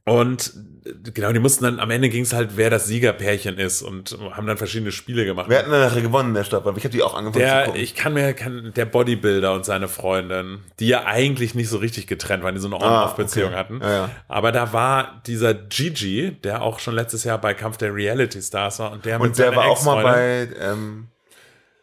Und 0.04 0.54
äh, 0.84 1.10
genau, 1.12 1.32
die 1.32 1.38
mussten 1.38 1.64
dann, 1.64 1.78
am 1.78 1.90
Ende 1.90 2.08
ging 2.08 2.22
es 2.22 2.32
halt, 2.32 2.56
wer 2.56 2.70
das 2.70 2.86
Siegerpärchen 2.86 3.58
ist 3.58 3.82
und 3.82 4.16
haben 4.32 4.46
dann 4.46 4.56
verschiedene 4.56 4.92
Spiele 4.92 5.24
gemacht. 5.24 5.46
Wer 5.48 5.58
hat 5.58 5.66
denn 5.66 5.72
nachher 5.72 6.00
gewonnen, 6.00 6.34
der 6.34 6.44
Stadt? 6.44 6.64
Ich 6.76 6.84
habe 6.84 6.88
die 6.88 7.02
auch 7.02 7.14
angefangen 7.14 7.34
zu 7.34 7.38
Der, 7.40 7.64
gucken. 7.66 7.80
ich 7.80 7.94
kann 7.94 8.14
mir, 8.14 8.32
kann, 8.32 8.72
der 8.74 8.86
Bodybuilder 8.86 9.52
und 9.52 9.64
seine 9.64 9.88
Freundin, 9.88 10.60
die 10.78 10.88
ja 10.88 11.04
eigentlich 11.04 11.54
nicht 11.54 11.68
so 11.68 11.78
richtig 11.78 12.06
getrennt 12.06 12.42
waren, 12.42 12.54
die 12.54 12.60
so 12.60 12.68
eine 12.68 12.76
Ah, 12.80 13.02
On-Off-Beziehung 13.02 13.48
okay. 13.50 13.56
hatten. 13.58 13.80
Ja, 13.82 13.90
ja. 13.92 14.10
Aber 14.28 14.52
da 14.52 14.72
war 14.72 15.20
dieser 15.26 15.52
Gigi, 15.54 16.32
der 16.42 16.62
auch 16.62 16.78
schon 16.78 16.94
letztes 16.94 17.24
Jahr 17.24 17.38
bei 17.38 17.52
Kampf 17.54 17.76
der 17.76 17.94
Reality 17.94 18.40
Stars 18.40 18.78
war 18.78 18.92
und 18.92 19.04
der 19.04 19.18
mit 19.18 19.28
Und 19.28 19.38
der 19.38 19.54
war 19.54 19.66
auch 19.66 19.84
mal 19.84 20.02
bei 20.02 20.48
ähm, 20.60 21.08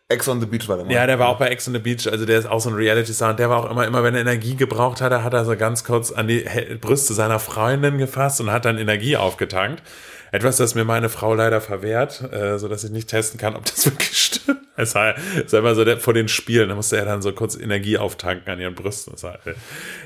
Ex 0.10 0.30
on 0.30 0.40
the 0.40 0.46
Beach 0.46 0.70
war 0.70 0.78
der 0.78 0.86
mal. 0.86 0.94
Ja, 0.94 1.06
der 1.06 1.20
war 1.20 1.28
auch 1.28 1.38
bei 1.38 1.50
Ex 1.50 1.68
on 1.68 1.74
the 1.74 1.80
Beach, 1.80 2.08
also 2.10 2.26
der 2.26 2.40
ist 2.40 2.46
auch 2.46 2.62
so 2.62 2.70
ein 2.70 2.76
Reality-Star 2.76 3.32
und 3.32 3.40
der 3.40 3.50
war 3.50 3.58
auch 3.58 3.70
immer, 3.70 3.86
immer 3.86 4.04
wenn 4.04 4.16
er 4.16 4.22
Energie 4.22 4.56
gebraucht 4.56 5.02
hatte, 5.02 5.22
hat 5.24 5.34
er 5.34 5.44
so 5.44 5.56
ganz 5.58 5.84
kurz 5.84 6.12
an 6.12 6.30
die 6.30 6.46
Brüste 6.80 7.14
seiner 7.14 7.40
Freundin 7.40 7.98
gefasst 7.98 8.40
und 8.40 8.50
hat 8.50 8.64
dann 8.64 8.78
Energie 8.78 9.18
aufgetankt. 9.18 9.84
Etwas, 10.32 10.58
das 10.58 10.76
mir 10.76 10.86
meine 10.86 11.10
Frau 11.10 11.34
leider 11.34 11.60
verwehrt, 11.62 12.22
äh, 12.34 12.58
so 12.58 12.68
dass 12.68 12.84
ich 12.84 12.92
nicht 12.92 13.10
testen 13.10 13.40
kann, 13.40 13.56
ob 13.56 13.66
das 13.66 13.86
wirklich 13.86 14.18
stimmt. 14.18 14.62
Es 14.78 14.96
war, 14.96 15.16
es 15.44 15.52
war 15.52 15.60
immer 15.60 15.76
so 15.76 15.84
der, 15.84 16.00
vor 16.00 16.14
den 16.14 16.30
Spielen, 16.30 16.70
da 16.70 16.76
musste 16.76 16.98
er 16.98 17.06
dann 17.06 17.22
so 17.22 17.34
kurz 17.34 17.58
Energie 17.58 17.98
auftanken 17.98 18.52
an 18.52 18.60
ihren 18.60 18.76
Brüsten. 18.76 19.14
Das 19.14 19.24
war, 19.24 19.36
äh, 19.46 19.56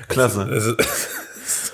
Klasse. 0.08 0.48
Das 0.50 0.66
ist 0.66 0.76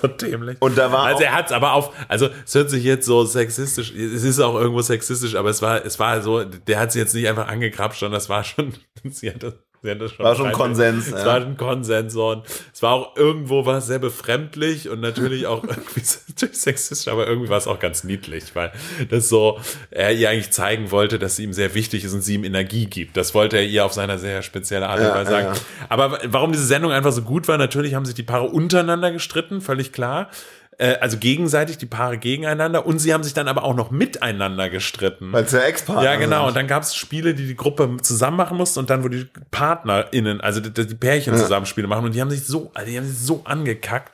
so 0.01 0.07
dämlich. 0.07 0.57
Und 0.59 0.77
da 0.77 0.91
war 0.91 1.05
also 1.05 1.23
er 1.23 1.33
hat's 1.33 1.51
aber 1.51 1.73
auf, 1.73 1.93
also 2.07 2.29
es 2.45 2.55
hört 2.55 2.69
sich 2.69 2.83
jetzt 2.83 3.05
so 3.05 3.23
sexistisch, 3.25 3.91
es 3.93 4.23
ist 4.23 4.39
auch 4.39 4.55
irgendwo 4.55 4.81
sexistisch, 4.81 5.35
aber 5.35 5.49
es 5.49 5.61
war, 5.61 5.85
es 5.85 5.99
war 5.99 6.21
so, 6.21 6.43
der 6.43 6.79
hat 6.79 6.91
sie 6.91 6.99
jetzt 6.99 7.13
nicht 7.13 7.27
einfach 7.27 7.47
angekrapscht, 7.47 7.99
sondern 7.99 8.17
das 8.17 8.29
war 8.29 8.43
schon, 8.43 8.73
hat 8.73 8.79
sie 9.13 9.29
hat 9.31 9.43
das 9.43 9.53
schon 9.81 10.25
War 10.25 10.35
schon 10.35 10.45
rein- 10.47 10.53
Konsens, 10.53 11.07
Es 11.07 11.11
ja. 11.13 11.25
war 11.25 11.35
ein 11.37 11.55
Konsens 11.57 12.15
und 12.15 12.43
es 12.73 12.81
war 12.81 12.93
auch 12.93 13.15
irgendwo 13.15 13.65
was 13.65 13.87
sehr 13.87 13.99
befremdlich 13.99 14.89
und 14.89 14.99
natürlich 14.99 15.47
auch 15.47 15.63
irgendwie 15.67 16.01
sexistisch, 16.01 17.07
aber 17.11 17.27
irgendwie 17.27 17.49
war 17.49 17.57
es 17.57 17.67
auch 17.67 17.79
ganz 17.79 18.03
niedlich, 18.03 18.55
weil 18.55 18.71
das 19.09 19.29
so, 19.29 19.59
er 19.91 20.11
ihr 20.13 20.29
eigentlich 20.29 20.51
zeigen 20.51 20.91
wollte, 20.91 21.19
dass 21.19 21.35
sie 21.37 21.43
ihm 21.43 21.53
sehr 21.53 21.73
wichtig 21.75 22.03
ist 22.03 22.13
und 22.13 22.21
sie 22.21 22.35
ihm 22.35 22.43
Energie 22.43 22.85
gibt. 22.87 23.15
Das 23.17 23.33
wollte 23.33 23.57
er 23.57 23.63
ihr 23.63 23.85
auf 23.85 23.93
seiner 23.93 24.17
sehr 24.17 24.41
spezielle 24.41 24.87
Art 24.89 24.99
und 24.99 25.05
Ja, 25.05 25.15
Weise 25.15 25.31
sagen. 25.31 25.47
ja. 25.55 25.61
Aber 25.89 26.19
warum 26.25 26.51
diese 26.51 26.65
Sendung 26.65 26.91
einfach 26.91 27.11
so 27.11 27.21
gut 27.21 27.47
war, 27.47 27.57
natürlich 27.57 27.95
haben 27.95 28.05
sich 28.05 28.15
die 28.15 28.23
Paare 28.23 28.45
untereinander 28.45 29.11
gestritten, 29.11 29.61
völlig 29.61 29.91
klar. 29.93 30.29
Äh, 30.79 30.95
Also 31.01 31.17
gegenseitig, 31.17 31.77
die 31.77 31.85
Paare 31.85 32.17
gegeneinander. 32.17 32.85
Und 32.87 32.97
sie 32.99 33.13
haben 33.13 33.23
sich 33.23 33.33
dann 33.35 33.47
aber 33.47 33.63
auch 33.63 33.75
noch 33.75 33.91
miteinander 33.91 34.69
gestritten. 34.69 35.31
Weil 35.31 35.43
es 35.43 35.51
ja 35.51 35.59
Ex-Partner 35.59 36.03
Ja, 36.03 36.15
genau. 36.15 36.39
sind. 36.39 36.47
Und 36.47 36.55
dann 36.55 36.67
gab 36.67 36.81
es 36.83 36.95
Spiele, 36.95 37.35
die 37.35 37.45
die 37.45 37.55
Gruppe 37.55 37.97
zusammen 38.01 38.37
machen 38.37 38.57
musste 38.57 38.79
und 38.79 38.89
dann, 38.89 39.03
wo 39.03 39.09
die 39.09 39.27
PartnerInnen, 39.51 40.41
also 40.41 40.59
die, 40.61 40.71
die 40.87 40.95
Pärchen 40.95 41.35
zusammen 41.37 41.65
Spiele 41.65 41.87
machen 41.87 42.05
und 42.05 42.15
die 42.15 42.21
haben 42.21 42.31
sich 42.31 42.45
so, 42.45 42.71
also 42.73 42.89
die 42.89 42.97
haben 42.97 43.05
sich 43.07 43.19
so 43.19 43.41
angekackt. 43.45 44.11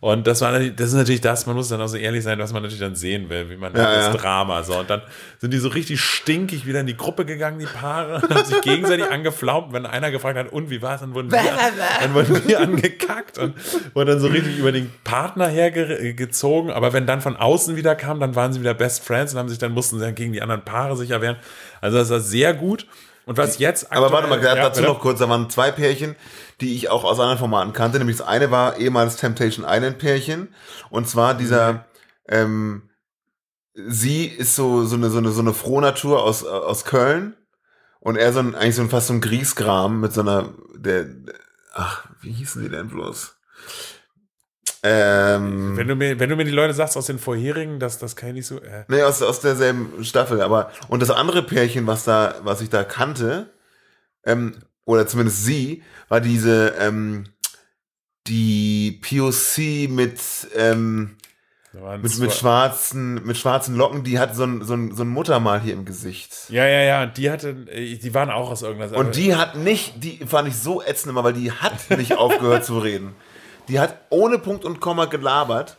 Und 0.00 0.28
das 0.28 0.40
war 0.42 0.52
natürlich, 0.52 0.76
das 0.76 0.88
ist 0.90 0.94
natürlich 0.94 1.20
das, 1.20 1.46
man 1.46 1.56
muss 1.56 1.68
dann 1.68 1.80
auch 1.80 1.88
so 1.88 1.96
ehrlich 1.96 2.22
sein, 2.22 2.38
was 2.38 2.52
man 2.52 2.62
natürlich 2.62 2.80
dann 2.80 2.94
sehen 2.94 3.28
will, 3.30 3.50
wie 3.50 3.56
man 3.56 3.74
Ja, 3.74 3.94
das 3.96 4.06
ja. 4.06 4.12
Drama 4.14 4.62
so. 4.62 4.78
Und 4.78 4.88
dann 4.88 5.02
sind 5.38 5.52
die 5.52 5.58
so 5.58 5.68
richtig 5.68 6.00
stinkig 6.00 6.66
wieder 6.66 6.78
in 6.80 6.86
die 6.86 6.96
Gruppe 6.96 7.24
gegangen, 7.24 7.58
die 7.58 7.66
Paare, 7.66 8.16
und 8.22 8.32
haben 8.32 8.44
sich 8.44 8.60
gegenseitig 8.60 9.10
angeflaumt. 9.10 9.72
Wenn 9.72 9.86
einer 9.86 10.12
gefragt 10.12 10.38
hat, 10.38 10.52
und 10.52 10.70
wie 10.70 10.82
war 10.82 10.94
es, 10.94 11.00
dann 11.00 11.14
wurden 11.14 11.32
wir, 11.32 11.40
dann 12.00 12.14
wurden 12.14 12.46
wir 12.46 12.60
angekackt 12.60 13.38
und 13.38 13.54
wurden 13.94 14.08
dann 14.10 14.20
so 14.20 14.28
richtig 14.28 14.56
über 14.58 14.70
den 14.70 14.92
Partner 15.02 15.48
hergezogen. 15.48 16.70
Aber 16.70 16.92
wenn 16.92 17.06
dann 17.06 17.20
von 17.20 17.36
außen 17.36 17.74
wieder 17.76 17.94
kam, 17.96 18.20
dann 18.20 18.34
waren 18.36 18.52
sie 18.52 18.60
wieder 18.60 18.74
Best 18.74 19.04
Friends 19.04 19.32
und 19.32 19.38
haben 19.40 19.48
sich 19.48 19.58
dann 19.58 19.72
mussten 19.72 19.98
sie 19.98 20.04
dann 20.04 20.14
gegen 20.14 20.32
die 20.32 20.42
anderen 20.42 20.62
Paare 20.64 20.96
sich 20.96 21.10
erwehren. 21.10 21.36
Also 21.80 21.98
das 21.98 22.10
war 22.10 22.20
sehr 22.20 22.54
gut. 22.54 22.86
Und 23.26 23.36
was 23.36 23.58
jetzt 23.58 23.92
Aber 23.92 24.10
warte 24.10 24.26
mal, 24.28 24.36
aktuell- 24.36 24.56
ja, 24.56 24.62
dazu 24.62 24.80
bitte? 24.80 24.92
noch 24.92 25.00
kurz, 25.00 25.18
da 25.18 25.28
waren 25.28 25.50
zwei 25.50 25.70
Pärchen, 25.70 26.16
die 26.60 26.74
ich 26.74 26.90
auch 26.90 27.04
aus 27.04 27.20
anderen 27.20 27.38
Formaten 27.38 27.72
kannte. 27.72 27.98
Nämlich 27.98 28.18
das 28.18 28.26
eine 28.26 28.50
war 28.50 28.78
ehemals 28.78 29.16
Temptation 29.16 29.64
Island 29.68 29.98
Pärchen. 29.98 30.54
Und 30.90 31.08
zwar 31.08 31.34
dieser, 31.34 31.86
ähm, 32.28 32.90
sie 33.74 34.26
ist 34.26 34.56
so, 34.56 34.84
so 34.84 34.96
eine, 34.96 35.10
so 35.10 35.18
eine, 35.18 35.30
so 35.30 35.40
eine 35.40 35.54
Frohnatur 35.54 36.22
aus, 36.22 36.44
aus 36.44 36.84
Köln. 36.84 37.34
Und 38.00 38.16
er 38.16 38.32
so 38.32 38.40
ein, 38.40 38.54
eigentlich 38.54 38.76
so 38.76 38.82
ein, 38.82 38.90
fast 38.90 39.08
so 39.08 39.14
ein 39.14 39.20
Griesgram 39.20 40.00
mit 40.00 40.12
so 40.12 40.20
einer, 40.20 40.54
der, 40.76 41.06
ach, 41.74 42.06
wie 42.20 42.32
hießen 42.32 42.62
die 42.62 42.68
denn 42.68 42.88
bloß? 42.88 43.34
Ähm, 44.84 45.76
Wenn 45.76 45.88
du, 45.88 45.96
mir, 45.96 46.20
wenn 46.20 46.30
du 46.30 46.36
mir 46.36 46.44
die 46.44 46.52
Leute 46.52 46.72
sagst 46.72 46.96
aus 46.96 47.06
den 47.06 47.18
vorherigen, 47.18 47.80
das, 47.80 47.98
das 47.98 48.14
kann 48.14 48.28
ich 48.30 48.34
nicht 48.36 48.46
so. 48.46 48.60
Äh, 48.60 48.84
Nee, 48.86 49.02
aus, 49.02 49.20
aus 49.22 49.40
derselben 49.40 50.04
Staffel, 50.04 50.40
aber 50.40 50.70
und 50.86 51.02
das 51.02 51.10
andere 51.10 51.42
Pärchen, 51.42 51.86
was 51.88 52.04
da, 52.04 52.36
was 52.42 52.60
ich 52.60 52.70
da 52.70 52.84
kannte, 52.84 53.50
ähm, 54.24 54.54
oder 54.88 55.06
zumindest 55.06 55.44
sie, 55.44 55.82
war 56.08 56.22
diese 56.22 56.74
ähm, 56.80 57.24
die 58.26 58.98
POC 59.02 59.90
mit 59.90 60.18
ähm, 60.56 61.16
mit, 62.00 62.18
mit 62.18 62.32
schwarzen 62.32 63.22
mit 63.26 63.36
schwarzen 63.36 63.76
Locken, 63.76 64.02
die 64.02 64.18
hat 64.18 64.34
so 64.34 64.44
ein, 64.44 64.64
so 64.64 64.72
ein, 64.72 64.94
so 64.94 65.02
ein 65.02 65.08
Muttermal 65.08 65.60
hier 65.60 65.74
im 65.74 65.84
Gesicht. 65.84 66.48
ja, 66.48 66.66
ja, 66.66 66.80
ja, 66.80 67.06
die 67.06 67.30
hatte, 67.30 67.50
äh, 67.70 67.96
die 67.96 68.14
waren 68.14 68.30
auch 68.30 68.50
aus 68.50 68.62
irgendeiner 68.62 68.96
Und 68.96 69.16
die 69.16 69.36
hat 69.36 69.56
nicht, 69.56 70.02
die 70.02 70.24
fand 70.26 70.48
ich 70.48 70.56
so 70.56 70.82
ätzend 70.82 71.10
immer, 71.10 71.22
weil 71.22 71.34
die 71.34 71.52
hat 71.52 71.90
nicht 71.90 72.16
aufgehört 72.16 72.64
zu 72.64 72.78
reden. 72.78 73.14
Die 73.68 73.78
hat 73.78 74.00
ohne 74.08 74.38
Punkt 74.38 74.64
und 74.64 74.80
Komma 74.80 75.04
gelabert. 75.04 75.76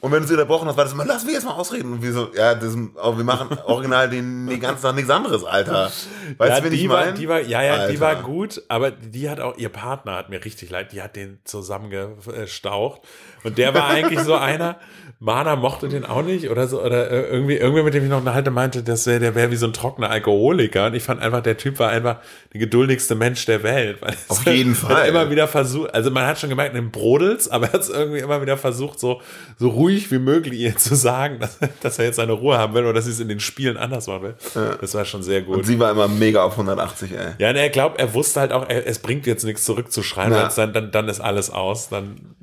Und 0.00 0.12
wenn 0.12 0.20
du 0.20 0.26
sie 0.28 0.34
unterbrochen 0.34 0.68
hast, 0.68 0.76
war 0.76 0.84
das 0.84 0.92
immer, 0.92 1.06
lass 1.06 1.24
mich 1.24 1.32
jetzt 1.32 1.44
mal 1.46 1.54
ausreden. 1.54 1.94
Und 1.94 2.02
wir 2.02 2.12
so, 2.12 2.28
ja, 2.36 2.54
das, 2.54 2.76
wir 2.76 3.24
machen 3.24 3.56
original 3.64 4.10
den, 4.10 4.46
den 4.46 4.60
ganzen 4.60 4.82
Tag 4.82 4.94
nichts 4.94 5.10
anderes, 5.10 5.44
Alter. 5.44 5.90
Weißt 6.36 6.50
ja, 6.50 6.58
du, 6.58 6.64
wen 6.64 6.70
die 6.72 6.82
ich 6.82 6.88
war, 6.90 7.00
meine? 7.06 7.14
die 7.14 7.26
war, 7.26 7.40
ja, 7.40 7.62
ja, 7.62 7.76
die 7.86 7.92
Alter. 7.92 8.00
war 8.00 8.16
gut, 8.16 8.62
aber 8.68 8.90
die 8.90 9.30
hat 9.30 9.40
auch, 9.40 9.56
ihr 9.56 9.70
Partner 9.70 10.16
hat 10.16 10.28
mir 10.28 10.44
richtig 10.44 10.68
leid, 10.68 10.92
die 10.92 11.00
hat 11.00 11.16
den 11.16 11.38
zusammengestaucht. 11.44 13.00
Und 13.44 13.58
der 13.58 13.74
war 13.74 13.88
eigentlich 13.88 14.20
so 14.20 14.34
einer, 14.34 14.76
Mana 15.18 15.56
mochte 15.56 15.88
den 15.88 16.04
auch 16.04 16.22
nicht 16.22 16.50
oder 16.50 16.66
so, 16.68 16.82
oder 16.82 17.10
äh, 17.10 17.30
irgendwie, 17.30 17.54
irgendwie 17.56 17.82
mit 17.82 17.94
dem 17.94 18.04
ich 18.04 18.10
noch 18.10 18.18
unterhalte, 18.18 18.50
meinte, 18.50 18.82
das 18.82 19.06
wär, 19.06 19.20
der 19.20 19.34
wäre 19.34 19.50
wie 19.50 19.56
so 19.56 19.66
ein 19.66 19.72
trockener 19.72 20.10
Alkoholiker. 20.10 20.86
Und 20.86 20.94
ich 20.94 21.02
fand 21.02 21.20
einfach, 21.22 21.42
der 21.42 21.56
Typ 21.56 21.78
war 21.78 21.88
einfach 21.90 22.18
der 22.52 22.60
geduldigste 22.60 23.14
Mensch 23.14 23.44
der 23.46 23.62
Welt. 23.62 23.98
Auf 24.28 24.38
es- 24.46 24.52
jeden 24.52 24.74
Fall. 24.74 25.02
Er 25.02 25.06
immer 25.06 25.30
wieder 25.30 25.48
versucht, 25.48 25.94
also 25.94 26.10
man 26.10 26.26
hat 26.26 26.38
schon 26.38 26.50
gemerkt, 26.50 26.76
in 26.76 26.90
Brodels, 26.90 27.48
aber 27.48 27.66
er 27.68 27.72
hat 27.72 27.80
es 27.82 27.88
irgendwie 27.88 28.18
immer 28.20 28.42
wieder 28.42 28.56
versucht, 28.56 29.00
so, 29.00 29.20
so 29.62 29.68
ruhig 29.68 30.10
wie 30.10 30.18
möglich 30.18 30.58
ihr 30.58 30.76
zu 30.76 30.96
sagen, 30.96 31.38
dass, 31.38 31.58
dass 31.80 31.98
er 32.00 32.06
jetzt 32.06 32.16
seine 32.16 32.32
Ruhe 32.32 32.58
haben 32.58 32.74
will 32.74 32.82
oder 32.82 32.94
dass 32.94 33.04
sie 33.04 33.12
es 33.12 33.20
in 33.20 33.28
den 33.28 33.38
Spielen 33.38 33.76
anders 33.76 34.08
machen 34.08 34.22
will. 34.22 34.34
Das 34.80 34.92
war 34.94 35.04
schon 35.04 35.22
sehr 35.22 35.42
gut. 35.42 35.58
Und 35.58 35.64
sie 35.64 35.78
war 35.78 35.90
immer 35.92 36.08
mega 36.08 36.42
auf 36.42 36.52
180, 36.54 37.12
ey. 37.12 37.18
Ja, 37.38 37.50
und 37.50 37.56
er 37.56 37.68
glaubt, 37.70 38.00
er 38.00 38.12
wusste 38.12 38.40
halt 38.40 38.50
auch, 38.52 38.68
er, 38.68 38.86
es 38.86 38.98
bringt 38.98 39.24
jetzt 39.26 39.44
nichts 39.44 39.64
zurückzuschreiben, 39.64 40.32
Ja. 40.34 40.48
dann, 40.48 40.72
dann, 40.72 40.90
dann 40.90 41.08
ist 41.08 41.20
alles 41.20 41.50
aus. 41.50 41.88
Dann. 41.88 42.34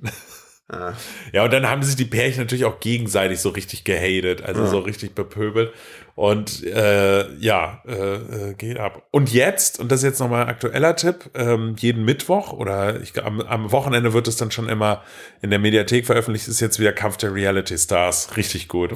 Ja. 1.34 1.44
und 1.44 1.52
dann 1.52 1.68
haben 1.68 1.82
sich 1.82 1.96
die 1.96 2.06
Pärchen 2.06 2.42
natürlich 2.42 2.66
auch 2.66 2.80
gegenseitig 2.80 3.40
so 3.40 3.50
richtig 3.50 3.84
gehatet, 3.84 4.44
also 4.44 4.68
so 4.68 4.80
richtig 4.80 5.16
bepöbelt. 5.16 5.74
Und 6.20 6.66
äh, 6.66 7.34
ja, 7.38 7.82
äh, 7.88 8.50
äh, 8.50 8.54
geht 8.54 8.78
ab. 8.78 9.04
Und 9.10 9.32
jetzt, 9.32 9.80
und 9.80 9.90
das 9.90 10.00
ist 10.00 10.04
jetzt 10.04 10.20
nochmal 10.20 10.44
ein 10.44 10.50
aktueller 10.50 10.98
Tipp, 10.98 11.30
ähm, 11.34 11.76
jeden 11.80 12.04
Mittwoch 12.04 12.52
oder 12.52 13.00
ich, 13.00 13.24
am, 13.24 13.40
am 13.40 13.72
Wochenende 13.72 14.12
wird 14.12 14.28
es 14.28 14.36
dann 14.36 14.52
schon 14.52 14.68
immer 14.68 15.02
in 15.42 15.50
der 15.50 15.60
Mediathek 15.60 16.06
veröffentlicht, 16.06 16.50
ist 16.50 16.60
jetzt 16.60 16.78
wieder 16.78 16.92
Kampf 16.92 17.16
der 17.18 17.34
Reality 17.34 17.78
Stars. 17.78 18.36
Richtig 18.36 18.68
gut. 18.68 18.92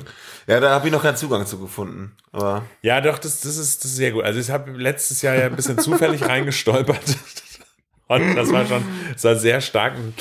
Ja, 0.47 0.59
da 0.59 0.71
habe 0.71 0.87
ich 0.87 0.91
noch 0.91 1.01
keinen 1.01 1.15
Zugang 1.15 1.45
zu 1.45 1.59
gefunden. 1.59 2.11
Aber 2.33 2.65
Ja, 2.81 2.99
doch, 2.99 3.17
das, 3.17 3.39
das, 3.39 3.55
ist, 3.55 3.85
das 3.85 3.91
ist 3.91 3.97
sehr 3.97 4.11
gut. 4.11 4.25
Also 4.25 4.41
ich 4.41 4.49
habe 4.49 4.71
letztes 4.71 5.21
Jahr 5.21 5.35
ja 5.35 5.45
ein 5.45 5.55
bisschen 5.55 5.79
zufällig 5.79 6.23
reingestolpert. 6.27 7.17
Und 8.07 8.35
das 8.35 8.51
war 8.51 8.65
schon, 8.65 8.83
das 9.13 9.23
war 9.23 9.35
sehr 9.37 9.61
stark. 9.61 9.95
Und, 9.95 10.13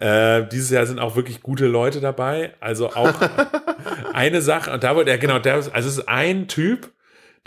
Äh, 0.00 0.46
dieses 0.48 0.70
Jahr 0.70 0.86
sind 0.86 0.98
auch 0.98 1.16
wirklich 1.16 1.40
gute 1.42 1.66
Leute 1.66 2.00
dabei. 2.00 2.54
Also 2.60 2.90
auch 2.90 3.14
eine 4.12 4.42
Sache, 4.42 4.72
und 4.72 4.84
da 4.84 4.94
wurde, 4.94 5.10
ja 5.10 5.16
genau, 5.16 5.38
der, 5.38 5.54
also 5.54 5.70
es 5.74 5.86
ist 5.86 6.08
ein 6.08 6.48
Typ, 6.48 6.92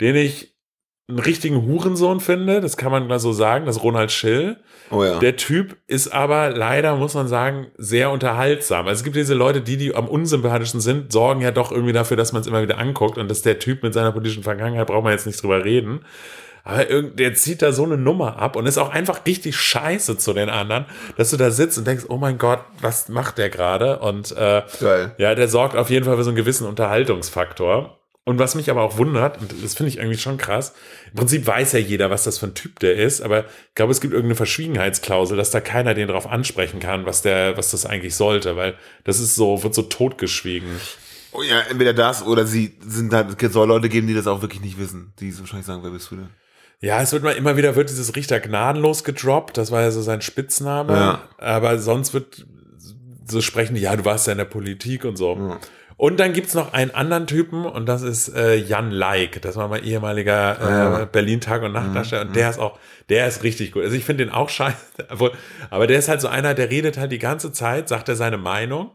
den 0.00 0.16
ich 0.16 0.50
einen 1.10 1.18
richtigen 1.18 1.66
Hurensohn 1.66 2.20
finde, 2.20 2.60
das 2.60 2.76
kann 2.76 2.90
man 2.92 3.06
mal 3.06 3.18
so 3.18 3.32
sagen, 3.32 3.66
das 3.66 3.76
ist 3.76 3.82
Ronald 3.82 4.12
Schill. 4.12 4.56
Oh 4.90 5.04
ja. 5.04 5.18
Der 5.18 5.36
Typ 5.36 5.76
ist 5.86 6.08
aber 6.08 6.50
leider, 6.50 6.96
muss 6.96 7.14
man 7.14 7.28
sagen, 7.28 7.68
sehr 7.76 8.10
unterhaltsam. 8.10 8.86
Also 8.86 9.00
es 9.00 9.04
gibt 9.04 9.16
diese 9.16 9.34
Leute, 9.34 9.60
die, 9.60 9.76
die 9.76 9.94
am 9.94 10.08
unsympathischsten 10.08 10.80
sind, 10.80 11.12
sorgen 11.12 11.40
ja 11.40 11.50
doch 11.50 11.72
irgendwie 11.72 11.92
dafür, 11.92 12.16
dass 12.16 12.32
man 12.32 12.42
es 12.42 12.46
immer 12.46 12.62
wieder 12.62 12.78
anguckt. 12.78 13.18
Und 13.18 13.28
dass 13.28 13.42
der 13.42 13.58
Typ 13.58 13.82
mit 13.82 13.92
seiner 13.92 14.12
politischen 14.12 14.42
Vergangenheit, 14.42 14.86
braucht 14.86 15.04
man 15.04 15.12
jetzt 15.12 15.26
nicht 15.26 15.42
drüber 15.42 15.64
reden. 15.64 16.00
Aber 16.64 16.88
irgend- 16.90 17.18
der 17.18 17.34
zieht 17.34 17.62
da 17.62 17.72
so 17.72 17.84
eine 17.84 17.96
Nummer 17.96 18.38
ab 18.38 18.56
und 18.56 18.66
ist 18.66 18.78
auch 18.78 18.90
einfach 18.90 19.26
richtig 19.26 19.56
scheiße 19.56 20.16
zu 20.18 20.32
den 20.32 20.48
anderen, 20.50 20.86
dass 21.16 21.30
du 21.30 21.36
da 21.36 21.50
sitzt 21.50 21.78
und 21.78 21.86
denkst, 21.86 22.04
oh 22.08 22.16
mein 22.16 22.38
Gott, 22.38 22.60
was 22.80 23.08
macht 23.08 23.38
der 23.38 23.50
gerade? 23.50 23.98
Und 24.00 24.32
äh, 24.36 24.62
Geil. 24.80 25.14
ja, 25.18 25.34
der 25.34 25.48
sorgt 25.48 25.76
auf 25.76 25.90
jeden 25.90 26.04
Fall 26.04 26.16
für 26.16 26.24
so 26.24 26.30
einen 26.30 26.36
gewissen 26.36 26.66
Unterhaltungsfaktor. 26.66 27.96
Und 28.24 28.38
was 28.38 28.54
mich 28.54 28.70
aber 28.70 28.82
auch 28.82 28.98
wundert, 28.98 29.40
und 29.40 29.52
das 29.64 29.74
finde 29.74 29.88
ich 29.88 29.96
irgendwie 29.96 30.18
schon 30.18 30.36
krass, 30.36 30.74
im 31.10 31.16
Prinzip 31.16 31.46
weiß 31.46 31.72
ja 31.72 31.78
jeder, 31.78 32.10
was 32.10 32.22
das 32.24 32.38
für 32.38 32.46
ein 32.46 32.54
Typ 32.54 32.78
der 32.78 32.94
ist, 32.94 33.22
aber 33.22 33.40
ich 33.46 33.74
glaube, 33.74 33.90
es 33.92 34.00
gibt 34.00 34.12
irgendeine 34.12 34.36
Verschwiegenheitsklausel, 34.36 35.36
dass 35.36 35.50
da 35.50 35.60
keiner 35.60 35.94
den 35.94 36.06
darauf 36.08 36.26
ansprechen 36.28 36.80
kann, 36.80 37.06
was 37.06 37.22
der, 37.22 37.56
was 37.56 37.70
das 37.70 37.86
eigentlich 37.86 38.14
sollte, 38.14 38.56
weil 38.56 38.74
das 39.04 39.18
ist 39.20 39.34
so, 39.34 39.62
wird 39.62 39.74
so 39.74 39.82
totgeschwiegen. 39.82 40.68
Oh 41.32 41.42
ja, 41.42 41.60
entweder 41.70 41.94
das 41.94 42.24
oder 42.24 42.44
sie 42.46 42.76
sind 42.86 43.12
halt, 43.14 43.42
es 43.42 43.52
soll 43.52 43.66
Leute 43.66 43.88
geben, 43.88 44.06
die 44.06 44.14
das 44.14 44.26
auch 44.26 44.42
wirklich 44.42 44.60
nicht 44.60 44.78
wissen. 44.78 45.12
Die 45.18 45.32
so 45.32 45.40
wahrscheinlich 45.40 45.66
sagen, 45.66 45.82
wer 45.82 45.90
bist 45.90 46.10
du 46.10 46.16
denn? 46.16 46.28
Ja, 46.82 47.02
es 47.02 47.12
wird 47.12 47.22
mal 47.22 47.32
immer 47.36 47.56
wieder, 47.58 47.76
wird 47.76 47.90
dieses 47.90 48.16
Richter 48.16 48.40
gnadenlos 48.40 49.04
gedroppt, 49.04 49.58
das 49.58 49.70
war 49.70 49.82
ja 49.82 49.90
so 49.90 50.00
sein 50.00 50.22
Spitzname, 50.22 50.92
Ja. 50.94 51.22
aber 51.38 51.78
sonst 51.78 52.14
wird 52.14 52.46
so 53.28 53.40
sprechen, 53.42 53.76
ja, 53.76 53.94
du 53.96 54.04
warst 54.06 54.26
ja 54.26 54.32
in 54.32 54.38
der 54.38 54.44
Politik 54.46 55.04
und 55.04 55.16
so. 55.16 55.58
Und 55.96 56.18
dann 56.18 56.32
gibt's 56.32 56.54
noch 56.54 56.72
einen 56.72 56.90
anderen 56.92 57.26
Typen 57.26 57.66
und 57.66 57.84
das 57.86 58.00
ist 58.00 58.34
äh, 58.34 58.54
Jan 58.56 58.90
Leik. 58.90 59.42
Das 59.42 59.56
war 59.56 59.68
mein 59.68 59.84
ehemaliger 59.84 60.58
äh, 60.58 60.70
Ja. 61.00 61.04
Berlin 61.04 61.42
Tag 61.42 61.62
und 61.62 61.72
Nachtdarsteller 61.72 62.22
und 62.22 62.34
der 62.34 62.48
ist 62.48 62.58
auch, 62.58 62.78
der 63.10 63.26
ist 63.28 63.42
richtig 63.42 63.72
gut. 63.72 63.82
Also 63.84 63.94
ich 63.94 64.04
finde 64.06 64.24
den 64.24 64.32
auch 64.32 64.48
scheiße, 64.48 64.76
aber 65.70 65.86
der 65.86 65.98
ist 65.98 66.08
halt 66.08 66.22
so 66.22 66.28
einer, 66.28 66.54
der 66.54 66.70
redet 66.70 66.96
halt 66.96 67.12
die 67.12 67.18
ganze 67.18 67.52
Zeit, 67.52 67.90
sagt 67.90 68.08
er 68.08 68.16
seine 68.16 68.38
Meinung 68.38 68.90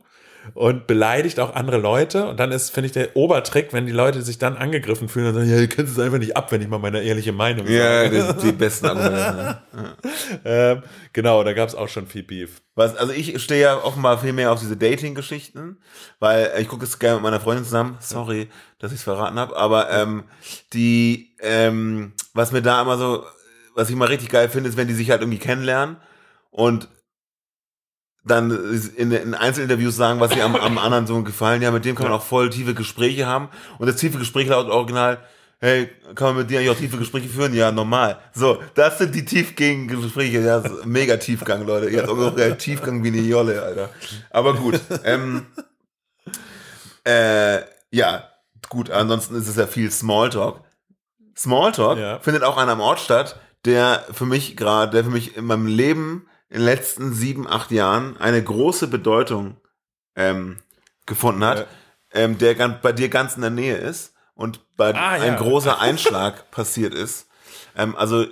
und 0.53 0.87
beleidigt 0.87 1.39
auch 1.39 1.55
andere 1.55 1.77
Leute 1.77 2.27
und 2.27 2.39
dann 2.39 2.51
ist, 2.51 2.69
finde 2.71 2.87
ich, 2.87 2.91
der 2.93 3.15
Obertrick, 3.15 3.73
wenn 3.73 3.85
die 3.85 3.91
Leute 3.91 4.21
sich 4.21 4.37
dann 4.37 4.55
angegriffen 4.57 5.09
fühlen 5.09 5.27
und 5.27 5.33
sagen, 5.33 5.49
ja, 5.49 5.57
ihr 5.57 5.67
könnt 5.67 5.89
es 5.89 5.97
einfach 5.99 6.17
nicht 6.19 6.37
ab, 6.37 6.51
wenn 6.51 6.61
ich 6.61 6.67
mal 6.67 6.77
meine 6.79 7.01
ehrliche 7.01 7.31
Meinung 7.31 7.67
Ja, 7.67 8.03
sage. 8.03 8.35
die, 8.39 8.45
die 8.47 8.51
besten 8.51 8.85
Argumente. 8.87 9.35
ne? 9.73 9.95
Ähm, 10.45 10.83
genau, 11.13 11.43
da 11.43 11.53
gab's 11.53 11.75
auch 11.75 11.87
schon 11.89 12.07
viel 12.07 12.23
Beef. 12.23 12.61
Was, 12.75 12.95
also 12.95 13.13
ich 13.13 13.41
stehe 13.41 13.61
ja 13.61 13.77
offenbar 13.83 14.17
viel 14.19 14.33
mehr 14.33 14.51
auf 14.51 14.59
diese 14.59 14.77
Dating-Geschichten, 14.77 15.77
weil 16.19 16.51
äh, 16.55 16.61
ich 16.61 16.67
gucke 16.67 16.83
es 16.85 16.99
gerne 16.99 17.15
mit 17.15 17.23
meiner 17.23 17.39
Freundin 17.39 17.63
zusammen. 17.63 17.97
Sorry, 17.99 18.49
dass 18.79 18.91
ich 18.91 18.99
es 18.99 19.03
verraten 19.03 19.37
habe, 19.39 19.55
aber 19.55 19.89
ähm, 19.91 20.23
die, 20.73 21.35
ähm, 21.41 22.13
was 22.33 22.51
mir 22.51 22.61
da 22.61 22.81
immer 22.81 22.97
so, 22.97 23.23
was 23.75 23.89
ich 23.89 23.95
mal 23.95 24.07
richtig 24.07 24.29
geil 24.29 24.49
finde, 24.49 24.69
ist, 24.69 24.77
wenn 24.77 24.87
die 24.87 24.93
sich 24.93 25.09
halt 25.11 25.21
irgendwie 25.21 25.39
kennenlernen 25.39 25.97
und 26.51 26.87
dann 28.25 28.51
in, 28.97 29.11
in 29.11 29.33
Einzelinterviews 29.35 29.95
sagen, 29.95 30.19
was 30.19 30.31
sie 30.33 30.41
am, 30.41 30.55
am 30.55 30.77
anderen 30.77 31.07
so 31.07 31.21
gefallen. 31.23 31.61
Ja, 31.61 31.71
mit 31.71 31.85
dem 31.85 31.95
kann 31.95 32.05
man 32.07 32.13
auch 32.13 32.23
voll 32.23 32.49
tiefe 32.49 32.73
Gespräche 32.73 33.27
haben. 33.27 33.49
Und 33.77 33.87
das 33.87 33.97
tiefe 33.97 34.17
Gespräch 34.17 34.47
lautet 34.47 34.71
original, 34.71 35.19
hey, 35.59 35.89
kann 36.15 36.29
man 36.29 36.37
mit 36.37 36.49
dir 36.49 36.59
eigentlich 36.59 36.71
auch 36.71 36.77
tiefe 36.79 36.97
Gespräche 36.97 37.29
führen? 37.29 37.53
Ja, 37.53 37.71
normal. 37.71 38.19
So, 38.33 38.61
das 38.73 38.97
sind 38.97 39.13
die 39.15 39.25
tiefgängigen 39.25 40.01
Gespräche. 40.01 40.41
Ja, 40.41 40.63
mega 40.85 41.17
Tiefgang, 41.17 41.65
Leute. 41.65 42.09
Auch 42.09 42.35
einen 42.35 42.57
Tiefgang 42.57 43.03
wie 43.03 43.09
eine 43.09 43.21
Jolle, 43.21 43.61
Alter. 43.61 43.89
Aber 44.31 44.55
gut. 44.55 44.79
Ähm, 45.03 45.45
äh, 47.05 47.61
ja, 47.91 48.23
gut, 48.69 48.89
ansonsten 48.89 49.35
ist 49.35 49.47
es 49.47 49.55
ja 49.55 49.67
viel 49.67 49.91
Smalltalk. 49.91 50.61
Smalltalk 51.37 51.99
Ja. 51.99 52.19
findet 52.19 52.43
auch 52.43 52.57
an 52.57 52.69
einem 52.69 52.81
Ort 52.81 52.99
statt, 52.99 53.39
der 53.65 54.03
für 54.11 54.25
mich 54.25 54.57
gerade, 54.57 54.91
der 54.91 55.03
für 55.03 55.09
mich 55.11 55.37
in 55.37 55.45
meinem 55.45 55.67
Leben 55.67 56.27
in 56.49 56.57
den 56.57 56.65
letzten 56.65 57.13
sieben, 57.13 57.47
acht 57.47 57.71
Jahren 57.71 58.17
eine 58.17 58.43
große 58.43 58.87
Bedeutung 58.87 59.57
ähm, 60.15 60.57
gefunden 61.05 61.43
hat, 61.43 61.59
Ja. 61.59 61.65
ähm, 62.13 62.37
der 62.37 62.55
ganz, 62.55 62.81
bei 62.81 62.91
dir 62.93 63.09
ganz 63.09 63.35
in 63.35 63.41
der 63.41 63.49
Nähe 63.51 63.75
ist 63.77 64.13
und 64.35 64.61
bei 64.77 64.93
Ah, 64.95 65.11
ein 65.11 65.33
ja. 65.33 65.35
großer 65.37 65.79
Einschlag 65.79 66.49
passiert 66.51 66.93
ist. 66.93 67.27
Ähm, 67.75 67.95
also 67.95 68.25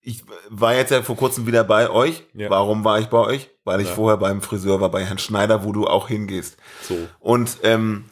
ich 0.00 0.24
war 0.48 0.74
jetzt 0.74 0.90
ja 0.90 1.02
vor 1.02 1.16
kurzem 1.16 1.46
wieder 1.46 1.62
bei 1.62 1.88
euch. 1.88 2.24
Ja. 2.34 2.50
Warum 2.50 2.84
war 2.84 2.98
ich 2.98 3.06
bei 3.06 3.18
euch? 3.18 3.50
Weil 3.64 3.80
ich 3.80 3.88
vorher 3.88 4.16
beim 4.16 4.42
Friseur 4.42 4.80
war, 4.80 4.90
bei 4.90 5.04
Herrn 5.04 5.18
Schneider, 5.18 5.62
wo 5.62 5.70
du 5.72 5.86
auch 5.86 6.08
hingehst. 6.08 6.56
So. 6.82 6.96
Und 7.20 7.58
ähm, 7.62 8.06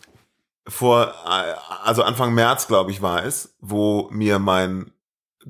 vor, 0.69 1.09
äh, 1.27 1.55
also 1.83 2.05
Anfang 2.05 2.33
März, 2.35 2.69
glaube 2.69 2.93
ich, 2.93 3.03
war 3.03 3.25
es, 3.25 3.57
wo 3.61 4.09
mir 4.13 4.39
mein 4.39 4.93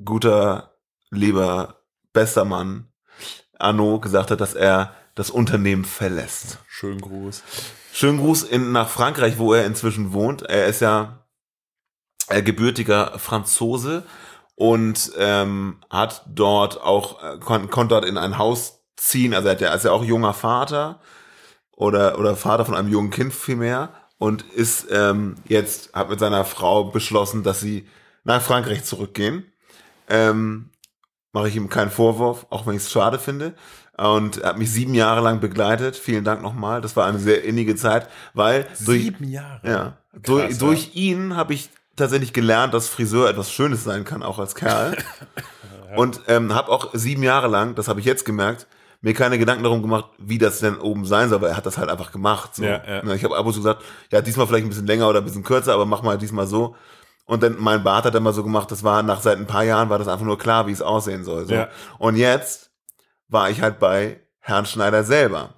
guter, 0.03 0.73
lieber, 1.11 1.81
bester 2.13 2.43
Mann 2.45 2.87
Arno 3.61 3.99
gesagt 3.99 4.31
hat, 4.31 4.41
dass 4.41 4.53
er 4.53 4.93
das 5.15 5.29
Unternehmen 5.29 5.85
verlässt. 5.85 6.59
Schönen 6.67 7.01
Gruß. 7.01 7.43
Schönen 7.93 8.19
Gruß 8.19 8.43
in, 8.43 8.71
nach 8.71 8.89
Frankreich, 8.89 9.37
wo 9.37 9.53
er 9.53 9.65
inzwischen 9.65 10.13
wohnt. 10.13 10.43
Er 10.43 10.67
ist 10.67 10.81
ja 10.81 11.25
gebürtiger 12.29 13.19
Franzose 13.19 14.03
und 14.55 15.11
ähm, 15.17 15.77
hat 15.89 16.23
dort 16.27 16.81
auch, 16.81 17.21
äh, 17.21 17.39
kon 17.39 17.69
konnte 17.69 17.95
dort 17.95 18.05
in 18.05 18.17
ein 18.17 18.37
Haus 18.37 18.83
ziehen. 18.95 19.33
Also 19.33 19.49
er 19.49 19.55
hat 19.55 19.61
ja, 19.61 19.73
ist 19.73 19.85
ja 19.85 19.91
auch 19.91 20.03
junger 20.03 20.33
Vater 20.33 21.01
oder, 21.71 22.19
oder 22.19 22.35
Vater 22.35 22.63
von 22.63 22.75
einem 22.75 22.89
jungen 22.89 23.09
Kind 23.09 23.33
vielmehr 23.33 23.89
und 24.17 24.43
ist 24.43 24.87
ähm, 24.91 25.35
jetzt, 25.47 25.93
hat 25.93 26.09
mit 26.09 26.19
seiner 26.19 26.45
Frau 26.45 26.85
beschlossen, 26.85 27.43
dass 27.43 27.59
sie 27.59 27.87
nach 28.23 28.41
Frankreich 28.41 28.83
zurückgehen. 28.83 29.51
Ähm, 30.07 30.69
Mache 31.33 31.47
ich 31.47 31.55
ihm 31.55 31.69
keinen 31.69 31.91
Vorwurf, 31.91 32.45
auch 32.49 32.67
wenn 32.67 32.75
ich 32.75 32.83
es 32.83 32.91
schade 32.91 33.19
finde. 33.19 33.53
Und 33.97 34.37
er 34.37 34.49
hat 34.49 34.57
mich 34.57 34.71
sieben 34.71 34.95
Jahre 34.95 35.21
lang 35.21 35.39
begleitet. 35.39 35.95
Vielen 35.95 36.23
Dank 36.23 36.41
nochmal. 36.41 36.81
Das 36.81 36.95
war 36.95 37.05
eine 37.05 37.19
sehr 37.19 37.43
innige 37.43 37.75
Zeit, 37.75 38.09
weil 38.33 38.65
durch, 38.85 39.03
Sieben 39.03 39.29
Jahre. 39.29 39.59
ja, 39.63 39.97
durch, 40.13 40.51
ja. 40.51 40.57
durch 40.57 40.95
ihn 40.95 41.35
habe 41.35 41.53
ich 41.53 41.69
tatsächlich 41.95 42.33
gelernt, 42.33 42.73
dass 42.73 42.89
Friseur 42.89 43.29
etwas 43.29 43.51
Schönes 43.51 43.83
sein 43.83 44.03
kann, 44.03 44.23
auch 44.23 44.39
als 44.39 44.55
Kerl. 44.55 44.97
Und 45.95 46.21
ähm, 46.27 46.53
habe 46.53 46.71
auch 46.71 46.89
sieben 46.93 47.21
Jahre 47.21 47.47
lang, 47.47 47.75
das 47.75 47.89
habe 47.89 47.99
ich 47.99 48.05
jetzt 48.05 48.23
gemerkt, 48.23 48.65
mir 49.01 49.13
keine 49.13 49.37
Gedanken 49.37 49.63
darum 49.63 49.81
gemacht, 49.81 50.05
wie 50.17 50.37
das 50.37 50.59
denn 50.59 50.77
oben 50.77 51.05
sein 51.05 51.29
soll, 51.29 51.41
weil 51.41 51.49
er 51.49 51.57
hat 51.57 51.65
das 51.65 51.77
halt 51.77 51.89
einfach 51.89 52.11
gemacht. 52.11 52.55
So. 52.55 52.63
Ja, 52.63 52.81
ja. 52.87 53.13
Ich 53.13 53.23
habe 53.23 53.35
ab 53.35 53.45
und 53.45 53.53
zu 53.53 53.59
gesagt, 53.59 53.83
ja, 54.11 54.21
diesmal 54.21 54.47
vielleicht 54.47 54.65
ein 54.65 54.69
bisschen 54.69 54.87
länger 54.87 55.09
oder 55.09 55.19
ein 55.19 55.25
bisschen 55.25 55.43
kürzer, 55.43 55.73
aber 55.73 55.85
mach 55.85 56.01
mal 56.01 56.17
diesmal 56.17 56.47
so. 56.47 56.75
Und 57.25 57.43
dann 57.43 57.55
mein 57.59 57.83
Bart 57.83 58.05
hat 58.05 58.13
er 58.13 58.19
mal 58.19 58.33
so 58.33 58.43
gemacht, 58.43 58.71
das 58.71 58.83
war 58.83 59.03
nach 59.03 59.21
seit 59.21 59.37
ein 59.37 59.47
paar 59.47 59.63
Jahren 59.63 59.89
war 59.89 59.99
das 59.99 60.07
einfach 60.07 60.25
nur 60.25 60.37
klar, 60.37 60.67
wie 60.67 60.71
es 60.71 60.81
aussehen 60.81 61.23
soll. 61.23 61.45
So. 61.45 61.53
Ja. 61.53 61.69
Und 61.97 62.15
jetzt 62.15 62.71
war 63.29 63.49
ich 63.49 63.61
halt 63.61 63.79
bei 63.79 64.19
Herrn 64.39 64.65
Schneider 64.65 65.03
selber. 65.03 65.53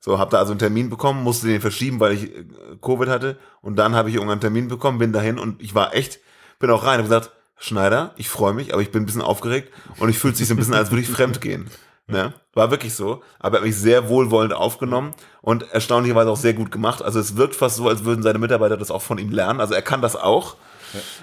So, 0.00 0.18
hab 0.18 0.30
da 0.30 0.38
also 0.38 0.50
einen 0.50 0.58
Termin 0.58 0.90
bekommen, 0.90 1.22
musste 1.22 1.46
den 1.46 1.60
verschieben, 1.60 2.00
weil 2.00 2.12
ich 2.12 2.34
äh, 2.34 2.44
Covid 2.82 3.08
hatte. 3.08 3.38
Und 3.60 3.76
dann 3.76 3.94
habe 3.94 4.08
ich 4.08 4.16
irgendwann 4.16 4.32
einen 4.32 4.40
Termin 4.40 4.66
bekommen, 4.66 4.98
bin 4.98 5.12
dahin 5.12 5.38
und 5.38 5.62
ich 5.62 5.76
war 5.76 5.94
echt, 5.94 6.18
bin 6.58 6.70
auch 6.70 6.84
rein 6.84 6.98
und 6.98 7.04
gesagt, 7.04 7.30
Schneider, 7.56 8.12
ich 8.16 8.28
freue 8.28 8.52
mich, 8.52 8.72
aber 8.72 8.82
ich 8.82 8.90
bin 8.90 9.02
ein 9.02 9.06
bisschen 9.06 9.22
aufgeregt 9.22 9.72
und 9.98 10.08
ich 10.08 10.18
fühlt 10.18 10.36
sich 10.36 10.48
so 10.48 10.54
ein 10.54 10.56
bisschen, 10.56 10.74
als 10.74 10.90
würde 10.90 11.02
ich 11.02 11.08
fremd 11.08 11.40
gehen. 11.40 11.70
Ne? 12.08 12.34
War 12.52 12.72
wirklich 12.72 12.94
so. 12.94 13.22
Aber 13.38 13.56
er 13.56 13.60
hat 13.60 13.66
mich 13.66 13.76
sehr 13.76 14.08
wohlwollend 14.08 14.52
aufgenommen 14.52 15.14
und 15.40 15.70
erstaunlicherweise 15.70 16.30
auch 16.30 16.36
sehr 16.36 16.54
gut 16.54 16.72
gemacht. 16.72 17.00
Also 17.00 17.20
es 17.20 17.36
wirkt 17.36 17.54
fast 17.54 17.76
so, 17.76 17.88
als 17.88 18.04
würden 18.04 18.24
seine 18.24 18.40
Mitarbeiter 18.40 18.76
das 18.76 18.90
auch 18.90 19.02
von 19.02 19.18
ihm 19.18 19.30
lernen. 19.30 19.60
Also 19.60 19.74
er 19.74 19.82
kann 19.82 20.02
das 20.02 20.16
auch. 20.16 20.56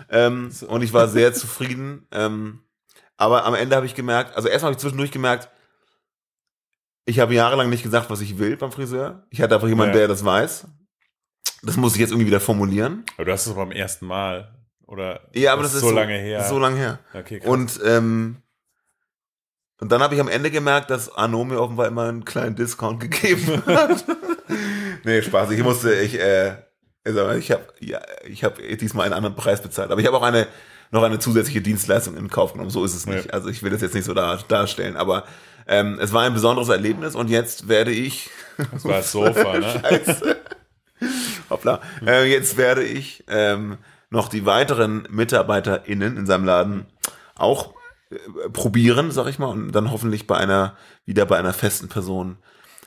Ähm, 0.09 0.51
und 0.67 0.81
ich 0.81 0.93
war 0.93 1.07
sehr 1.07 1.33
zufrieden. 1.33 2.07
Ähm, 2.11 2.63
aber 3.17 3.45
am 3.45 3.53
Ende 3.55 3.75
habe 3.75 3.85
ich 3.85 3.95
gemerkt, 3.95 4.35
also 4.35 4.47
erstmal 4.47 4.69
habe 4.71 4.77
ich 4.77 4.81
zwischendurch 4.81 5.11
gemerkt, 5.11 5.49
ich 7.05 7.19
habe 7.19 7.33
jahrelang 7.33 7.69
nicht 7.69 7.83
gesagt, 7.83 8.09
was 8.09 8.21
ich 8.21 8.37
will 8.37 8.55
beim 8.55 8.71
Friseur. 8.71 9.25
Ich 9.29 9.41
hatte 9.41 9.55
einfach 9.55 9.67
jemanden, 9.67 9.93
Ja. 9.93 9.99
der 9.99 10.07
das 10.07 10.23
weiß. 10.23 10.67
Das 11.63 11.75
muss 11.75 11.93
ich 11.95 11.99
jetzt 11.99 12.11
irgendwie 12.11 12.27
wieder 12.27 12.39
formulieren. 12.39 13.03
Aber 13.15 13.25
du 13.25 13.31
hast 13.31 13.47
es 13.47 13.53
beim 13.53 13.71
ersten 13.71 14.05
Mal. 14.05 14.55
Oder 14.85 15.21
Ja, 15.33 15.53
aber 15.53 15.63
das, 15.63 15.73
ist 15.73 15.81
so 15.81 15.91
lange 15.91 16.13
her. 16.17 16.43
So 16.43 16.59
lange 16.59 16.77
her. 16.77 16.99
Okay, 17.13 17.39
krass. 17.39 17.49
Und, 17.49 17.79
ähm, 17.83 18.37
und 19.81 19.91
dann 19.91 20.01
habe 20.01 20.13
ich 20.15 20.21
am 20.21 20.27
Ende 20.27 20.51
gemerkt, 20.51 20.89
dass 20.89 21.11
Arno 21.13 21.43
mir 21.45 21.59
offenbar 21.59 21.87
immer 21.87 22.07
einen 22.09 22.25
kleinen 22.25 22.55
Discount 22.55 22.99
gegeben 22.99 23.63
hat. 23.65 24.05
nee, 25.03 25.21
Spaß. 25.21 25.51
Ich 25.51 25.63
musste, 25.63 25.93
ich, 25.95 26.19
äh, 26.19 26.57
also 27.17 27.31
ich 27.31 27.51
habe 27.51 27.63
ja, 27.79 27.99
ich 28.27 28.43
hab 28.43 28.57
diesmal 28.57 29.05
einen 29.05 29.13
anderen 29.13 29.35
Preis 29.35 29.61
bezahlt. 29.61 29.91
Aber 29.91 30.01
ich 30.01 30.07
habe 30.07 30.17
auch 30.17 30.23
eine, 30.23 30.47
noch 30.91 31.03
eine 31.03 31.19
zusätzliche 31.19 31.61
Dienstleistung 31.61 32.17
in 32.17 32.29
Kauf 32.29 32.53
genommen. 32.53 32.69
So 32.69 32.83
ist 32.83 32.95
es 32.95 33.05
nicht. 33.05 33.25
Ja. 33.25 33.33
Also 33.33 33.49
ich 33.49 33.63
will 33.63 33.71
das 33.71 33.81
jetzt 33.81 33.95
nicht 33.95 34.05
so 34.05 34.13
dar, 34.13 34.39
darstellen. 34.47 34.97
Aber 34.97 35.25
ähm, 35.67 35.99
es 36.01 36.13
war 36.13 36.23
ein 36.23 36.33
besonderes 36.33 36.69
Erlebnis 36.69 37.15
und 37.15 37.29
jetzt 37.29 37.67
werde 37.67 37.91
ich. 37.91 38.29
das 38.71 38.85
war 38.85 38.97
das 38.97 39.11
Sofa, 39.11 39.59
ne? 39.59 39.81
Scheiße. 39.83 40.37
Hoppla. 41.49 41.81
Äh, 42.05 42.29
jetzt 42.31 42.57
werde 42.57 42.83
ich 42.83 43.23
ähm, 43.27 43.77
noch 44.09 44.27
die 44.27 44.45
weiteren 44.45 45.07
MitarbeiterInnen 45.09 46.17
in 46.17 46.25
seinem 46.25 46.45
Laden 46.45 46.85
auch 47.35 47.73
äh, 48.11 48.49
probieren, 48.49 49.11
sag 49.11 49.27
ich 49.27 49.39
mal, 49.39 49.47
und 49.47 49.71
dann 49.71 49.91
hoffentlich 49.91 50.27
bei 50.27 50.37
einer, 50.37 50.75
wieder 51.05 51.25
bei 51.25 51.37
einer 51.37 51.53
festen 51.53 51.87
Person 51.87 52.37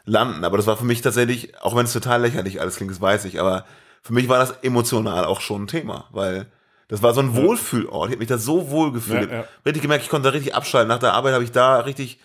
landen. 0.04 0.44
Aber 0.44 0.56
das 0.56 0.66
war 0.66 0.76
für 0.76 0.84
mich 0.84 1.02
tatsächlich, 1.02 1.60
auch 1.60 1.76
wenn 1.76 1.86
es 1.86 1.92
total 1.92 2.22
lächerlich 2.22 2.60
alles 2.60 2.76
klingt, 2.76 2.90
das 2.90 3.00
weiß 3.00 3.24
ich, 3.24 3.40
aber 3.40 3.64
für 4.02 4.12
mich 4.12 4.28
war 4.28 4.38
das 4.38 4.52
emotional 4.62 5.24
auch 5.24 5.40
schon 5.40 5.64
ein 5.64 5.66
Thema, 5.68 6.08
weil 6.10 6.46
Das 6.88 7.02
war 7.02 7.14
so 7.14 7.20
ein 7.20 7.34
Wohlfühlort. 7.34 8.08
Ich 8.08 8.12
habe 8.12 8.18
mich 8.18 8.28
da 8.28 8.36
so 8.36 8.70
wohl 8.70 8.92
gefühlt. 8.92 9.30
Ja, 9.30 9.38
ja. 9.38 9.44
Richtig 9.64 9.82
gemerkt, 9.82 10.04
ich 10.04 10.10
konnte 10.10 10.28
da 10.28 10.32
richtig 10.32 10.54
abschalten. 10.54 10.88
Nach 10.88 10.98
der 10.98 11.14
Arbeit 11.14 11.32
habe 11.32 11.44
ich 11.44 11.52
da 11.52 11.78
richtig 11.80 12.18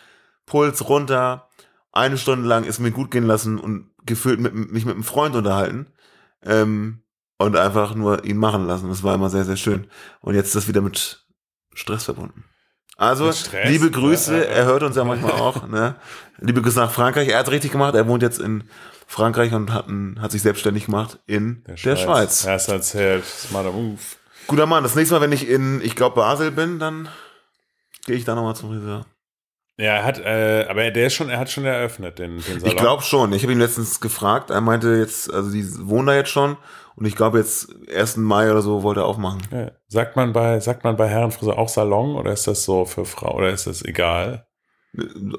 Puls 0.45 0.89
runter. 0.89 1.47
Eine 1.93 2.17
Stunde 2.17 2.47
lang 2.47 2.65
ist 2.65 2.79
mir 2.79 2.91
gut 2.91 3.11
gehen 3.11 3.25
lassen 3.25 3.59
und 3.59 3.91
gefühlt 4.05 4.39
mit, 4.39 4.53
mich 4.53 4.85
mit 4.85 4.95
einem 4.95 5.03
Freund 5.03 5.35
unterhalten. 5.35 5.87
Ähm, 6.43 7.01
und 7.37 7.55
einfach 7.55 7.93
nur 7.95 8.25
ihn 8.25 8.37
machen 8.37 8.65
lassen. 8.65 8.89
Das 8.89 9.03
war 9.03 9.15
immer 9.15 9.29
sehr, 9.29 9.45
sehr 9.45 9.57
schön. 9.57 9.87
Und 10.21 10.35
jetzt 10.35 10.47
ist 10.47 10.55
das 10.55 10.67
wieder 10.67 10.81
mit 10.81 11.23
Stress 11.73 12.05
verbunden. 12.05 12.43
Also, 12.97 13.31
Stress? 13.31 13.69
liebe 13.69 13.91
Grüße, 13.91 14.35
ja. 14.35 14.43
er 14.43 14.65
hört 14.65 14.81
uns 14.83 14.95
ja 14.95 15.03
manchmal 15.03 15.31
auch. 15.39 15.67
Ne? 15.67 15.95
Liebe 16.39 16.61
Grüße 16.61 16.79
nach 16.79 16.91
Frankreich. 16.91 17.29
Er 17.29 17.39
hat 17.39 17.51
richtig 17.51 17.71
gemacht. 17.71 17.93
Er 17.93 18.07
wohnt 18.07 18.23
jetzt 18.23 18.39
in 18.39 18.63
Frankreich 19.07 19.53
und 19.53 19.73
hat, 19.73 19.87
hat 20.19 20.31
sich 20.31 20.41
selbstständig 20.41 20.85
gemacht 20.85 21.19
in 21.25 21.63
der 21.65 21.77
Schweiz. 21.77 22.45
Er 22.45 22.53
hast 22.53 22.67
erzählt. 22.67 23.25
Smarter 23.25 23.71
Move. 23.71 23.97
Guter 24.47 24.65
Mann, 24.65 24.83
das 24.83 24.95
nächste 24.95 25.15
Mal, 25.15 25.21
wenn 25.21 25.31
ich 25.31 25.49
in, 25.49 25.81
ich 25.81 25.95
glaube, 25.95 26.15
Basel 26.15 26.51
bin, 26.51 26.77
dann 26.77 27.09
gehe 28.05 28.15
ich 28.15 28.25
da 28.25 28.35
nochmal 28.35 28.55
zum 28.55 28.69
Friseur. 28.69 29.05
Ja, 29.79 29.97
er 29.97 30.05
hat, 30.05 30.19
äh, 30.19 30.65
aber 30.69 30.89
der 30.89 31.07
ist 31.07 31.13
schon, 31.13 31.29
er 31.29 31.37
hat 31.37 31.51
schon 31.51 31.65
eröffnet, 31.65 32.17
den, 32.17 32.37
den 32.37 32.59
Salon. 32.59 32.65
Ich 32.65 32.75
glaube 32.75 33.03
schon. 33.03 33.31
Ich 33.33 33.43
habe 33.43 33.53
ihn 33.53 33.59
letztens 33.59 33.99
gefragt. 34.01 34.49
Er 34.49 34.61
meinte 34.61 34.95
jetzt, 34.95 35.31
also 35.31 35.51
die 35.51 35.65
wohnen 35.87 36.07
da 36.07 36.15
jetzt 36.15 36.31
schon. 36.31 36.57
Und 36.95 37.05
ich 37.05 37.15
glaube 37.15 37.37
jetzt 37.37 37.69
1. 37.93 38.17
Mai 38.17 38.49
oder 38.49 38.63
so 38.63 38.81
wollte 38.81 39.01
er 39.01 39.05
aufmachen. 39.05 39.43
Ja. 39.51 39.71
Sagt 39.87 40.15
man 40.15 40.33
bei, 40.33 40.59
sagt 40.59 40.83
man 40.83 40.97
bei 40.97 41.07
Herrenfriseur 41.07 41.57
auch 41.57 41.69
Salon 41.69 42.15
oder 42.15 42.33
ist 42.33 42.47
das 42.47 42.63
so 42.63 42.85
für 42.85 43.05
Frau 43.05 43.35
oder 43.35 43.51
ist 43.51 43.67
das 43.67 43.85
egal? 43.85 44.46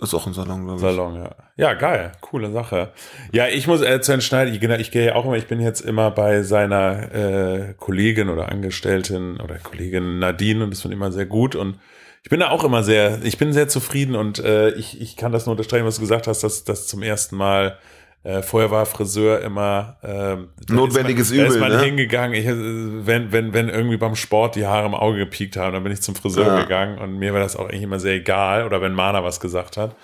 Ist 0.01 0.15
auch 0.15 0.27
ein 0.27 0.35
Salon, 0.35 0.65
glaube 0.65 0.77
ich. 0.77 0.81
Salon, 0.81 1.17
ja. 1.17 1.31
Ja, 1.57 1.75
geil, 1.75 2.13
coole 2.21 2.53
Sache. 2.53 2.91
Ja, 3.33 3.49
ich 3.49 3.67
muss 3.67 3.83
äh, 3.83 4.01
zu 4.01 4.13
Herrn 4.13 4.21
Schneider, 4.21 4.53
ich, 4.53 4.61
genau, 4.61 4.77
ich 4.77 4.91
gehe 4.91 5.07
ja 5.07 5.15
auch 5.17 5.25
immer, 5.25 5.37
ich 5.37 5.47
bin 5.47 5.61
jetzt 5.61 5.81
immer 5.81 6.11
bei 6.13 6.43
seiner 6.43 7.13
äh, 7.13 7.75
Kollegin 7.77 8.29
oder 8.29 8.51
Angestellten 8.51 9.41
oder 9.41 9.57
Kollegin 9.57 10.21
Nadine 10.21 10.63
und 10.65 10.71
das 10.71 10.83
finde 10.83 10.95
ich 10.95 11.01
immer 11.01 11.11
sehr 11.11 11.27
gut 11.27 11.57
und 11.57 11.79
ich 12.23 12.31
bin 12.31 12.41
da 12.41 12.51
auch 12.51 12.63
immer 12.63 12.83
sehr, 12.83 13.21
ich 13.25 13.39
bin 13.39 13.53
sehr 13.53 13.69
zufrieden 13.69 14.15
und 14.15 14.39
äh, 14.39 14.71
ich, 14.71 15.01
ich 15.01 15.17
kann 15.17 15.33
das 15.33 15.47
nur 15.47 15.53
unterstreichen, 15.53 15.87
was 15.87 15.97
du 15.97 16.03
gesagt 16.03 16.27
hast, 16.27 16.43
dass 16.43 16.65
das 16.65 16.87
zum 16.87 17.03
ersten 17.03 17.37
Mal 17.37 17.79
äh, 18.25 18.43
vorher 18.43 18.71
war 18.71 18.85
Friseur 18.87 19.41
immer 19.41 19.97
ähm, 20.03 20.49
da 20.67 20.75
Notwendiges 20.75 21.31
ist 21.31 21.37
man, 21.37 21.39
Da 21.39 21.49
ist 21.51 21.57
Übel, 21.57 21.69
man 21.69 21.79
ne? 21.79 21.85
hingegangen, 21.85 22.35
ich, 22.35 22.47
äh, 22.47 23.07
wenn, 23.07 23.33
wenn, 23.33 23.53
wenn 23.55 23.69
irgendwie 23.69 23.97
beim 23.97 24.17
Sport 24.17 24.57
die 24.57 24.67
Haare 24.67 24.87
im 24.87 24.95
Auge 24.95 25.19
gepiekt 25.19 25.57
haben, 25.57 25.73
dann 25.73 25.83
bin 25.85 25.93
ich 25.93 26.03
zum 26.03 26.15
Friseur 26.15 26.47
Ja. 26.47 26.63
gegangen 26.63 26.99
und 26.99 27.19
mir 27.19 27.33
war 27.33 27.41
das 27.41 27.57
auch 27.57 27.69
eigentlich 27.69 27.83
immer 27.83 28.01
sehr 28.01 28.15
egal 28.15 28.65
oder 28.67 28.81
wenn 28.81 28.93
Mana 28.93 29.23
was 29.25 29.41
gesagt 29.41 29.77
hat. 29.77 29.95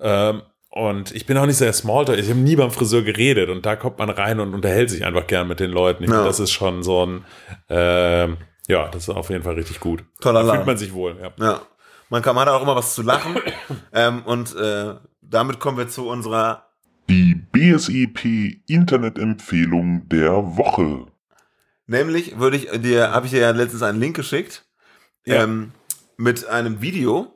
Ähm, 0.00 0.42
und 0.70 1.14
ich 1.14 1.26
bin 1.26 1.36
auch 1.36 1.44
nicht 1.44 1.58
sehr 1.58 1.72
Smalltalk. 1.74 2.18
Ich 2.18 2.30
habe 2.30 2.38
nie 2.40 2.56
beim 2.56 2.70
Friseur 2.70 3.02
geredet 3.02 3.50
und 3.50 3.66
da 3.66 3.76
kommt 3.76 3.98
man 3.98 4.08
rein 4.08 4.40
und 4.40 4.54
unterhält 4.54 4.88
sich 4.88 5.04
einfach 5.04 5.26
gern 5.26 5.46
mit 5.46 5.60
den 5.60 5.70
Leuten. 5.70 6.02
Ich 6.04 6.08
Ja. 6.08 6.14
finde, 6.16 6.28
das 6.30 6.40
ist 6.40 6.50
schon 6.52 6.82
so 6.82 7.04
ein, 7.04 7.24
ähm, 7.68 8.38
ja, 8.68 8.88
das 8.88 9.02
ist 9.08 9.14
auf 9.14 9.28
jeden 9.28 9.42
Fall 9.42 9.54
richtig 9.54 9.80
gut. 9.80 10.02
Toller 10.22 10.40
da 10.40 10.46
Laden. 10.46 10.56
fühlt 10.60 10.66
man 10.68 10.76
sich 10.78 10.94
wohl. 10.94 11.16
Ja. 11.20 11.30
Ja. 11.44 11.60
Man 12.08 12.22
kann 12.22 12.34
man 12.34 12.46
hat 12.48 12.54
auch 12.54 12.62
immer 12.62 12.74
was 12.76 12.94
zu 12.94 13.02
lachen. 13.02 13.36
ähm, 13.92 14.22
und 14.24 14.56
äh, 14.56 14.94
damit 15.20 15.60
kommen 15.60 15.76
wir 15.76 15.88
zu 15.88 16.08
unserer 16.08 16.64
Die 17.12 17.34
BSEP 17.34 18.62
Internetempfehlung 18.66 20.08
der 20.08 20.32
Woche. 20.56 21.04
Nämlich 21.86 22.38
würde 22.38 22.56
ich 22.56 22.70
dir, 22.80 23.10
habe 23.10 23.26
ich 23.26 23.32
dir 23.32 23.40
ja 23.40 23.50
letztens 23.50 23.82
einen 23.82 24.00
Link 24.00 24.16
geschickt 24.16 24.64
Ja. 25.26 25.42
ähm, 25.42 25.72
mit 26.16 26.46
einem 26.46 26.80
Video, 26.80 27.30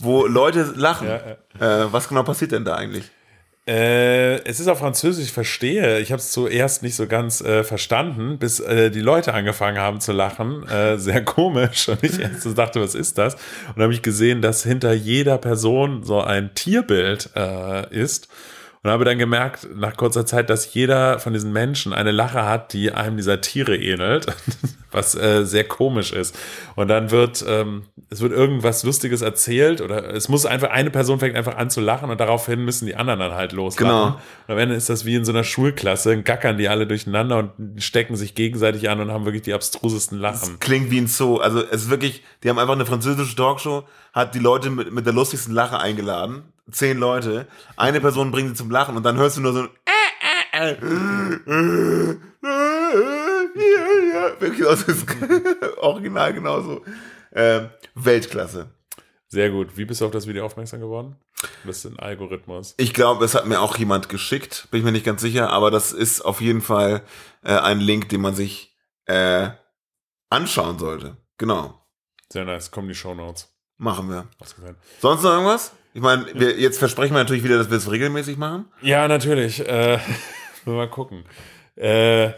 wo 0.00 0.26
Leute 0.26 0.72
lachen. 0.74 1.06
Ja, 1.06 1.36
Äh, 1.84 1.92
was 1.92 2.08
genau 2.08 2.24
passiert 2.24 2.50
denn 2.50 2.64
da 2.64 2.74
eigentlich? 2.74 3.12
Äh, 3.64 4.42
es 4.44 4.58
ist 4.58 4.66
auf 4.66 4.80
Französisch, 4.80 5.26
ich 5.26 5.32
verstehe. 5.32 6.00
Ich 6.00 6.10
habe 6.10 6.18
es 6.18 6.32
zuerst 6.32 6.82
nicht 6.82 6.96
so 6.96 7.06
ganz 7.06 7.40
äh, 7.42 7.62
verstanden, 7.62 8.38
bis 8.40 8.58
äh, 8.58 8.90
die 8.90 9.02
Leute 9.02 9.34
angefangen 9.34 9.78
haben 9.78 10.00
zu 10.00 10.10
lachen. 10.10 10.66
Äh, 10.66 10.98
sehr 10.98 11.24
komisch. 11.36 11.88
Und 11.88 12.02
ich 12.02 12.18
erst 12.18 12.42
so 12.42 12.54
dachte, 12.54 12.80
was 12.80 12.96
ist 12.96 13.18
das? 13.18 13.34
Und 13.34 13.76
dann 13.76 13.84
habe 13.84 13.92
ich 13.94 14.02
gesehen, 14.02 14.42
dass 14.42 14.64
hinter 14.64 14.92
jeder 14.92 15.38
Person 15.38 16.02
so 16.02 16.20
ein 16.20 16.56
Tierbild 16.56 17.30
äh, 17.36 17.88
ist. 17.94 18.26
Und 18.84 18.90
habe 18.90 19.04
dann 19.04 19.16
gemerkt, 19.16 19.68
nach 19.76 19.96
kurzer 19.96 20.26
Zeit, 20.26 20.50
dass 20.50 20.74
jeder 20.74 21.20
von 21.20 21.32
diesen 21.32 21.52
Menschen 21.52 21.92
eine 21.92 22.10
Lache 22.10 22.44
hat, 22.44 22.72
die 22.72 22.90
einem 22.90 23.16
dieser 23.16 23.40
Tiere 23.40 23.76
ähnelt, 23.76 24.26
was 24.90 25.14
äh, 25.14 25.44
sehr 25.44 25.62
komisch 25.62 26.12
ist. 26.12 26.36
Und 26.74 26.88
dann 26.88 27.12
wird, 27.12 27.44
ähm, 27.46 27.84
es 28.10 28.20
wird 28.20 28.32
irgendwas 28.32 28.82
Lustiges 28.82 29.22
erzählt 29.22 29.80
oder 29.80 30.12
es 30.12 30.28
muss 30.28 30.46
einfach, 30.46 30.70
eine 30.70 30.90
Person 30.90 31.20
fängt 31.20 31.36
einfach 31.36 31.56
an 31.56 31.70
zu 31.70 31.80
lachen 31.80 32.10
und 32.10 32.18
daraufhin 32.18 32.64
müssen 32.64 32.86
die 32.86 32.96
anderen 32.96 33.20
dann 33.20 33.34
halt 33.34 33.52
loslachen. 33.52 33.86
Genau. 33.86 34.06
Und 34.48 34.52
am 34.52 34.58
Ende 34.58 34.74
ist 34.74 34.90
das 34.90 35.04
wie 35.04 35.14
in 35.14 35.24
so 35.24 35.30
einer 35.30 35.44
Schulklasse, 35.44 36.20
gackern 36.20 36.58
die 36.58 36.68
alle 36.68 36.88
durcheinander 36.88 37.38
und 37.38 37.80
stecken 37.80 38.16
sich 38.16 38.34
gegenseitig 38.34 38.90
an 38.90 38.98
und 38.98 39.12
haben 39.12 39.26
wirklich 39.26 39.42
die 39.42 39.54
abstrusesten 39.54 40.18
Lachen. 40.18 40.58
Klingt 40.58 40.90
wie 40.90 40.98
ein 40.98 41.06
Zoo. 41.06 41.36
Also 41.36 41.62
es 41.62 41.82
ist 41.82 41.90
wirklich, 41.90 42.24
die 42.42 42.50
haben 42.50 42.58
einfach 42.58 42.74
eine 42.74 42.84
französische 42.84 43.36
Talkshow, 43.36 43.84
hat 44.12 44.34
die 44.34 44.40
Leute 44.40 44.70
mit, 44.70 44.92
mit 44.92 45.06
der 45.06 45.12
lustigsten 45.12 45.54
Lache 45.54 45.78
eingeladen. 45.78 46.42
Zehn 46.72 46.98
Leute. 46.98 47.46
Eine 47.76 48.00
Person 48.00 48.30
bringt 48.30 48.48
sie 48.48 48.54
zum 48.54 48.70
Lachen 48.70 48.96
und 48.96 49.02
dann 49.02 49.16
hörst 49.16 49.36
du 49.36 49.40
nur 49.40 49.52
so 49.52 49.60
ein 49.62 49.68
äh, 50.52 50.72
äh, 50.72 50.72
äh, 50.72 52.10
äh, 52.10 52.16
Wirklich, 54.40 54.66
das 54.66 54.82
ist 54.82 55.06
original 55.78 56.32
genauso. 56.32 56.82
Ähm, 57.32 57.70
Weltklasse. 57.94 58.70
Sehr 59.28 59.50
gut. 59.50 59.76
Wie 59.76 59.84
bist 59.84 60.00
du 60.00 60.06
auf 60.06 60.10
das 60.10 60.26
Video 60.26 60.44
aufmerksam 60.44 60.80
geworden? 60.80 61.16
Das 61.64 61.78
ist 61.78 61.86
ein 61.86 61.98
Algorithmus. 61.98 62.74
Ich 62.76 62.92
glaube, 62.92 63.24
es 63.24 63.34
hat 63.34 63.46
mir 63.46 63.60
auch 63.60 63.76
jemand 63.76 64.08
geschickt, 64.08 64.68
bin 64.70 64.80
ich 64.80 64.84
mir 64.84 64.92
nicht 64.92 65.06
ganz 65.06 65.20
sicher, 65.22 65.50
aber 65.50 65.70
das 65.70 65.92
ist 65.92 66.20
auf 66.20 66.40
jeden 66.40 66.60
Fall 66.60 67.02
äh, 67.42 67.56
ein 67.56 67.80
Link, 67.80 68.10
den 68.10 68.20
man 68.20 68.34
sich 68.34 68.76
äh, 69.06 69.50
anschauen 70.28 70.78
sollte. 70.78 71.16
Genau. 71.38 71.82
Sehr 72.32 72.44
nice. 72.44 72.70
Kommen 72.70 72.88
die 72.88 72.94
Shownotes. 72.94 73.52
Machen 73.78 74.08
wir. 74.10 74.28
Sonst 75.00 75.22
noch 75.22 75.32
irgendwas? 75.32 75.72
Ich 75.94 76.00
meine, 76.00 76.26
jetzt 76.32 76.78
versprechen 76.78 77.14
wir 77.14 77.18
natürlich 77.18 77.44
wieder, 77.44 77.58
dass 77.58 77.70
wir 77.70 77.76
es 77.76 77.90
regelmäßig 77.90 78.38
machen. 78.38 78.66
Ja, 78.80 79.08
natürlich. 79.08 79.66
Äh, 79.66 79.98
mal 80.64 80.88
gucken. 80.88 81.24
Äh, 81.76 82.30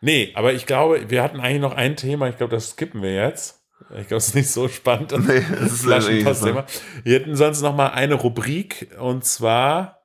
nee, 0.00 0.32
aber 0.34 0.54
ich 0.54 0.66
glaube, 0.66 1.10
wir 1.10 1.22
hatten 1.22 1.40
eigentlich 1.40 1.60
noch 1.60 1.74
ein 1.74 1.96
Thema. 1.96 2.28
Ich 2.28 2.36
glaube, 2.38 2.54
das 2.54 2.70
skippen 2.70 3.02
wir 3.02 3.14
jetzt. 3.14 3.58
Ich 3.90 4.08
glaube, 4.08 4.16
es 4.16 4.28
ist 4.28 4.34
nicht 4.34 4.50
so 4.50 4.68
spannend. 4.68 5.12
Nee, 5.26 5.44
das 5.50 5.72
ist. 5.72 5.82
Flaschenpost-Thema. 5.82 6.66
Wir 7.04 7.18
hätten 7.18 7.36
sonst 7.36 7.60
noch 7.60 7.74
mal 7.74 7.88
eine 7.88 8.14
Rubrik 8.14 8.88
und 8.98 9.24
zwar. 9.24 10.02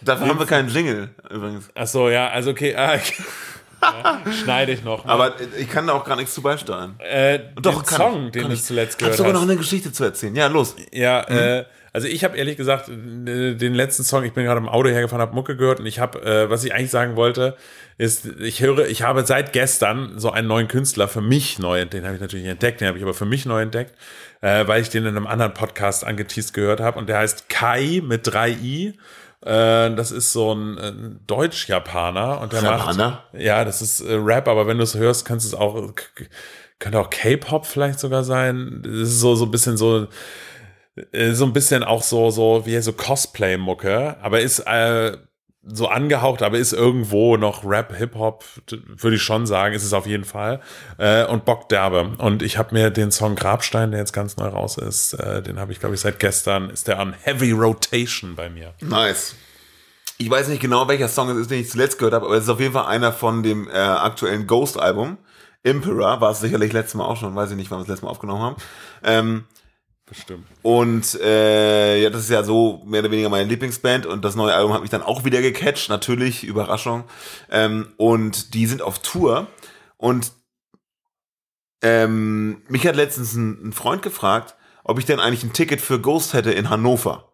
Dafür 0.00 0.28
haben 0.28 0.38
wir 0.38 0.46
keinen 0.46 0.68
Jingle 0.68 1.14
übrigens. 1.28 1.70
Ach 1.74 1.86
so, 1.86 2.08
ja, 2.08 2.28
also 2.28 2.50
okay. 2.50 2.74
Ah, 2.76 2.94
okay. 2.94 3.22
Ja, 3.82 4.20
schneide 4.32 4.72
ich 4.72 4.82
noch. 4.84 5.04
mal. 5.04 5.12
Aber 5.12 5.34
ich 5.58 5.68
kann 5.68 5.86
da 5.86 5.92
auch 5.94 6.04
gar 6.04 6.16
nichts 6.16 6.34
zu 6.34 6.42
beisteuern. 6.42 6.94
äh, 6.98 7.40
Doch, 7.60 7.82
den 7.82 7.96
Song, 7.96 8.26
ich, 8.26 8.32
den 8.32 8.48
du 8.48 8.54
ich. 8.54 8.64
zuletzt 8.64 8.98
gehört 8.98 9.16
sogar 9.16 9.32
hast. 9.32 9.40
noch 9.40 9.48
eine 9.48 9.56
Geschichte 9.56 9.92
zu 9.92 10.04
erzählen. 10.04 10.34
Ja, 10.34 10.46
los. 10.48 10.76
Ja, 10.92 11.22
äh, 11.22 11.64
also 11.92 12.06
ich 12.06 12.22
habe 12.22 12.36
ehrlich 12.36 12.56
gesagt 12.56 12.88
äh, 12.88 13.54
den 13.54 13.74
letzten 13.74 14.04
Song, 14.04 14.24
ich 14.24 14.32
bin 14.32 14.44
gerade 14.44 14.58
im 14.60 14.68
Auto 14.68 14.88
hergefahren, 14.88 15.22
habe 15.22 15.34
Mucke 15.34 15.56
gehört 15.56 15.80
und 15.80 15.86
ich 15.86 15.98
habe, 15.98 16.22
äh, 16.22 16.50
was 16.50 16.62
ich 16.64 16.74
eigentlich 16.74 16.90
sagen 16.90 17.16
wollte, 17.16 17.56
ist, 17.96 18.26
ich 18.40 18.60
höre, 18.62 18.86
ich 18.86 19.02
habe 19.02 19.24
seit 19.24 19.52
gestern 19.52 20.18
so 20.18 20.30
einen 20.30 20.46
neuen 20.46 20.68
Künstler 20.68 21.08
für 21.08 21.20
mich 21.22 21.58
neu, 21.58 21.84
den 21.86 22.04
habe 22.04 22.14
ich 22.14 22.20
natürlich 22.20 22.44
nicht 22.44 22.52
entdeckt, 22.52 22.80
den 22.80 22.88
habe 22.88 22.98
ich 22.98 23.04
aber 23.04 23.14
für 23.14 23.24
mich 23.24 23.46
neu 23.46 23.62
entdeckt, 23.62 23.94
äh, 24.42 24.66
weil 24.68 24.82
ich 24.82 24.90
den 24.90 25.04
in 25.06 25.16
einem 25.16 25.26
anderen 25.26 25.54
Podcast 25.54 26.04
angeteased 26.04 26.52
gehört 26.54 26.80
habe 26.80 26.98
und 26.98 27.08
der 27.08 27.18
heißt 27.18 27.48
Kai 27.48 28.00
mit 28.04 28.20
drei 28.26 28.50
i. 28.50 28.94
Äh, 29.44 29.94
das 29.94 30.10
ist 30.10 30.32
so 30.32 30.52
ein 30.52 30.78
äh, 30.78 30.92
Deutsch-Japaner 31.26 32.40
und 32.40 32.52
der 32.52 32.62
Japaner? 32.62 33.24
macht, 33.32 33.40
ja, 33.40 33.64
das 33.64 33.82
ist 33.82 34.00
äh, 34.00 34.14
Rap, 34.14 34.48
aber 34.48 34.66
wenn 34.66 34.78
du 34.78 34.84
es 34.84 34.96
hörst, 34.96 35.24
kannst 35.24 35.46
du 35.46 35.56
es 35.56 35.60
auch, 35.60 35.92
könnte 36.78 36.98
auch 37.00 37.10
K-Pop 37.10 37.66
vielleicht 37.66 38.00
sogar 38.00 38.24
sein. 38.24 38.82
Das 38.84 38.92
ist 38.92 39.20
so, 39.20 39.36
so 39.36 39.44
ein 39.44 39.50
bisschen 39.50 39.76
so, 39.76 40.08
äh, 41.12 41.32
so 41.32 41.44
ein 41.44 41.52
bisschen 41.52 41.84
auch 41.84 42.02
so, 42.02 42.30
so 42.30 42.66
wie 42.66 42.80
so 42.80 42.92
Cosplay-Mucke, 42.92 44.16
aber 44.20 44.40
ist 44.40 44.60
äh, 44.60 45.16
so 45.70 45.88
angehaucht, 45.88 46.42
aber 46.42 46.58
ist 46.58 46.72
irgendwo 46.72 47.36
noch 47.36 47.64
Rap, 47.64 47.94
Hip-Hop, 47.94 48.44
würde 48.86 49.16
ich 49.16 49.22
schon 49.22 49.46
sagen, 49.46 49.74
ist 49.74 49.84
es 49.84 49.92
auf 49.92 50.06
jeden 50.06 50.24
Fall. 50.24 50.60
Äh, 50.98 51.24
und 51.26 51.44
Bock 51.44 51.68
derbe. 51.68 52.14
Und 52.18 52.42
ich 52.42 52.58
habe 52.58 52.74
mir 52.74 52.90
den 52.90 53.10
Song 53.10 53.34
Grabstein, 53.34 53.90
der 53.90 54.00
jetzt 54.00 54.12
ganz 54.12 54.36
neu 54.36 54.48
raus 54.48 54.78
ist, 54.78 55.14
äh, 55.14 55.42
den 55.42 55.58
habe 55.58 55.72
ich, 55.72 55.80
glaube 55.80 55.94
ich, 55.94 56.00
seit 56.00 56.18
gestern, 56.18 56.70
ist 56.70 56.88
der 56.88 56.98
an 56.98 57.14
Heavy 57.22 57.52
Rotation 57.52 58.34
bei 58.34 58.48
mir. 58.48 58.74
Nice. 58.80 59.34
Ich 60.16 60.28
weiß 60.28 60.48
nicht 60.48 60.60
genau, 60.60 60.88
welcher 60.88 61.08
Song 61.08 61.30
es 61.30 61.36
ist, 61.36 61.50
den 61.50 61.60
ich 61.60 61.70
zuletzt 61.70 61.98
gehört 61.98 62.14
habe, 62.14 62.26
aber 62.26 62.34
es 62.36 62.44
ist 62.44 62.50
auf 62.50 62.60
jeden 62.60 62.72
Fall 62.72 62.86
einer 62.86 63.12
von 63.12 63.42
dem 63.42 63.68
äh, 63.68 63.72
aktuellen 63.72 64.46
Ghost-Album. 64.46 65.18
Impera 65.62 66.20
war 66.20 66.30
es 66.30 66.40
sicherlich 66.40 66.72
letztes 66.72 66.94
Mal 66.94 67.04
auch 67.04 67.16
schon, 67.16 67.34
weiß 67.34 67.50
ich 67.50 67.56
nicht, 67.56 67.70
wann 67.70 67.78
wir 67.78 67.82
das 67.82 67.88
letzte 67.88 68.06
Mal 68.06 68.10
aufgenommen 68.10 68.42
haben. 68.42 68.56
Ähm, 69.04 69.44
Bestimmt. 70.08 70.46
Und 70.62 71.20
äh, 71.20 72.02
ja, 72.02 72.10
das 72.10 72.22
ist 72.22 72.30
ja 72.30 72.42
so 72.42 72.82
mehr 72.86 73.00
oder 73.00 73.10
weniger 73.10 73.28
meine 73.28 73.48
Lieblingsband 73.48 74.06
und 74.06 74.24
das 74.24 74.36
neue 74.36 74.54
Album 74.54 74.72
hat 74.72 74.80
mich 74.80 74.90
dann 74.90 75.02
auch 75.02 75.24
wieder 75.24 75.42
gecatcht, 75.42 75.90
natürlich, 75.90 76.44
Überraschung. 76.44 77.04
Ähm, 77.50 77.92
und 77.98 78.54
die 78.54 78.66
sind 78.66 78.80
auf 78.80 79.00
Tour 79.00 79.48
und 79.98 80.32
ähm, 81.82 82.62
mich 82.68 82.86
hat 82.86 82.96
letztens 82.96 83.34
ein, 83.34 83.68
ein 83.68 83.72
Freund 83.72 84.02
gefragt, 84.02 84.56
ob 84.82 84.98
ich 84.98 85.04
denn 85.04 85.20
eigentlich 85.20 85.44
ein 85.44 85.52
Ticket 85.52 85.80
für 85.80 86.00
Ghost 86.00 86.32
hätte 86.32 86.50
in 86.50 86.70
Hannover. 86.70 87.32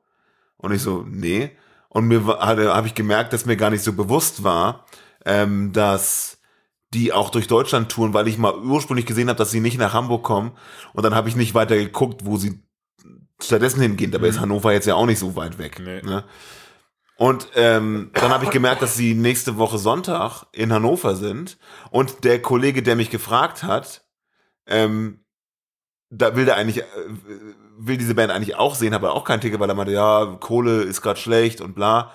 Und 0.56 0.72
ich 0.72 0.82
so, 0.82 1.04
nee. 1.08 1.50
Und 1.88 2.08
mir 2.08 2.26
habe 2.26 2.87
ich 2.87 2.94
gemerkt, 2.94 3.32
dass 3.32 3.46
mir 3.46 3.56
gar 3.56 3.70
nicht 3.70 3.84
so 3.84 3.92
bewusst 3.92 4.42
war, 4.42 4.84
ähm, 5.24 5.72
dass 5.72 6.38
die 6.94 7.12
auch 7.12 7.30
durch 7.30 7.46
Deutschland 7.46 7.90
touren, 7.90 8.14
weil 8.14 8.28
ich 8.28 8.38
mal 8.38 8.57
ursprünglich 8.57 9.07
gesehen 9.07 9.28
habe, 9.28 9.38
dass 9.38 9.50
sie 9.50 9.61
nicht 9.61 9.78
nach 9.78 9.92
Hamburg 9.92 10.22
kommen. 10.22 10.52
Und 10.92 11.02
dann 11.02 11.14
habe 11.14 11.28
ich 11.28 11.37
nicht 11.37 11.54
weiter 11.54 11.76
geguckt, 11.76 12.24
wo 12.24 12.37
sie 12.37 12.62
stattdessen 13.42 13.83
hingehen. 13.83 14.12
Dabei 14.12 14.28
ist 14.28 14.40
Hannover 14.40 14.72
jetzt 14.72 14.87
ja 14.87 14.94
auch 14.94 15.07
nicht 15.07 15.18
so 15.18 15.37
weit 15.37 15.59
weg. 15.59 15.80
Nee. 15.80 16.00
Ne? 16.02 16.24
Und 17.16 17.48
ähm, 17.54 18.11
dann 18.14 18.30
habe 18.30 18.44
ich 18.44 18.50
gemerkt, 18.50 18.83
dass 18.83 18.96
sie 18.96 19.14
nächste 19.14 19.57
Woche 19.57 19.78
Sonntag 19.78 20.44
in 20.52 20.72
Hannover 20.72 21.14
sind. 21.14 21.59
Und 21.90 22.24
der 22.24 22.40
Kollege, 22.40 22.83
der 22.83 22.96
mich 22.96 23.11
gefragt 23.11 23.62
hat, 23.62 24.04
ähm, 24.66 25.24
da 26.11 26.37
will 26.37 26.44
der 26.44 26.57
eigentlich, 26.57 26.78
äh, 26.78 26.85
will 27.76 27.98
diese 27.98 28.14
Band 28.14 28.33
eigentlich 28.33 28.57
auch 28.57 28.74
sehen, 28.74 28.94
aber 28.94 29.12
auch 29.12 29.24
kein 29.24 29.40
Ticket, 29.40 29.61
weil 29.61 29.68
er 29.68 29.74
meinte, 29.74 29.92
ja, 29.92 30.37
Kohle 30.40 30.83
ist 30.83 31.02
gerade 31.02 31.20
schlecht 31.20 31.61
und 31.61 31.74
bla. 31.74 32.12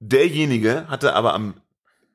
Derjenige 0.00 0.86
hatte 0.88 1.14
aber 1.14 1.34
am 1.34 1.54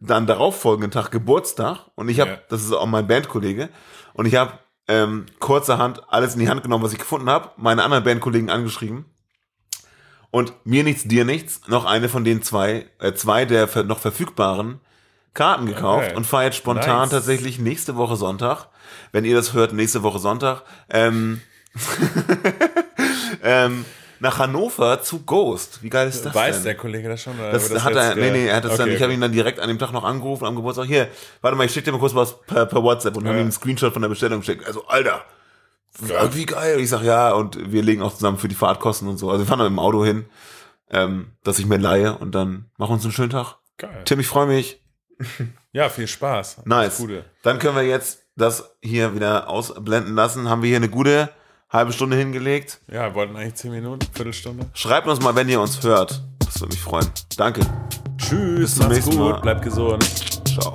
dann 0.06 0.28
darauffolgenden 0.28 0.92
Tag 0.92 1.12
Geburtstag 1.12 1.80
und 1.96 2.10
ich 2.10 2.20
habe, 2.20 2.32
Ja. 2.32 2.38
das 2.50 2.64
ist 2.64 2.74
auch 2.74 2.86
mein 2.86 3.08
Bandkollege, 3.08 3.70
und 4.14 4.26
ich 4.26 4.36
habe 4.36 4.54
ähm, 4.88 5.26
kurzerhand 5.40 6.02
alles 6.12 6.34
in 6.34 6.42
die 6.42 6.50
Hand 6.50 6.62
genommen, 6.64 6.84
was 6.84 6.92
ich 6.94 7.00
gefunden 7.00 7.30
habe, 7.30 7.52
meine 7.58 7.84
anderen 7.84 8.04
Bandkollegen 8.04 8.50
angeschrieben 8.50 9.06
und 10.30 10.54
mir 10.66 10.84
nichts, 10.84 11.04
dir 11.04 11.24
nichts, 11.26 11.62
noch 11.68 11.86
eine 11.86 12.10
von 12.10 12.24
den 12.26 12.42
zwei, 12.42 12.88
äh, 13.00 13.14
zwei 13.14 13.46
der 13.46 13.68
noch 13.86 14.00
verfügbaren 14.00 14.82
Karten 15.34 15.66
gekauft 15.66 16.08
Okay. 16.10 16.16
und 16.18 16.26
fahre 16.26 16.44
jetzt 16.46 16.58
spontan 16.58 17.02
Nice. 17.04 17.10
tatsächlich 17.12 17.60
nächste 17.60 17.96
Woche 17.96 18.18
Sonntag, 18.18 18.68
wenn 19.14 19.26
ihr 19.26 19.36
das 19.36 19.54
hört, 19.54 19.74
nächste 19.74 20.04
Woche 20.04 20.20
Sonntag, 20.20 20.64
ähm, 20.90 21.42
ähm, 23.44 23.86
nach 24.24 24.40
Hannover 24.40 25.02
zu 25.02 25.20
Ghost. 25.24 25.84
Wie 25.84 25.90
geil 25.90 26.08
ist 26.08 26.26
das 26.26 26.34
Weiß 26.34 26.56
denn? 26.56 26.64
der 26.64 26.76
Kollege 26.76 27.10
das 27.10 27.22
schon? 27.22 27.38
Oder 27.38 27.52
Das, 27.52 27.70
wird 27.70 27.84
hat 27.84 27.94
er, 27.94 28.16
nee, 28.16 28.32
nee, 28.32 28.48
er 28.48 28.56
hat 28.56 28.64
das 28.66 28.78
dann, 28.78 28.88
okay, 28.88 28.96
ich 28.96 29.02
habe 29.02 29.10
okay. 29.12 29.16
ihn 29.16 29.22
dann 29.22 29.34
direkt 29.34 29.60
an 29.60 29.68
dem 29.68 29.78
Tag 29.78 29.92
noch 29.92 30.06
angerufen 30.06 30.46
am 30.46 30.56
Geburtstag. 30.56 30.86
Hier, 30.88 31.10
warte 31.42 31.58
mal, 31.58 31.66
ich 31.66 31.74
schicke 31.74 31.86
dir 31.88 31.92
mal 31.92 32.00
kurz 32.00 32.16
was 32.16 32.42
per, 32.42 32.66
per 32.66 32.82
WhatsApp 32.82 33.18
und 33.18 33.24
Ja. 33.26 33.30
haben 33.30 33.38
ihm 33.38 33.42
einen 33.42 33.52
Screenshot 33.52 33.92
von 33.92 34.02
der 34.02 34.10
Bestellung 34.10 34.40
geschickt. 34.40 34.66
Also, 34.66 34.88
Alter, 34.88 35.26
ja. 36.08 36.34
wie 36.34 36.46
geil. 36.46 36.78
Und 36.78 36.84
ich 36.84 36.90
sag 36.90 37.04
ja, 37.04 37.34
und 37.34 37.72
wir 37.72 37.84
legen 37.84 38.02
auch 38.02 38.14
zusammen 38.14 38.38
für 38.38 38.48
die 38.48 38.56
Fahrtkosten 38.56 39.10
und 39.10 39.18
so. 39.18 39.30
Also 39.30 39.44
wir 39.44 39.48
fahren 39.48 39.60
dann 39.60 39.68
dem 39.74 39.80
Auto 39.80 40.06
hin, 40.06 40.26
ähm, 40.90 41.34
dass 41.44 41.60
ich 41.60 41.66
mir 41.66 41.78
leihe 41.78 42.18
und 42.18 42.34
dann 42.34 42.70
machen 42.78 42.92
wir 42.92 42.94
uns 42.96 43.04
einen 43.04 43.12
schönen 43.12 43.30
Tag. 43.30 43.58
Geil. 43.78 44.02
Tim, 44.06 44.20
ich 44.20 44.28
freue 44.28 44.48
mich. 44.48 44.82
Ja, 45.76 45.90
viel 45.90 46.08
Spaß. 46.08 46.66
Nice. 46.66 47.04
Dann 47.42 47.58
können 47.58 47.76
wir 47.76 47.82
jetzt 47.82 48.20
das 48.36 48.76
hier 48.84 49.16
wieder 49.16 49.50
ausblenden 49.50 50.14
lassen. 50.14 50.48
Haben 50.48 50.62
wir 50.62 50.68
hier 50.68 50.78
eine 50.78 50.88
gute 50.88 51.30
halbe 51.74 51.92
Stunde 51.92 52.16
hingelegt. 52.16 52.80
Ja, 52.92 53.04
wir 53.08 53.16
wollten 53.16 53.36
eigentlich 53.36 53.56
10 53.56 53.72
Minuten, 53.72 54.06
Viertelstunde. 54.14 54.68
Schreibt 54.74 55.08
uns 55.08 55.20
mal, 55.22 55.36
wenn 55.36 55.50
ihr 55.50 55.60
uns 55.60 55.84
hört. 55.84 56.24
Das 56.40 56.62
würde 56.62 56.74
mich 56.74 56.82
freuen. 56.82 57.10
Danke. 57.36 57.62
Tschüss, 58.18 58.76
zum 58.76 58.84
macht's 58.84 58.96
nächsten 58.96 59.18
gut, 59.18 59.32
Mal. 59.32 59.42
bleibt 59.42 59.62
gesund. 59.64 60.04
Ciao. 60.48 60.74